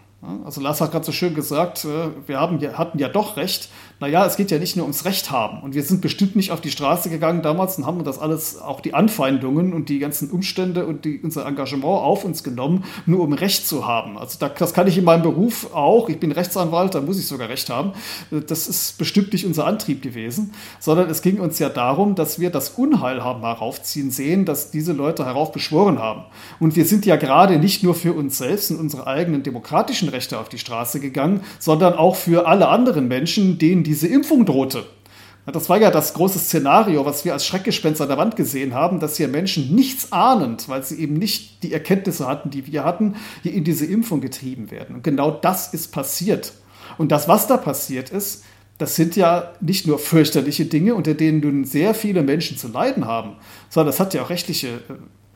Also 0.44 0.60
Lars 0.60 0.82
hat 0.82 0.92
gerade 0.92 1.06
so 1.06 1.12
schön 1.12 1.36
gesagt, 1.36 1.86
äh, 1.86 2.10
wir 2.28 2.40
haben, 2.40 2.60
hatten 2.78 2.98
ja 3.00 3.10
doch 3.10 3.38
recht. 3.38 3.70
Naja, 4.00 4.26
es 4.26 4.36
geht 4.36 4.52
ja 4.52 4.60
nicht 4.60 4.76
nur 4.76 4.86
ums 4.86 5.06
Recht 5.06 5.32
haben. 5.32 5.62
Und 5.62 5.74
wir 5.74 5.84
sind 5.84 6.02
bestimmt 6.02 6.36
nicht 6.36 6.52
auf 6.52 6.60
die 6.60 6.72
Straße 6.72 7.10
gegangen 7.10 7.42
damals 7.42 7.78
und 7.78 7.86
haben 7.86 8.04
das 8.04 8.20
alles, 8.20 8.60
auch 8.60 8.82
die 8.82 8.94
Anfeindungen 8.94 9.74
und 9.74 9.88
die 9.88 10.00
ganzen 10.00 10.30
Umstände 10.32 10.86
und 10.86 11.06
die, 11.06 11.20
unser 11.24 11.46
Engagement 11.46 11.86
auf 11.86 12.26
uns 12.26 12.44
genommen, 12.44 12.84
nur 13.06 13.22
um 13.22 13.32
Recht 13.32 13.68
zu 13.68 13.88
haben. 13.88 14.18
Also 14.18 14.38
das 14.40 14.74
kann 14.74 14.88
ich 14.88 14.98
in 14.98 15.06
meinem 15.06 15.22
Beruf 15.22 15.74
auch. 15.74 16.10
Ich 16.10 16.20
bin 16.20 16.34
Rechtsanwalt, 16.34 16.94
da 16.94 17.02
muss 17.02 17.20
ich 17.20 17.28
sogar 17.28 17.48
Recht 17.48 17.70
haben. 17.70 17.94
Das 18.32 18.68
ist 18.68 18.98
bestimmt 18.98 19.32
nicht 19.32 19.46
unser 19.46 19.66
Antrieb 19.66 20.02
gewesen, 20.02 20.52
sondern 20.80 21.10
es 21.10 21.22
ging 21.22 21.40
uns 21.40 21.60
ja 21.60 21.70
darum, 21.70 22.16
dass 22.16 22.38
wir 22.38 22.50
das 22.50 22.72
Unheil 22.72 23.24
haben 23.24 23.42
heraufziehen 23.42 24.12
sehen, 24.12 24.44
dass 24.44 24.72
diese 24.72 24.92
Leute 24.92 25.26
heraufbeschworen 25.26 26.00
haben. 26.00 26.24
Und 26.60 26.76
wir 26.76 26.86
sind 26.86 27.06
ja 27.06 27.16
gerade 27.16 27.60
nicht 27.60 27.84
nur 27.84 27.96
für 27.96 28.12
uns 28.12 28.40
selbst 28.40 28.72
und 28.72 28.80
unsere 28.80 29.08
eigenen 29.08 29.44
demokratischen 29.44 30.05
Menschenrechte 30.06 30.40
auf 30.40 30.50
die 30.50 30.60
Straße 30.60 31.00
gegangen, 31.00 31.42
sondern 31.60 31.94
auch 31.94 32.16
für 32.16 32.48
alle 32.48 32.68
anderen 32.68 33.08
Menschen, 33.08 33.58
denen 33.58 33.84
diese 33.84 34.08
Impfung 34.08 34.46
drohte. 34.46 34.86
Das 35.52 35.70
war 35.70 35.80
ja 35.80 35.92
das 35.92 36.16
große 36.16 36.40
Szenario, 36.40 37.06
was 37.06 37.24
wir 37.24 37.34
als 37.34 37.46
Schreckgespenst 37.46 38.02
an 38.02 38.08
der 38.08 38.18
Wand 38.18 38.36
gesehen 38.36 38.74
haben, 38.74 39.00
dass 39.00 39.18
hier 39.18 39.28
Menschen 39.28 39.76
nichts 39.76 40.12
ahnend, 40.12 40.68
weil 40.68 40.82
sie 40.82 41.00
eben 41.00 41.14
nicht 41.14 41.62
die 41.62 41.72
Erkenntnisse 41.72 42.28
hatten, 42.28 42.50
die 42.50 42.66
wir 42.66 42.84
hatten, 42.84 43.16
hier 43.44 43.54
in 43.54 43.64
diese 43.64 43.86
Impfung 43.86 44.22
getrieben 44.22 44.72
werden. 44.72 44.96
Und 44.96 45.04
genau 45.04 45.30
das 45.30 45.72
ist 45.72 45.92
passiert. 45.92 46.54
Und 46.98 47.12
das, 47.12 47.28
was 47.28 47.46
da 47.46 47.58
passiert 47.58 48.10
ist, 48.10 48.44
das 48.80 48.96
sind 48.96 49.16
ja 49.16 49.54
nicht 49.62 49.86
nur 49.88 50.00
fürchterliche 50.00 50.66
Dinge, 50.66 50.96
unter 50.96 51.14
denen 51.14 51.42
nun 51.42 51.64
sehr 51.64 51.94
viele 51.94 52.24
Menschen 52.24 52.58
zu 52.58 52.68
leiden 52.68 53.06
haben, 53.06 53.36
sondern 53.70 53.92
das 53.92 54.00
hat 54.00 54.14
ja 54.16 54.24
auch 54.24 54.30
rechtliche 54.30 54.68
äh, 54.68 54.94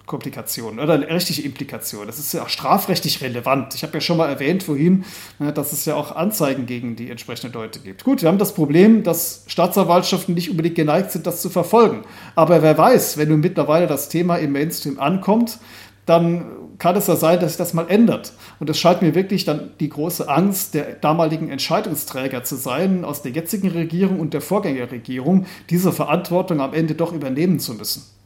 Komplikationen 0.09 0.79
oder 0.79 0.99
rechtliche 0.99 1.43
Implikation. 1.43 2.05
Das 2.07 2.19
ist 2.19 2.33
ja 2.33 2.43
auch 2.43 2.49
strafrechtlich 2.49 3.21
relevant. 3.21 3.75
Ich 3.75 3.83
habe 3.83 3.93
ja 3.93 4.01
schon 4.01 4.17
mal 4.17 4.27
erwähnt 4.27 4.63
vorhin, 4.63 5.05
ne, 5.37 5.53
dass 5.53 5.71
es 5.71 5.85
ja 5.85 5.95
auch 5.95 6.13
Anzeigen 6.13 6.65
gegen 6.65 6.97
die 6.97 7.09
entsprechenden 7.09 7.53
Leute 7.53 7.79
gibt. 7.79 8.03
Gut, 8.03 8.21
wir 8.21 8.27
haben 8.27 8.39
das 8.39 8.53
Problem, 8.53 9.03
dass 9.03 9.43
Staatsanwaltschaften 9.47 10.33
nicht 10.33 10.49
unbedingt 10.49 10.75
geneigt 10.75 11.11
sind, 11.11 11.25
das 11.27 11.41
zu 11.41 11.49
verfolgen. 11.49 12.03
Aber 12.35 12.61
wer 12.61 12.77
weiß, 12.77 13.17
wenn 13.17 13.29
nun 13.29 13.39
mittlerweile 13.39 13.87
das 13.87 14.09
Thema 14.09 14.35
im 14.37 14.51
Mainstream 14.51 14.99
ankommt, 14.99 15.59
dann 16.05 16.45
kann 16.79 16.95
es 16.95 17.05
ja 17.05 17.15
sein, 17.15 17.39
dass 17.39 17.51
sich 17.51 17.57
das 17.57 17.75
mal 17.75 17.87
ändert. 17.87 18.33
Und 18.59 18.69
es 18.69 18.79
scheint 18.79 19.03
mir 19.03 19.13
wirklich 19.13 19.45
dann 19.45 19.71
die 19.79 19.89
große 19.89 20.27
Angst 20.27 20.73
der 20.73 20.95
damaligen 20.95 21.51
Entscheidungsträger 21.51 22.43
zu 22.43 22.55
sein, 22.55 23.05
aus 23.05 23.21
der 23.21 23.31
jetzigen 23.31 23.69
Regierung 23.69 24.19
und 24.19 24.33
der 24.33 24.41
Vorgängerregierung, 24.41 25.45
diese 25.69 25.91
Verantwortung 25.91 26.61
am 26.61 26.73
Ende 26.73 26.95
doch 26.95 27.13
übernehmen 27.13 27.59
zu 27.59 27.75
müssen 27.75 28.18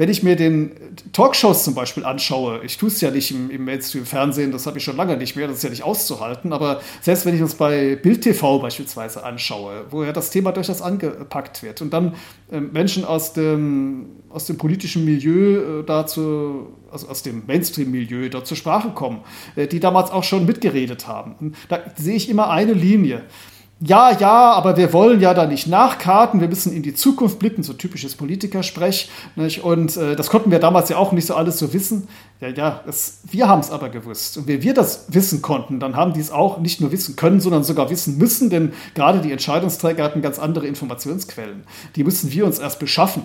wenn 0.00 0.08
ich 0.08 0.22
mir 0.22 0.34
den 0.34 0.70
Talkshows 1.12 1.62
zum 1.62 1.74
Beispiel 1.74 2.06
anschaue, 2.06 2.64
ich 2.64 2.78
tue 2.78 2.88
es 2.88 3.02
ja 3.02 3.10
nicht 3.10 3.32
im, 3.32 3.50
im 3.50 3.66
Mainstream-Fernsehen, 3.66 4.50
das 4.50 4.64
habe 4.64 4.78
ich 4.78 4.84
schon 4.84 4.96
lange 4.96 5.14
nicht 5.18 5.36
mehr, 5.36 5.46
das 5.46 5.58
ist 5.58 5.62
ja 5.62 5.68
nicht 5.68 5.82
auszuhalten, 5.82 6.54
aber 6.54 6.80
selbst 7.02 7.26
wenn 7.26 7.34
ich 7.34 7.42
uns 7.42 7.54
bei 7.54 7.96
Bild 7.96 8.22
TV 8.22 8.60
beispielsweise 8.60 9.22
anschaue, 9.22 9.84
wo 9.90 10.02
ja 10.02 10.14
das 10.14 10.30
Thema 10.30 10.52
durchaus 10.52 10.80
angepackt 10.80 11.62
wird 11.62 11.82
und 11.82 11.92
dann 11.92 12.14
äh, 12.50 12.60
Menschen 12.60 13.04
aus 13.04 13.34
dem, 13.34 14.06
aus 14.30 14.46
dem 14.46 14.56
politischen 14.56 15.04
Milieu 15.04 15.80
äh, 15.80 15.84
dazu, 15.84 16.68
also 16.90 17.06
aus 17.08 17.22
dem 17.22 17.42
Mainstream-Milieu 17.46 18.30
da 18.30 18.42
zur 18.42 18.56
Sprache 18.56 18.92
kommen, 18.92 19.20
äh, 19.54 19.66
die 19.66 19.80
damals 19.80 20.10
auch 20.10 20.24
schon 20.24 20.46
mitgeredet 20.46 21.08
haben, 21.08 21.34
und 21.38 21.56
da 21.68 21.78
sehe 21.96 22.16
ich 22.16 22.30
immer 22.30 22.48
eine 22.48 22.72
Linie 22.72 23.24
ja, 23.82 24.12
ja, 24.12 24.52
aber 24.52 24.76
wir 24.76 24.92
wollen 24.92 25.20
ja 25.20 25.32
da 25.32 25.46
nicht 25.46 25.66
nachkarten, 25.66 26.42
wir 26.42 26.48
müssen 26.48 26.70
in 26.70 26.82
die 26.82 26.92
Zukunft 26.92 27.38
blicken, 27.38 27.62
so 27.62 27.72
typisches 27.72 28.14
Politikersprech. 28.14 29.10
Nicht? 29.36 29.64
Und 29.64 29.96
äh, 29.96 30.16
das 30.16 30.28
konnten 30.28 30.50
wir 30.50 30.58
damals 30.58 30.90
ja 30.90 30.98
auch 30.98 31.12
nicht 31.12 31.26
so 31.26 31.34
alles 31.34 31.58
so 31.58 31.72
wissen. 31.72 32.06
Ja, 32.42 32.48
ja, 32.48 32.80
das, 32.84 33.20
wir 33.30 33.48
haben 33.48 33.60
es 33.60 33.70
aber 33.70 33.88
gewusst. 33.88 34.36
Und 34.36 34.46
wenn 34.48 34.62
wir 34.62 34.74
das 34.74 35.06
wissen 35.08 35.40
konnten, 35.40 35.80
dann 35.80 35.96
haben 35.96 36.12
die 36.12 36.20
es 36.20 36.30
auch 36.30 36.58
nicht 36.58 36.82
nur 36.82 36.92
wissen 36.92 37.16
können, 37.16 37.40
sondern 37.40 37.64
sogar 37.64 37.88
wissen 37.88 38.18
müssen, 38.18 38.50
denn 38.50 38.74
gerade 38.94 39.20
die 39.20 39.32
Entscheidungsträger 39.32 40.04
hatten 40.04 40.20
ganz 40.20 40.38
andere 40.38 40.66
Informationsquellen. 40.66 41.64
Die 41.96 42.04
müssen 42.04 42.30
wir 42.32 42.44
uns 42.44 42.58
erst 42.58 42.80
beschaffen. 42.80 43.24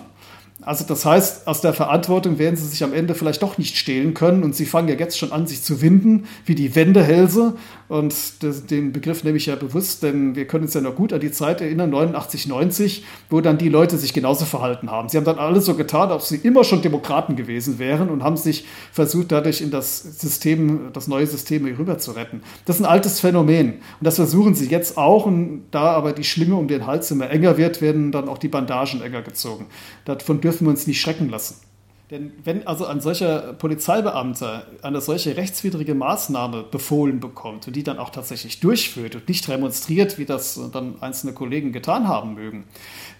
Also 0.62 0.84
das 0.84 1.04
heißt, 1.04 1.46
aus 1.46 1.60
der 1.60 1.74
Verantwortung 1.74 2.38
werden 2.38 2.56
sie 2.56 2.66
sich 2.66 2.82
am 2.82 2.94
Ende 2.94 3.14
vielleicht 3.14 3.42
doch 3.42 3.58
nicht 3.58 3.76
stehlen 3.76 4.14
können 4.14 4.42
und 4.42 4.56
sie 4.56 4.64
fangen 4.64 4.88
ja 4.88 4.94
jetzt 4.94 5.18
schon 5.18 5.30
an, 5.30 5.46
sich 5.46 5.62
zu 5.62 5.82
winden, 5.82 6.26
wie 6.46 6.54
die 6.54 6.74
Wendehälse. 6.74 7.54
Und 7.88 8.42
das, 8.42 8.66
den 8.66 8.92
Begriff 8.92 9.22
nehme 9.22 9.36
ich 9.36 9.46
ja 9.46 9.54
bewusst, 9.54 10.02
denn 10.02 10.34
wir 10.34 10.46
können 10.46 10.64
uns 10.64 10.74
ja 10.74 10.80
noch 10.80 10.94
gut 10.94 11.12
an 11.12 11.20
die 11.20 11.30
Zeit 11.30 11.60
erinnern, 11.60 11.90
89, 11.90 12.48
90, 12.48 13.04
wo 13.30 13.40
dann 13.40 13.58
die 13.58 13.68
Leute 13.68 13.96
sich 13.96 14.12
genauso 14.12 14.44
verhalten 14.44 14.90
haben. 14.90 15.08
Sie 15.08 15.16
haben 15.16 15.24
dann 15.24 15.38
alles 15.38 15.66
so 15.66 15.74
getan, 15.74 16.10
als 16.10 16.22
ob 16.22 16.28
sie 16.28 16.46
immer 16.46 16.64
schon 16.64 16.82
Demokraten 16.82 17.36
gewesen 17.36 17.78
wären 17.78 18.08
und 18.08 18.24
haben 18.24 18.36
sich 18.36 18.66
versucht, 18.92 19.30
dadurch 19.30 19.60
in 19.60 19.70
das 19.70 19.98
System, 19.98 20.92
das 20.92 21.06
neue 21.06 21.26
System 21.26 21.64
rüber 21.64 21.98
zu 21.98 22.12
retten. 22.12 22.40
Das 22.64 22.76
ist 22.76 22.82
ein 22.82 22.90
altes 22.90 23.20
Phänomen. 23.20 23.74
Und 23.74 24.04
das 24.04 24.16
versuchen 24.16 24.54
sie 24.54 24.66
jetzt 24.66 24.98
auch. 24.98 25.26
Und 25.26 25.66
da 25.70 25.92
aber 25.92 26.12
die 26.12 26.24
Schlinge 26.24 26.56
um 26.56 26.68
den 26.68 26.86
Hals 26.86 27.10
immer 27.10 27.30
enger 27.30 27.56
wird, 27.56 27.80
werden 27.80 28.10
dann 28.12 28.28
auch 28.28 28.38
die 28.38 28.48
Bandagen 28.48 29.00
enger 29.02 29.22
gezogen. 29.22 29.66
Davon 30.04 30.40
dürfen 30.40 30.66
wir 30.66 30.70
uns 30.70 30.86
nicht 30.86 31.00
schrecken 31.00 31.28
lassen. 31.28 31.65
Denn 32.10 32.32
wenn 32.44 32.64
also 32.68 32.86
ein 32.86 33.00
solcher 33.00 33.54
Polizeibeamter 33.54 34.64
eine 34.82 35.00
solche 35.00 35.36
rechtswidrige 35.36 35.96
Maßnahme 35.96 36.62
befohlen 36.62 37.18
bekommt 37.18 37.66
und 37.66 37.74
die 37.74 37.82
dann 37.82 37.98
auch 37.98 38.10
tatsächlich 38.10 38.60
durchführt 38.60 39.16
und 39.16 39.28
nicht 39.28 39.48
demonstriert, 39.48 40.16
wie 40.16 40.24
das 40.24 40.60
dann 40.72 40.94
einzelne 41.00 41.32
Kollegen 41.32 41.72
getan 41.72 42.06
haben 42.06 42.34
mögen, 42.34 42.64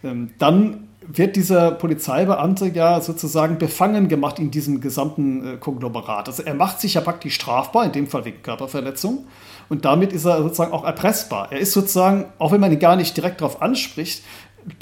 ähm, 0.05 0.31
dann 0.39 0.87
wird 1.09 1.35
dieser 1.35 1.73
Polizeibeamte 1.73 2.69
ja 2.69 3.01
sozusagen 3.01 3.59
befangen 3.59 4.09
gemacht 4.09 4.39
in 4.39 4.53
diesem 4.53 4.81
gesamten 4.81 5.55
äh, 5.55 5.57
Konglomerat. 5.57 6.29
Also 6.29 6.45
er 6.45 6.55
macht 6.55 6.81
sich 6.81 6.95
ja 6.95 7.01
praktisch 7.01 7.35
strafbar, 7.35 7.87
in 7.87 7.93
dem 7.93 8.07
Fall 8.07 8.25
wegen 8.25 8.43
Körperverletzung. 8.43 9.27
Und 9.69 9.85
damit 9.85 10.13
ist 10.13 10.25
er 10.25 10.43
sozusagen 10.43 10.73
auch 10.73 10.85
erpressbar. 10.85 11.49
Er 11.51 11.59
ist 11.59 11.73
sozusagen, 11.73 12.27
auch 12.39 12.53
wenn 12.53 12.61
man 12.61 12.71
ihn 12.71 12.79
gar 12.79 12.95
nicht 12.95 13.17
direkt 13.17 13.41
darauf 13.41 13.63
anspricht, 13.63 14.23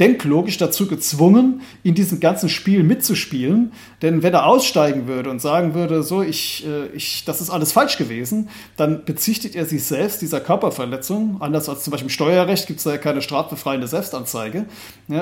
denklogisch 0.00 0.56
dazu 0.56 0.86
gezwungen, 0.86 1.60
in 1.82 1.94
diesem 1.94 2.20
ganzen 2.20 2.48
Spiel 2.48 2.82
mitzuspielen. 2.82 3.72
Denn 4.02 4.22
wenn 4.22 4.32
er 4.34 4.46
aussteigen 4.46 5.06
würde 5.06 5.30
und 5.30 5.40
sagen 5.40 5.74
würde, 5.74 6.02
so, 6.02 6.22
ich, 6.22 6.66
äh, 6.66 6.86
ich, 6.94 7.24
das 7.24 7.40
ist 7.40 7.50
alles 7.50 7.72
falsch 7.72 7.98
gewesen, 7.98 8.48
dann 8.76 9.04
bezichtigt 9.04 9.54
er 9.54 9.66
sich 9.66 9.84
selbst 9.84 10.22
dieser 10.22 10.40
Körperverletzung. 10.40 11.36
Anders 11.40 11.68
als 11.68 11.84
zum 11.84 11.90
Beispiel 11.90 12.06
im 12.06 12.10
Steuerrecht 12.10 12.66
gibt 12.66 12.78
es 12.78 12.84
ja 12.84 12.96
keine 12.98 13.22
strafbefreiende 13.22 13.86
Selbstanzeige. 13.86 14.66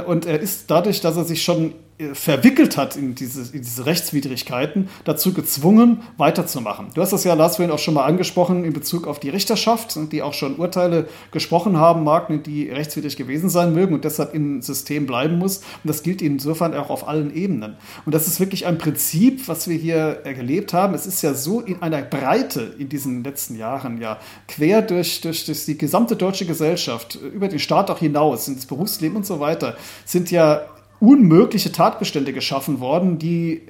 Und 0.06 0.26
er 0.26 0.40
ist 0.40 0.70
dadurch, 0.70 1.00
dass 1.00 1.16
er 1.16 1.24
sich 1.24 1.42
schon 1.42 1.74
verwickelt 2.14 2.76
hat 2.76 2.96
in 2.96 3.14
diese, 3.14 3.54
in 3.54 3.62
diese 3.62 3.86
Rechtswidrigkeiten, 3.86 4.88
dazu 5.04 5.32
gezwungen, 5.32 6.02
weiterzumachen. 6.16 6.88
Du 6.94 7.00
hast 7.00 7.12
das 7.12 7.24
ja, 7.24 7.34
Lars, 7.34 7.56
vorhin 7.56 7.72
auch 7.72 7.78
schon 7.78 7.94
mal 7.94 8.04
angesprochen 8.04 8.64
in 8.64 8.72
Bezug 8.72 9.06
auf 9.06 9.20
die 9.20 9.28
Richterschaft, 9.28 9.96
die 10.10 10.22
auch 10.22 10.34
schon 10.34 10.56
Urteile 10.56 11.08
gesprochen 11.30 11.76
haben 11.76 12.02
mag, 12.02 12.28
die 12.44 12.68
rechtswidrig 12.70 13.16
gewesen 13.16 13.50
sein 13.50 13.74
mögen 13.74 13.94
und 13.94 14.04
deshalb 14.04 14.34
im 14.34 14.62
System 14.62 15.06
bleiben 15.06 15.38
muss. 15.38 15.58
Und 15.58 15.88
das 15.88 16.02
gilt 16.02 16.22
insofern 16.22 16.74
auch 16.74 16.90
auf 16.90 17.06
allen 17.06 17.34
Ebenen. 17.34 17.76
Und 18.04 18.14
das 18.14 18.26
ist 18.26 18.40
wirklich 18.40 18.66
ein 18.66 18.78
Prinzip, 18.78 19.48
was 19.48 19.68
wir 19.68 19.76
hier 19.76 20.22
erlebt 20.24 20.72
haben. 20.72 20.94
Es 20.94 21.06
ist 21.06 21.22
ja 21.22 21.34
so 21.34 21.60
in 21.60 21.82
einer 21.82 22.02
Breite 22.02 22.74
in 22.78 22.88
diesen 22.88 23.22
letzten 23.22 23.56
Jahren 23.56 24.00
ja 24.00 24.18
quer 24.48 24.82
durch, 24.82 25.20
durch, 25.20 25.44
durch 25.44 25.64
die 25.66 25.78
gesamte 25.78 26.16
deutsche 26.16 26.46
Gesellschaft, 26.46 27.16
über 27.16 27.48
den 27.48 27.58
Staat 27.58 27.90
auch 27.90 27.98
hinaus, 27.98 28.48
ins 28.48 28.66
Berufsleben 28.66 29.16
und 29.16 29.26
so 29.26 29.40
weiter, 29.40 29.76
sind 30.04 30.30
ja 30.30 30.62
unmögliche 31.02 31.72
Tatbestände 31.72 32.32
geschaffen 32.32 32.78
worden, 32.78 33.18
die 33.18 33.60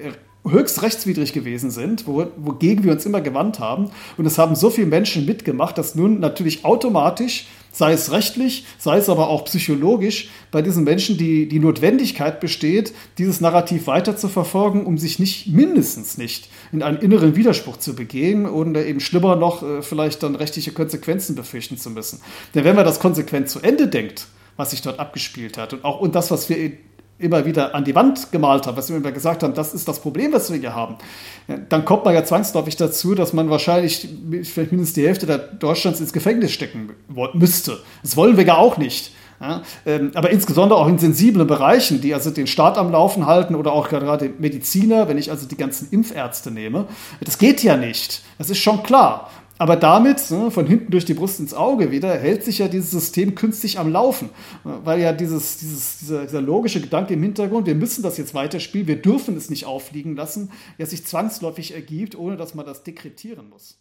höchst 0.47 0.83
rechtswidrig 0.83 1.33
gewesen 1.33 1.71
sind, 1.71 2.05
wo, 2.05 2.27
wogegen 2.37 2.83
wir 2.83 2.91
uns 2.91 3.05
immer 3.05 3.21
gewandt 3.21 3.59
haben. 3.59 3.89
Und 4.17 4.27
es 4.27 4.37
haben 4.37 4.55
so 4.55 4.69
viele 4.69 4.87
Menschen 4.87 5.25
mitgemacht, 5.25 5.77
dass 5.77 5.95
nun 5.95 6.19
natürlich 6.19 6.63
automatisch, 6.63 7.47
sei 7.71 7.93
es 7.93 8.11
rechtlich, 8.11 8.65
sei 8.77 8.97
es 8.97 9.09
aber 9.09 9.29
auch 9.29 9.45
psychologisch, 9.45 10.29
bei 10.51 10.61
diesen 10.61 10.83
Menschen 10.83 11.17
die, 11.17 11.47
die 11.47 11.57
Notwendigkeit 11.57 12.39
besteht, 12.39 12.93
dieses 13.17 13.41
Narrativ 13.41 13.87
weiter 13.87 14.15
zu 14.15 14.27
verfolgen, 14.27 14.85
um 14.85 14.99
sich 14.99 15.17
nicht, 15.17 15.47
mindestens 15.47 16.19
nicht, 16.19 16.49
in 16.71 16.83
einen 16.83 16.99
inneren 16.99 17.35
Widerspruch 17.35 17.77
zu 17.77 17.95
begehen 17.95 18.45
und 18.45 18.77
eben 18.77 18.99
schlimmer 18.99 19.35
noch 19.37 19.63
äh, 19.63 19.81
vielleicht 19.81 20.21
dann 20.21 20.35
rechtliche 20.35 20.71
Konsequenzen 20.71 21.35
befürchten 21.35 21.77
zu 21.77 21.89
müssen. 21.89 22.19
Denn 22.53 22.63
wenn 22.63 22.75
man 22.75 22.85
das 22.85 22.99
konsequent 22.99 23.49
zu 23.49 23.59
Ende 23.61 23.87
denkt, 23.87 24.27
was 24.55 24.69
sich 24.69 24.83
dort 24.83 24.99
abgespielt 24.99 25.57
hat 25.57 25.73
und 25.73 25.83
auch 25.83 25.99
und 25.99 26.13
das, 26.13 26.29
was 26.29 26.47
wir 26.47 26.57
immer 27.19 27.45
wieder 27.45 27.75
an 27.75 27.85
die 27.85 27.95
Wand 27.95 28.31
gemalt 28.31 28.67
haben, 28.67 28.75
was 28.75 28.89
wir 28.89 28.97
immer 28.97 29.11
gesagt 29.11 29.43
haben, 29.43 29.53
das 29.53 29.73
ist 29.73 29.87
das 29.87 29.99
Problem, 29.99 30.33
was 30.33 30.51
wir 30.51 30.59
hier 30.59 30.75
haben, 30.75 30.97
dann 31.69 31.85
kommt 31.85 32.05
man 32.05 32.13
ja 32.13 32.23
zwangsläufig 32.23 32.75
dazu, 32.75 33.15
dass 33.15 33.33
man 33.33 33.49
wahrscheinlich 33.49 34.09
vielleicht 34.43 34.71
mindestens 34.71 34.93
die 34.93 35.05
Hälfte 35.05 35.25
der 35.25 35.37
Deutschlands 35.37 35.99
ins 35.99 36.13
Gefängnis 36.13 36.51
stecken 36.51 36.91
müsste. 37.33 37.79
Das 38.01 38.17
wollen 38.17 38.37
wir 38.37 38.45
ja 38.45 38.57
auch 38.57 38.77
nicht. 38.77 39.11
Ja, 39.41 39.61
ähm, 39.85 40.11
aber 40.13 40.29
insbesondere 40.29 40.79
auch 40.79 40.87
in 40.87 40.99
sensiblen 40.99 41.47
Bereichen, 41.47 41.99
die 41.99 42.13
also 42.13 42.29
den 42.29 42.47
Staat 42.47 42.77
am 42.77 42.93
Laufen 42.93 43.25
halten 43.25 43.55
oder 43.55 43.73
auch 43.73 43.89
gerade 43.89 44.31
Mediziner, 44.37 45.09
wenn 45.09 45.17
ich 45.17 45.31
also 45.31 45.45
die 45.47 45.57
ganzen 45.57 45.89
Impfärzte 45.91 46.49
nehme, 46.49 46.87
das 47.19 47.37
geht 47.39 47.61
ja 47.61 47.75
nicht. 47.75 48.21
Das 48.37 48.49
ist 48.49 48.59
schon 48.59 48.83
klar. 48.83 49.29
Aber 49.57 49.75
damit, 49.75 50.29
ne, 50.31 50.49
von 50.51 50.65
hinten 50.65 50.91
durch 50.91 51.05
die 51.05 51.13
Brust 51.13 51.39
ins 51.39 51.53
Auge 51.53 51.91
wieder, 51.91 52.17
hält 52.17 52.43
sich 52.43 52.57
ja 52.57 52.67
dieses 52.67 52.91
System 52.91 53.35
künstlich 53.35 53.79
am 53.79 53.91
Laufen. 53.91 54.29
Weil 54.63 54.99
ja 54.99 55.13
dieses, 55.13 55.57
dieses, 55.57 55.99
dieser, 55.99 56.23
dieser 56.23 56.41
logische 56.41 56.81
Gedanke 56.81 57.13
im 57.13 57.21
Hintergrund, 57.21 57.67
wir 57.67 57.75
müssen 57.75 58.03
das 58.03 58.17
jetzt 58.17 58.33
weiterspielen, 58.33 58.87
wir 58.87 59.01
dürfen 59.01 59.37
es 59.37 59.49
nicht 59.49 59.65
auffliegen 59.65 60.15
lassen, 60.15 60.51
ja 60.77 60.85
sich 60.85 61.05
zwangsläufig 61.05 61.73
ergibt, 61.73 62.17
ohne 62.17 62.35
dass 62.35 62.55
man 62.55 62.65
das 62.65 62.83
dekretieren 62.83 63.49
muss. 63.49 63.77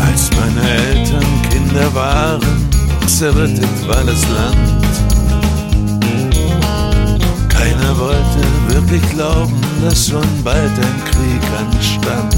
Als 0.00 0.30
meine 0.36 0.70
Eltern 0.70 1.24
Kinder 1.50 1.94
waren, 1.94 2.42
zerrüttet 3.06 3.88
war 3.88 4.04
das 4.04 4.22
Land 4.30 4.88
keiner 7.58 7.98
wollte 7.98 8.47
wirklich 8.78 9.10
glauben, 9.10 9.60
dass 9.82 10.08
schon 10.08 10.26
bald 10.44 10.70
ein 10.70 11.04
Krieg 11.10 11.42
anstand. 11.58 12.36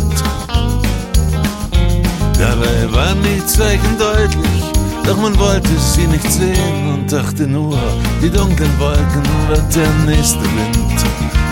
Dabei 2.39 2.93
waren 2.93 3.19
die 3.23 3.45
Zeichen 3.47 3.99
deutlich, 3.99 4.63
doch 5.05 5.17
man 5.19 5.39
wollte 5.39 5.69
sie 5.79 6.07
nicht 6.07 6.31
sehen 6.31 6.95
und 6.95 7.13
dachte 7.13 7.47
nur, 7.47 7.79
die 8.23 8.31
dunklen 8.31 8.79
Wolken 8.79 9.23
wird 9.49 9.77
der 9.77 9.91
nächste 10.07 10.41
Wind 10.43 11.05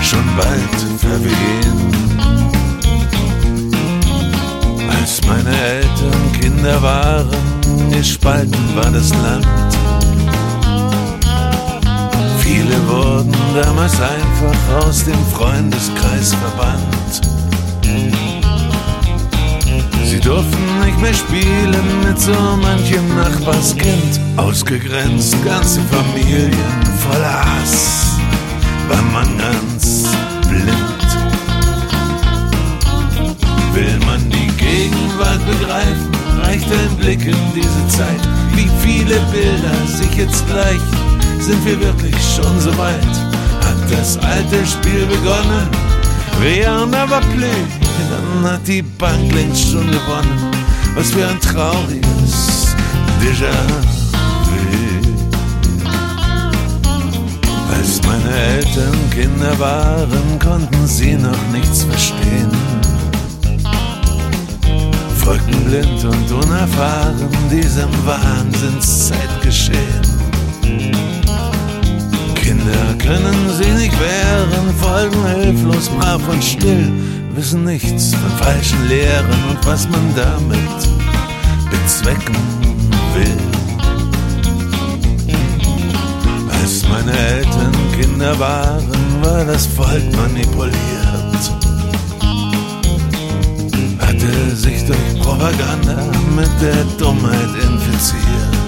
schon 0.03 0.25
bald 0.37 0.99
verwehen. 0.99 1.89
Als 4.89 5.21
meine 5.27 5.57
Eltern 5.57 6.33
Kinder 6.41 6.83
waren, 6.83 7.91
gespalten 7.91 8.75
war 8.75 8.91
das 8.91 9.11
Land 9.11 9.47
Viele 12.49 12.89
wurden 12.89 13.35
damals 13.63 13.93
einfach 14.01 14.87
aus 14.87 15.05
dem 15.05 15.23
Freundeskreis 15.35 16.33
verbannt. 16.33 17.29
Sie 20.03 20.19
durften 20.19 20.81
nicht 20.83 20.99
mehr 20.99 21.13
spielen 21.13 21.87
mit 22.03 22.19
so 22.19 22.33
manchem 22.33 23.07
Nachbarskind. 23.15 24.19
Ausgegrenzt, 24.39 25.37
ganze 25.45 25.81
Familien 25.93 26.51
voller 27.07 27.45
Hass, 27.45 28.17
war 28.89 29.03
man 29.13 29.29
ganz 29.37 30.05
blind. 30.49 31.09
Will 33.75 33.99
man 34.07 34.31
die 34.31 34.51
Gegenwart 34.57 35.41
begreifen, 35.47 36.11
reicht 36.43 36.73
ein 36.73 36.97
Blick 36.97 37.27
in 37.27 37.37
diese 37.55 37.89
Zeit, 37.89 38.27
wie 38.55 38.71
viele 38.81 39.21
Bilder 39.33 39.87
sich 39.87 40.17
jetzt 40.17 40.47
gleichen 40.49 41.18
sind 41.41 41.65
wir 41.65 41.81
wirklich 41.81 42.15
schon 42.35 42.61
so 42.61 42.77
weit? 42.77 43.15
Hat 43.65 43.91
das 43.91 44.19
alte 44.19 44.67
Spiel 44.67 45.07
begonnen? 45.07 45.69
Rien 46.41 46.95
aber 46.95 47.21
plus, 47.21 47.51
dann 48.11 48.45
hat 48.53 48.67
die 48.67 48.83
Bank 48.83 49.33
längst 49.33 49.71
schon 49.71 49.91
gewonnen. 49.91 50.51
Was 50.95 51.11
für 51.11 51.27
ein 51.27 51.41
trauriges 51.41 52.75
Déjà-vu. 53.21 53.89
Als 57.77 58.01
meine 58.07 58.35
Eltern 58.35 59.11
Kinder 59.11 59.59
waren, 59.59 60.39
konnten 60.39 60.87
sie 60.87 61.15
noch 61.15 61.49
nichts 61.53 61.83
verstehen. 61.85 62.51
Folgten 65.25 65.65
blind 65.65 66.05
und 66.05 66.31
unerfahren 66.33 67.29
diesem 67.51 67.91
Wahnsinnszeitgeschehen. 68.07 70.08
Kinder 72.69 72.95
können 72.99 73.51
sie 73.57 73.71
nicht 73.71 73.95
wehren, 73.99 74.75
folgen 74.79 75.27
hilflos, 75.27 75.89
brav 75.89 76.21
und 76.29 76.45
still, 76.45 76.93
wissen 77.35 77.65
nichts 77.65 78.13
von 78.15 78.31
falschen 78.45 78.89
Lehren 78.89 79.45
und 79.49 79.67
was 79.67 79.89
man 79.89 80.15
damit 80.15 80.89
bezwecken 81.71 82.37
will. 83.15 83.37
Als 86.61 86.87
meine 86.89 87.13
Eltern 87.13 87.73
Kinder 87.99 88.39
waren, 88.39 88.87
war 89.23 89.45
das 89.47 89.67
Volk 89.67 90.05
manipuliert. 90.17 90.75
Hatte 93.99 94.57
sich 94.57 94.85
durch 94.85 95.23
Propaganda 95.23 95.97
mit 96.37 96.51
der 96.61 96.85
Dummheit 96.99 97.49
infiziert. 97.63 98.59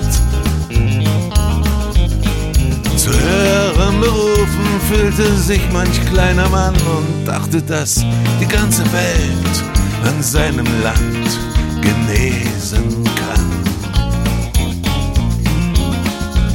Zu 2.97 3.11
höheren 3.11 3.70
Berufen 4.01 4.81
fühlte 4.89 5.37
sich 5.37 5.61
manch 5.73 6.01
kleiner 6.07 6.49
Mann 6.49 6.75
und 6.75 7.27
dachte, 7.27 7.61
dass 7.61 8.03
die 8.41 8.47
ganze 8.47 8.83
Welt 8.93 9.65
an 10.07 10.23
seinem 10.23 10.67
Land 10.83 11.39
genesen 11.83 13.05
kann. 13.05 13.51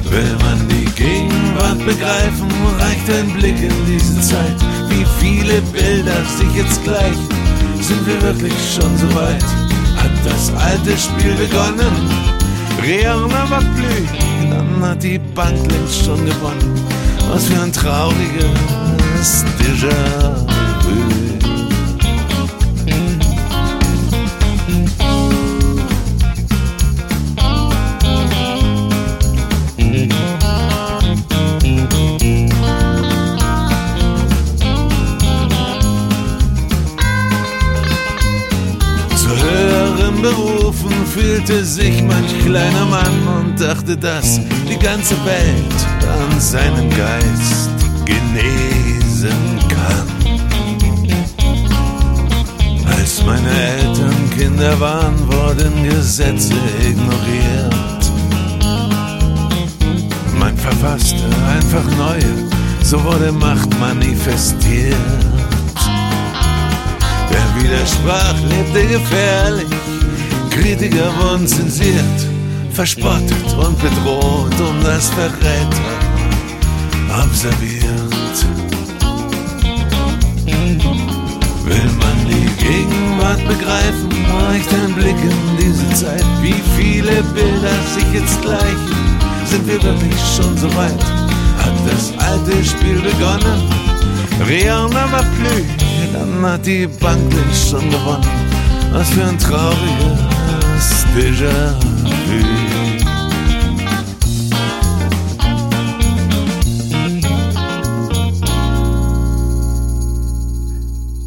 Will 0.09 0.35
man 0.41 0.67
die 0.69 0.85
Gegenwart 0.95 1.85
begreifen, 1.85 2.49
reicht 2.79 3.09
ein 3.11 3.31
Blick 3.33 3.61
in 3.61 3.85
diese 3.85 4.19
Zeit. 4.21 4.55
Wie 4.89 5.05
viele 5.19 5.61
Bilder 5.73 6.25
sich 6.37 6.51
jetzt 6.55 6.83
gleichen, 6.83 7.29
sind 7.79 8.07
wir 8.07 8.21
wirklich 8.23 8.53
schon 8.73 8.97
so 8.97 9.13
weit? 9.13 9.43
Hat 9.97 10.11
das 10.25 10.51
alte 10.55 10.97
Spiel 10.97 11.35
begonnen? 11.35 12.09
Rien 12.81 13.29
n'ava 13.29 13.59
plus, 13.75 14.49
dann 14.49 14.81
hat 14.81 15.03
die 15.03 15.19
Bank 15.19 15.57
längst 15.71 16.05
schon 16.05 16.25
gewonnen. 16.25 16.94
Was 17.29 17.47
für 17.47 17.61
ein 17.61 17.71
trauriges 17.71 19.45
Déjà-vu. 19.59 20.54
Fühlte 41.45 41.65
sich 41.65 42.01
manch 42.03 42.39
kleiner 42.43 42.85
Mann 42.85 43.27
und 43.37 43.61
dachte, 43.61 43.95
dass 43.95 44.39
die 44.67 44.79
ganze 44.79 45.15
Welt 45.25 45.75
an 46.01 46.39
seinem 46.39 46.89
Geist 46.89 47.69
genesen 48.05 49.59
kann. 49.67 50.07
Als 52.97 53.23
meine 53.25 53.49
Eltern 53.49 54.29
Kinder 54.35 54.79
waren, 54.79 55.15
wurden 55.27 55.83
Gesetze 55.83 56.53
ignoriert. 56.81 58.11
Man 60.39 60.57
verfasste 60.57 61.23
einfach 61.47 61.85
neue, 61.97 62.49
so 62.81 63.03
wurde 63.03 63.31
Macht 63.31 63.69
manifestiert. 63.79 64.95
Wer 67.29 67.63
widersprach, 67.63 68.35
lebte 68.49 68.87
gefährlich 68.87 69.94
Kritiker 70.55 71.11
wurden 71.19 71.47
zensiert, 71.47 72.19
verspottet 72.71 73.53
und 73.57 73.77
bedroht 73.81 74.59
um 74.59 74.83
das 74.83 75.09
Verräter 75.09 75.95
observiert. 77.21 78.35
Will 81.65 81.91
man 81.99 82.17
die 82.29 82.63
Gegenwart 82.63 83.45
begreifen, 83.47 84.09
reicht 84.47 84.73
ein 84.73 84.93
Blick 84.93 85.17
in 85.23 85.57
diese 85.57 85.89
Zeit. 85.93 86.23
Wie 86.41 86.61
viele 86.77 87.21
Bilder 87.33 87.75
sich 87.93 88.13
jetzt 88.13 88.41
gleichen, 88.41 89.19
sind 89.45 89.67
wir 89.67 89.81
wirklich 89.83 90.15
schon 90.35 90.57
so 90.57 90.67
weit? 90.75 91.03
Hat 91.59 91.73
das 91.89 92.13
alte 92.17 92.63
Spiel 92.63 93.01
begonnen? 93.01 93.69
Rien 94.47 94.89
n'a 94.89 95.23
plus, 95.37 95.65
dann 96.13 96.45
hat 96.45 96.65
die 96.65 96.87
Bank 96.87 97.33
schon 97.69 97.89
gewonnen. 97.89 98.27
Was 98.91 99.09
für 99.09 99.25
ein 99.25 99.37
trauriges 101.15 101.39
Déjà-vu. 101.39 102.65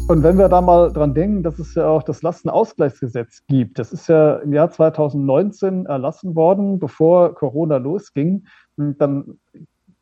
Und 0.07 0.23
wenn 0.23 0.39
wir 0.39 0.49
da 0.49 0.59
mal 0.61 0.91
dran 0.91 1.13
denken, 1.13 1.43
dass 1.43 1.59
es 1.59 1.75
ja 1.75 1.87
auch 1.87 2.01
das 2.01 2.23
Lastenausgleichsgesetz 2.23 3.43
gibt, 3.47 3.77
das 3.77 3.93
ist 3.93 4.07
ja 4.07 4.37
im 4.37 4.53
Jahr 4.53 4.71
2019 4.71 5.85
erlassen 5.85 6.35
worden, 6.35 6.79
bevor 6.79 7.35
Corona 7.35 7.77
losging, 7.77 8.47
dann 8.75 9.39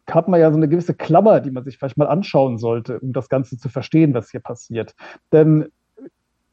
hat 0.10 0.30
man 0.30 0.40
ja 0.40 0.50
so 0.50 0.56
eine 0.56 0.70
gewisse 0.70 0.94
Klammer, 0.94 1.42
die 1.42 1.52
man 1.52 1.66
sich 1.66 1.78
vielleicht 1.78 1.98
mal 1.98 2.08
anschauen 2.08 2.58
sollte, 2.58 3.02
um 3.02 3.12
das 3.12 3.28
Ganze 3.28 3.58
zu 3.58 3.68
verstehen, 3.68 4.14
was 4.14 4.32
hier 4.32 4.40
passiert. 4.40 4.96
Denn 5.34 5.68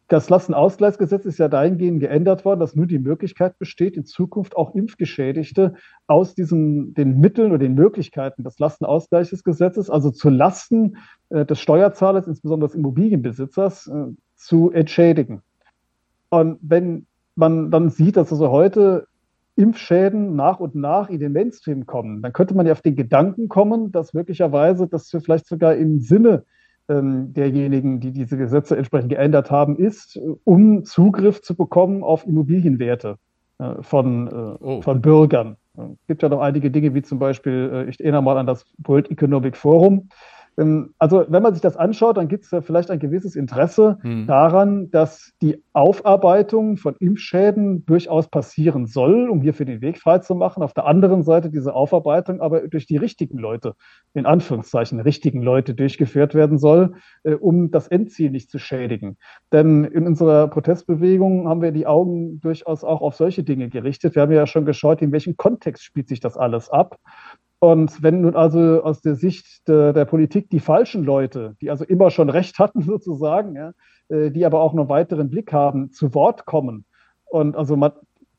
das 0.08 0.28
Lastenausgleichsgesetz 0.28 1.24
ist 1.24 1.38
ja 1.38 1.48
dahingehend 1.48 2.00
geändert 2.00 2.44
worden, 2.44 2.60
dass 2.60 2.76
nur 2.76 2.86
die 2.86 2.98
Möglichkeit 2.98 3.58
besteht, 3.58 3.96
in 3.96 4.04
Zukunft 4.04 4.56
auch 4.56 4.74
Impfgeschädigte 4.74 5.74
aus 6.06 6.34
diesen, 6.34 6.92
den 6.94 7.20
Mitteln 7.20 7.50
oder 7.50 7.58
den 7.58 7.74
Möglichkeiten 7.74 8.44
des 8.44 8.58
Lastenausgleichsgesetzes, 8.58 9.88
also 9.88 10.10
zu 10.10 10.28
Lasten 10.28 10.98
äh, 11.30 11.46
des 11.46 11.58
Steuerzahlers, 11.58 12.26
insbesondere 12.26 12.68
des 12.68 12.76
Immobilienbesitzers, 12.76 13.86
äh, 13.86 14.06
zu 14.36 14.70
entschädigen. 14.70 15.42
Und 16.28 16.58
wenn 16.60 17.06
man 17.34 17.70
dann 17.70 17.88
sieht, 17.88 18.16
dass 18.16 18.30
also 18.30 18.50
heute 18.50 19.06
Impfschäden 19.56 20.34
nach 20.36 20.60
und 20.60 20.74
nach 20.74 21.08
in 21.08 21.20
den 21.20 21.32
Mainstream 21.32 21.86
kommen, 21.86 22.20
dann 22.20 22.32
könnte 22.32 22.54
man 22.54 22.66
ja 22.66 22.72
auf 22.72 22.82
den 22.82 22.96
Gedanken 22.96 23.48
kommen, 23.48 23.92
dass 23.92 24.12
möglicherweise 24.12 24.86
das 24.88 25.08
vielleicht 25.08 25.46
sogar 25.46 25.76
im 25.76 26.00
Sinne 26.00 26.44
derjenigen, 26.88 28.00
die 28.00 28.12
diese 28.12 28.36
Gesetze 28.36 28.76
entsprechend 28.76 29.08
geändert 29.08 29.50
haben, 29.50 29.76
ist, 29.76 30.18
um 30.44 30.84
Zugriff 30.84 31.40
zu 31.40 31.56
bekommen 31.56 32.02
auf 32.02 32.26
Immobilienwerte 32.26 33.16
äh, 33.58 33.82
von, 33.82 34.26
äh, 34.26 34.30
oh. 34.30 34.82
von 34.82 35.00
Bürgern. 35.00 35.56
Es 35.76 36.06
gibt 36.06 36.22
ja 36.22 36.28
noch 36.28 36.40
einige 36.40 36.70
Dinge, 36.70 36.94
wie 36.94 37.02
zum 37.02 37.18
Beispiel, 37.18 37.70
äh, 37.72 37.90
ich 37.90 38.00
erinnere 38.00 38.22
mal 38.22 38.36
an 38.36 38.46
das 38.46 38.64
World 38.78 39.10
Economic 39.10 39.56
Forum, 39.56 39.94
ähm, 39.94 40.08
also 40.56 41.24
wenn 41.28 41.42
man 41.42 41.52
sich 41.52 41.62
das 41.62 41.76
anschaut, 41.76 42.16
dann 42.16 42.28
gibt 42.28 42.44
es 42.44 42.50
ja 42.52 42.60
vielleicht 42.60 42.90
ein 42.90 43.00
gewisses 43.00 43.34
Interesse 43.34 43.98
hm. 44.02 44.26
daran, 44.26 44.90
dass 44.90 45.32
die 45.42 45.62
Aufarbeitung 45.72 46.76
von 46.76 46.94
Impfschäden 47.00 47.84
durchaus 47.86 48.28
passieren 48.28 48.86
soll, 48.86 49.28
um 49.28 49.40
hierfür 49.40 49.66
den 49.66 49.80
Weg 49.80 49.98
freizumachen. 49.98 50.62
Auf 50.62 50.72
der 50.72 50.86
anderen 50.86 51.24
Seite 51.24 51.50
diese 51.50 51.74
Aufarbeitung 51.74 52.40
aber 52.40 52.68
durch 52.68 52.86
die 52.86 52.96
richtigen 52.96 53.38
Leute, 53.38 53.74
in 54.12 54.26
Anführungszeichen 54.26 55.00
richtigen 55.00 55.42
Leute 55.42 55.74
durchgeführt 55.74 56.34
werden 56.34 56.58
soll, 56.58 56.94
äh, 57.24 57.34
um 57.34 57.72
das 57.72 57.88
Endziel 57.88 58.30
nicht 58.30 58.50
zu 58.50 58.58
schädigen. 58.58 59.16
Denn 59.52 59.82
in 59.84 60.06
unserer 60.06 60.46
Protestbewegung 60.46 61.48
haben 61.48 61.62
wir 61.62 61.72
die 61.72 61.86
Augen 61.86 62.40
durchaus 62.40 62.84
auch 62.84 63.00
auf 63.00 63.16
solche 63.16 63.42
Dinge 63.42 63.68
gerichtet. 63.68 64.14
Wir 64.14 64.22
haben 64.22 64.32
ja 64.32 64.46
schon 64.46 64.66
geschaut, 64.66 65.02
in 65.02 65.10
welchem 65.10 65.36
Kontext 65.36 65.82
spielt 65.82 66.08
sich 66.08 66.20
das 66.20 66.36
alles 66.36 66.70
ab. 66.70 66.98
Und 67.64 68.02
wenn 68.02 68.20
nun 68.20 68.36
also 68.36 68.82
aus 68.82 69.00
der 69.00 69.14
Sicht 69.14 69.66
der, 69.68 69.94
der, 69.94 70.04
Politik 70.04 70.50
die 70.50 70.60
falschen 70.60 71.02
Leute, 71.02 71.56
die 71.62 71.70
also 71.70 71.82
immer 71.84 72.10
schon 72.10 72.28
Recht 72.28 72.58
hatten 72.58 72.82
sozusagen, 72.92 73.56
ja, 73.56 73.72
äh, 74.08 74.30
die 74.30 74.44
aber 74.44 74.60
auch 74.60 74.74
noch 74.74 74.90
weiteren 74.90 75.30
Blick 75.30 75.50
haben, 75.50 75.90
zu 75.90 76.14
Wort 76.14 76.44
kommen 76.44 76.84
und 77.24 77.56
also 77.56 77.74
man, 77.76 77.92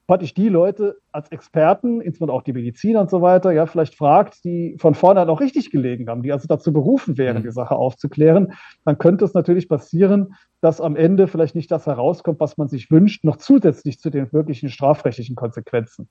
praktisch 0.08 0.34
die 0.34 0.50
Leute 0.50 0.98
als 1.12 1.30
Experten, 1.32 2.00
insbesondere 2.02 2.38
auch 2.38 2.44
die 2.44 2.54
Mediziner 2.54 3.02
und 3.02 3.10
so 3.10 3.22
weiter, 3.22 3.52
ja, 3.52 3.66
vielleicht 3.66 3.96
fragt, 3.96 4.44
die 4.44 4.76
von 4.80 4.94
vornherein 4.94 5.30
auch 5.30 5.40
richtig 5.40 5.72
gelegen 5.72 6.08
haben, 6.10 6.22
die 6.22 6.32
also 6.32 6.48
dazu 6.48 6.72
berufen 6.72 7.18
wären, 7.18 7.40
mhm. 7.40 7.44
die 7.44 7.52
Sache 7.52 7.76
aufzuklären, 7.76 8.54
dann 8.84 8.98
könnte 8.98 9.26
es 9.26 9.34
natürlich 9.34 9.68
passieren, 9.68 10.36
dass 10.62 10.82
am 10.82 10.96
Ende 10.96 11.28
vielleicht 11.28 11.56
nicht 11.56 11.72
das 11.72 11.86
herauskommt, 11.86 12.40
was 12.40 12.58
man 12.58 12.68
sich 12.68 12.90
wünscht, 12.92 13.24
noch 13.24 13.38
zusätzlich 13.38 14.00
zu 14.00 14.10
den 14.10 14.32
wirklichen 14.32 14.70
strafrechtlichen 14.70 15.36
Konsequenzen. 15.36 16.10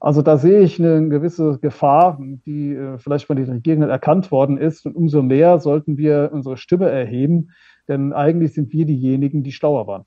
Also 0.00 0.22
da 0.22 0.36
sehe 0.36 0.60
ich 0.60 0.78
eine 0.78 1.08
gewisse 1.08 1.58
Gefahr, 1.58 2.18
die 2.20 2.74
äh, 2.74 2.98
vielleicht 2.98 3.26
von 3.26 3.36
den 3.36 3.50
Regierenden 3.50 3.90
erkannt 3.90 4.30
worden 4.30 4.58
ist. 4.58 4.86
Und 4.86 4.96
umso 4.96 5.22
mehr 5.22 5.58
sollten 5.58 5.96
wir 5.96 6.30
unsere 6.32 6.56
Stimme 6.56 6.88
erheben, 6.88 7.50
denn 7.88 8.12
eigentlich 8.12 8.54
sind 8.54 8.72
wir 8.72 8.86
diejenigen, 8.86 9.42
die 9.42 9.52
schlauer 9.52 9.86
waren. 9.86 10.04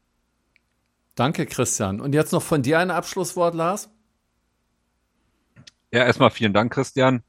Danke, 1.17 1.47
Christian. 1.47 1.99
Und 1.99 2.13
jetzt 2.13 2.31
noch 2.31 2.43
von 2.43 2.61
dir 2.61 2.77
ein 2.77 2.91
Abschlusswort, 2.91 3.55
Lars? 3.55 3.89
Ja, 5.91 6.05
erstmal 6.05 6.29
vielen 6.29 6.53
Dank, 6.53 6.71
Christian. 6.71 7.23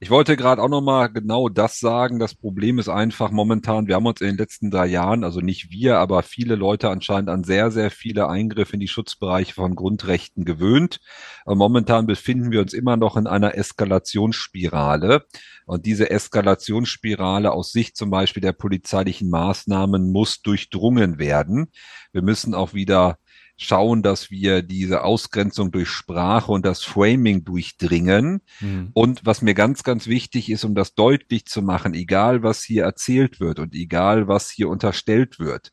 Ich 0.00 0.08
wollte 0.08 0.38
gerade 0.38 0.62
auch 0.62 0.70
nochmal 0.70 1.12
genau 1.12 1.50
das 1.50 1.78
sagen. 1.78 2.18
Das 2.18 2.34
Problem 2.34 2.78
ist 2.78 2.88
einfach 2.88 3.30
momentan, 3.30 3.88
wir 3.88 3.96
haben 3.96 4.06
uns 4.06 4.22
in 4.22 4.28
den 4.28 4.38
letzten 4.38 4.70
drei 4.70 4.86
Jahren, 4.86 5.22
also 5.22 5.40
nicht 5.40 5.70
wir, 5.70 5.98
aber 5.98 6.22
viele 6.22 6.54
Leute 6.54 6.88
anscheinend 6.88 7.28
an 7.28 7.44
sehr, 7.44 7.70
sehr 7.70 7.90
viele 7.90 8.28
Eingriffe 8.28 8.74
in 8.74 8.80
die 8.80 8.88
Schutzbereiche 8.88 9.52
von 9.52 9.74
Grundrechten 9.74 10.46
gewöhnt. 10.46 11.00
Aber 11.44 11.56
momentan 11.56 12.06
befinden 12.06 12.52
wir 12.52 12.62
uns 12.62 12.72
immer 12.72 12.96
noch 12.96 13.18
in 13.18 13.26
einer 13.26 13.54
Eskalationsspirale. 13.54 15.26
Und 15.66 15.84
diese 15.84 16.10
Eskalationsspirale 16.10 17.52
aus 17.52 17.72
Sicht 17.72 17.98
zum 17.98 18.08
Beispiel 18.08 18.40
der 18.40 18.52
polizeilichen 18.52 19.28
Maßnahmen 19.28 20.10
muss 20.10 20.40
durchdrungen 20.40 21.18
werden. 21.18 21.70
Wir 22.12 22.22
müssen 22.22 22.54
auch 22.54 22.72
wieder 22.72 23.18
schauen, 23.56 24.02
dass 24.02 24.30
wir 24.30 24.62
diese 24.62 25.02
Ausgrenzung 25.04 25.70
durch 25.70 25.88
Sprache 25.88 26.52
und 26.52 26.66
das 26.66 26.82
Framing 26.82 27.44
durchdringen. 27.44 28.42
Mhm. 28.60 28.90
Und 28.92 29.24
was 29.24 29.42
mir 29.42 29.54
ganz, 29.54 29.82
ganz 29.82 30.06
wichtig 30.06 30.50
ist, 30.50 30.64
um 30.64 30.74
das 30.74 30.94
deutlich 30.94 31.46
zu 31.46 31.62
machen, 31.62 31.94
egal 31.94 32.42
was 32.42 32.62
hier 32.62 32.84
erzählt 32.84 33.40
wird 33.40 33.58
und 33.58 33.74
egal 33.74 34.28
was 34.28 34.50
hier 34.50 34.68
unterstellt 34.68 35.38
wird, 35.38 35.72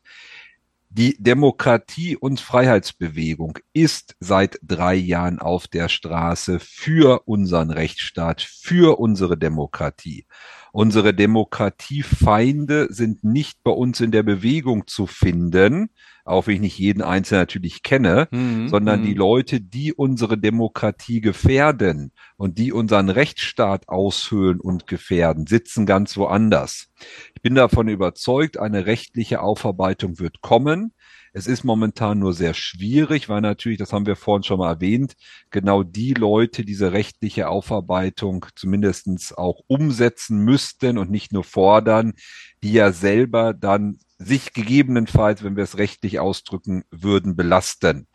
die 0.96 1.16
Demokratie- 1.20 2.16
und 2.16 2.38
Freiheitsbewegung 2.38 3.58
ist 3.72 4.14
seit 4.20 4.60
drei 4.62 4.94
Jahren 4.94 5.40
auf 5.40 5.66
der 5.66 5.88
Straße 5.88 6.60
für 6.60 7.26
unseren 7.26 7.72
Rechtsstaat, 7.72 8.42
für 8.42 9.00
unsere 9.00 9.36
Demokratie. 9.36 10.24
Unsere 10.72 11.12
Demokratiefeinde 11.12 12.86
sind 12.90 13.24
nicht 13.24 13.64
bei 13.64 13.72
uns 13.72 14.00
in 14.00 14.12
der 14.12 14.22
Bewegung 14.22 14.86
zu 14.86 15.08
finden, 15.08 15.90
auch 16.24 16.46
wenn 16.46 16.54
ich 16.54 16.60
nicht 16.60 16.78
jeden 16.78 17.02
Einzelnen 17.02 17.42
natürlich 17.42 17.82
kenne, 17.82 18.28
mhm. 18.30 18.68
sondern 18.68 19.00
mhm. 19.00 19.04
die 19.04 19.14
Leute, 19.14 19.60
die 19.60 19.92
unsere 19.92 20.38
Demokratie 20.38 21.20
gefährden 21.20 22.12
und 22.36 22.58
die 22.58 22.72
unseren 22.72 23.10
Rechtsstaat 23.10 23.88
aushöhlen 23.88 24.58
und 24.58 24.86
gefährden, 24.86 25.46
sitzen 25.46 25.84
ganz 25.84 26.16
woanders. 26.16 26.88
Ich 27.34 27.42
bin 27.42 27.54
davon 27.54 27.88
überzeugt, 27.88 28.58
eine 28.58 28.86
rechtliche 28.86 29.40
Aufarbeitung 29.40 30.18
wird 30.18 30.40
kommen. 30.40 30.92
Es 31.36 31.48
ist 31.48 31.64
momentan 31.64 32.20
nur 32.20 32.32
sehr 32.32 32.54
schwierig, 32.54 33.28
weil 33.28 33.40
natürlich, 33.40 33.78
das 33.78 33.92
haben 33.92 34.06
wir 34.06 34.14
vorhin 34.14 34.44
schon 34.44 34.58
mal 34.58 34.70
erwähnt, 34.74 35.14
genau 35.50 35.82
die 35.82 36.14
Leute 36.14 36.64
diese 36.64 36.92
rechtliche 36.92 37.48
Aufarbeitung 37.48 38.46
zumindestens 38.54 39.32
auch 39.32 39.60
umsetzen 39.66 40.38
müssten 40.38 40.96
und 40.96 41.10
nicht 41.10 41.32
nur 41.32 41.42
fordern, 41.42 42.14
die 42.62 42.72
ja 42.72 42.92
selber 42.92 43.52
dann 43.52 43.98
sich 44.24 44.52
gegebenenfalls, 44.52 45.42
wenn 45.42 45.56
wir 45.56 45.64
es 45.64 45.78
rechtlich 45.78 46.20
ausdrücken 46.20 46.84
würden, 46.90 47.36
belasten. 47.36 48.06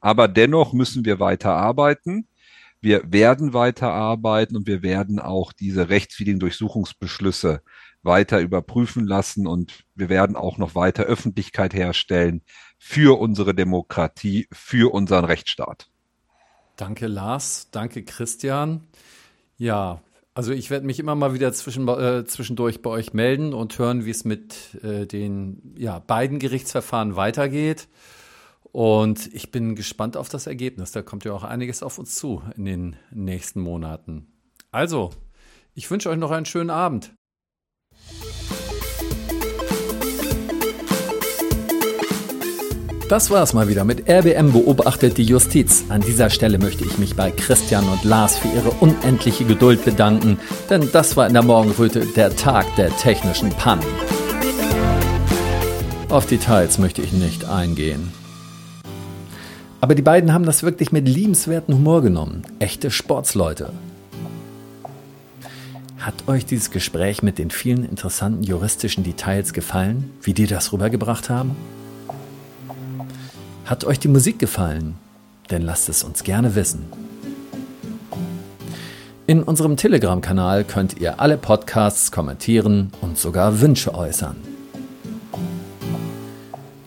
Aber 0.00 0.28
dennoch 0.28 0.72
müssen 0.72 1.04
wir 1.04 1.20
weiter 1.20 1.52
arbeiten. 1.52 2.28
Wir 2.80 3.02
werden 3.06 3.52
weiter 3.52 3.90
arbeiten 3.92 4.56
und 4.56 4.66
wir 4.66 4.82
werden 4.82 5.18
auch 5.18 5.52
diese 5.52 5.88
rechtswidrigen 5.88 6.40
Durchsuchungsbeschlüsse 6.40 7.62
weiter 8.02 8.40
überprüfen 8.40 9.06
lassen 9.06 9.46
und 9.46 9.84
wir 9.94 10.08
werden 10.08 10.36
auch 10.36 10.58
noch 10.58 10.74
weiter 10.74 11.04
Öffentlichkeit 11.04 11.74
herstellen 11.74 12.42
für 12.78 13.18
unsere 13.18 13.54
Demokratie, 13.54 14.46
für 14.52 14.92
unseren 14.94 15.24
Rechtsstaat. 15.24 15.90
Danke, 16.76 17.06
Lars. 17.06 17.68
Danke, 17.70 18.04
Christian. 18.04 18.86
Ja, 19.56 20.02
also 20.36 20.52
ich 20.52 20.68
werde 20.68 20.84
mich 20.84 20.98
immer 21.00 21.14
mal 21.14 21.32
wieder 21.32 21.50
zwischen, 21.54 21.88
äh, 21.88 22.26
zwischendurch 22.26 22.82
bei 22.82 22.90
euch 22.90 23.14
melden 23.14 23.54
und 23.54 23.78
hören, 23.78 24.04
wie 24.04 24.10
es 24.10 24.26
mit 24.26 24.78
äh, 24.84 25.06
den 25.06 25.74
ja, 25.78 25.98
beiden 25.98 26.38
Gerichtsverfahren 26.38 27.16
weitergeht. 27.16 27.88
Und 28.64 29.32
ich 29.32 29.50
bin 29.50 29.76
gespannt 29.76 30.14
auf 30.14 30.28
das 30.28 30.46
Ergebnis. 30.46 30.92
Da 30.92 31.00
kommt 31.00 31.24
ja 31.24 31.32
auch 31.32 31.42
einiges 31.42 31.82
auf 31.82 31.98
uns 31.98 32.16
zu 32.16 32.42
in 32.54 32.66
den 32.66 32.96
nächsten 33.10 33.62
Monaten. 33.62 34.26
Also, 34.72 35.08
ich 35.72 35.90
wünsche 35.90 36.10
euch 36.10 36.18
noch 36.18 36.32
einen 36.32 36.44
schönen 36.44 36.68
Abend. 36.68 37.15
Das 43.08 43.30
war's 43.30 43.54
mal 43.54 43.68
wieder 43.68 43.84
mit 43.84 44.08
RBM 44.08 44.50
beobachtet 44.52 45.16
die 45.16 45.22
Justiz. 45.22 45.84
An 45.90 46.00
dieser 46.00 46.28
Stelle 46.28 46.58
möchte 46.58 46.84
ich 46.84 46.98
mich 46.98 47.14
bei 47.14 47.30
Christian 47.30 47.88
und 47.88 48.02
Lars 48.02 48.36
für 48.36 48.48
ihre 48.48 48.70
unendliche 48.70 49.44
Geduld 49.44 49.84
bedanken, 49.84 50.40
denn 50.68 50.88
das 50.90 51.16
war 51.16 51.28
in 51.28 51.34
der 51.34 51.44
Morgenröte 51.44 52.04
der 52.04 52.34
Tag 52.34 52.66
der 52.74 52.90
technischen 52.96 53.50
Pannen. 53.50 53.84
Auf 56.08 56.26
Details 56.26 56.78
möchte 56.78 57.00
ich 57.00 57.12
nicht 57.12 57.44
eingehen. 57.44 58.12
Aber 59.80 59.94
die 59.94 60.02
beiden 60.02 60.32
haben 60.32 60.44
das 60.44 60.64
wirklich 60.64 60.90
mit 60.90 61.06
liebenswerten 61.06 61.76
Humor 61.76 62.02
genommen. 62.02 62.42
Echte 62.58 62.90
Sportsleute. 62.90 63.70
Hat 65.98 66.26
euch 66.26 66.44
dieses 66.44 66.72
Gespräch 66.72 67.22
mit 67.22 67.38
den 67.38 67.52
vielen 67.52 67.88
interessanten 67.88 68.42
juristischen 68.42 69.04
Details 69.04 69.52
gefallen, 69.52 70.10
wie 70.22 70.34
die 70.34 70.48
das 70.48 70.72
rübergebracht 70.72 71.30
haben? 71.30 71.54
Hat 73.66 73.84
euch 73.84 73.98
die 73.98 74.08
Musik 74.08 74.38
gefallen? 74.38 74.94
Denn 75.50 75.62
lasst 75.62 75.88
es 75.88 76.04
uns 76.04 76.22
gerne 76.22 76.54
wissen. 76.54 76.84
In 79.26 79.42
unserem 79.42 79.76
Telegram-Kanal 79.76 80.62
könnt 80.62 81.00
ihr 81.00 81.18
alle 81.18 81.36
Podcasts 81.36 82.12
kommentieren 82.12 82.92
und 83.00 83.18
sogar 83.18 83.60
Wünsche 83.60 83.92
äußern. 83.92 84.36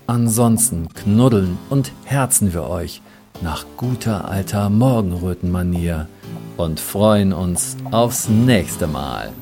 Ansonsten 0.08 0.88
knuddeln 0.94 1.58
und 1.70 1.92
herzen 2.06 2.54
wir 2.54 2.64
euch 2.64 3.02
nach 3.42 3.66
guter 3.76 4.30
alter 4.30 4.70
Morgenrötenmanier 4.70 6.08
und 6.56 6.80
freuen 6.80 7.34
uns 7.34 7.76
aufs 7.92 8.30
nächste 8.30 8.88
Mal. 8.88 9.34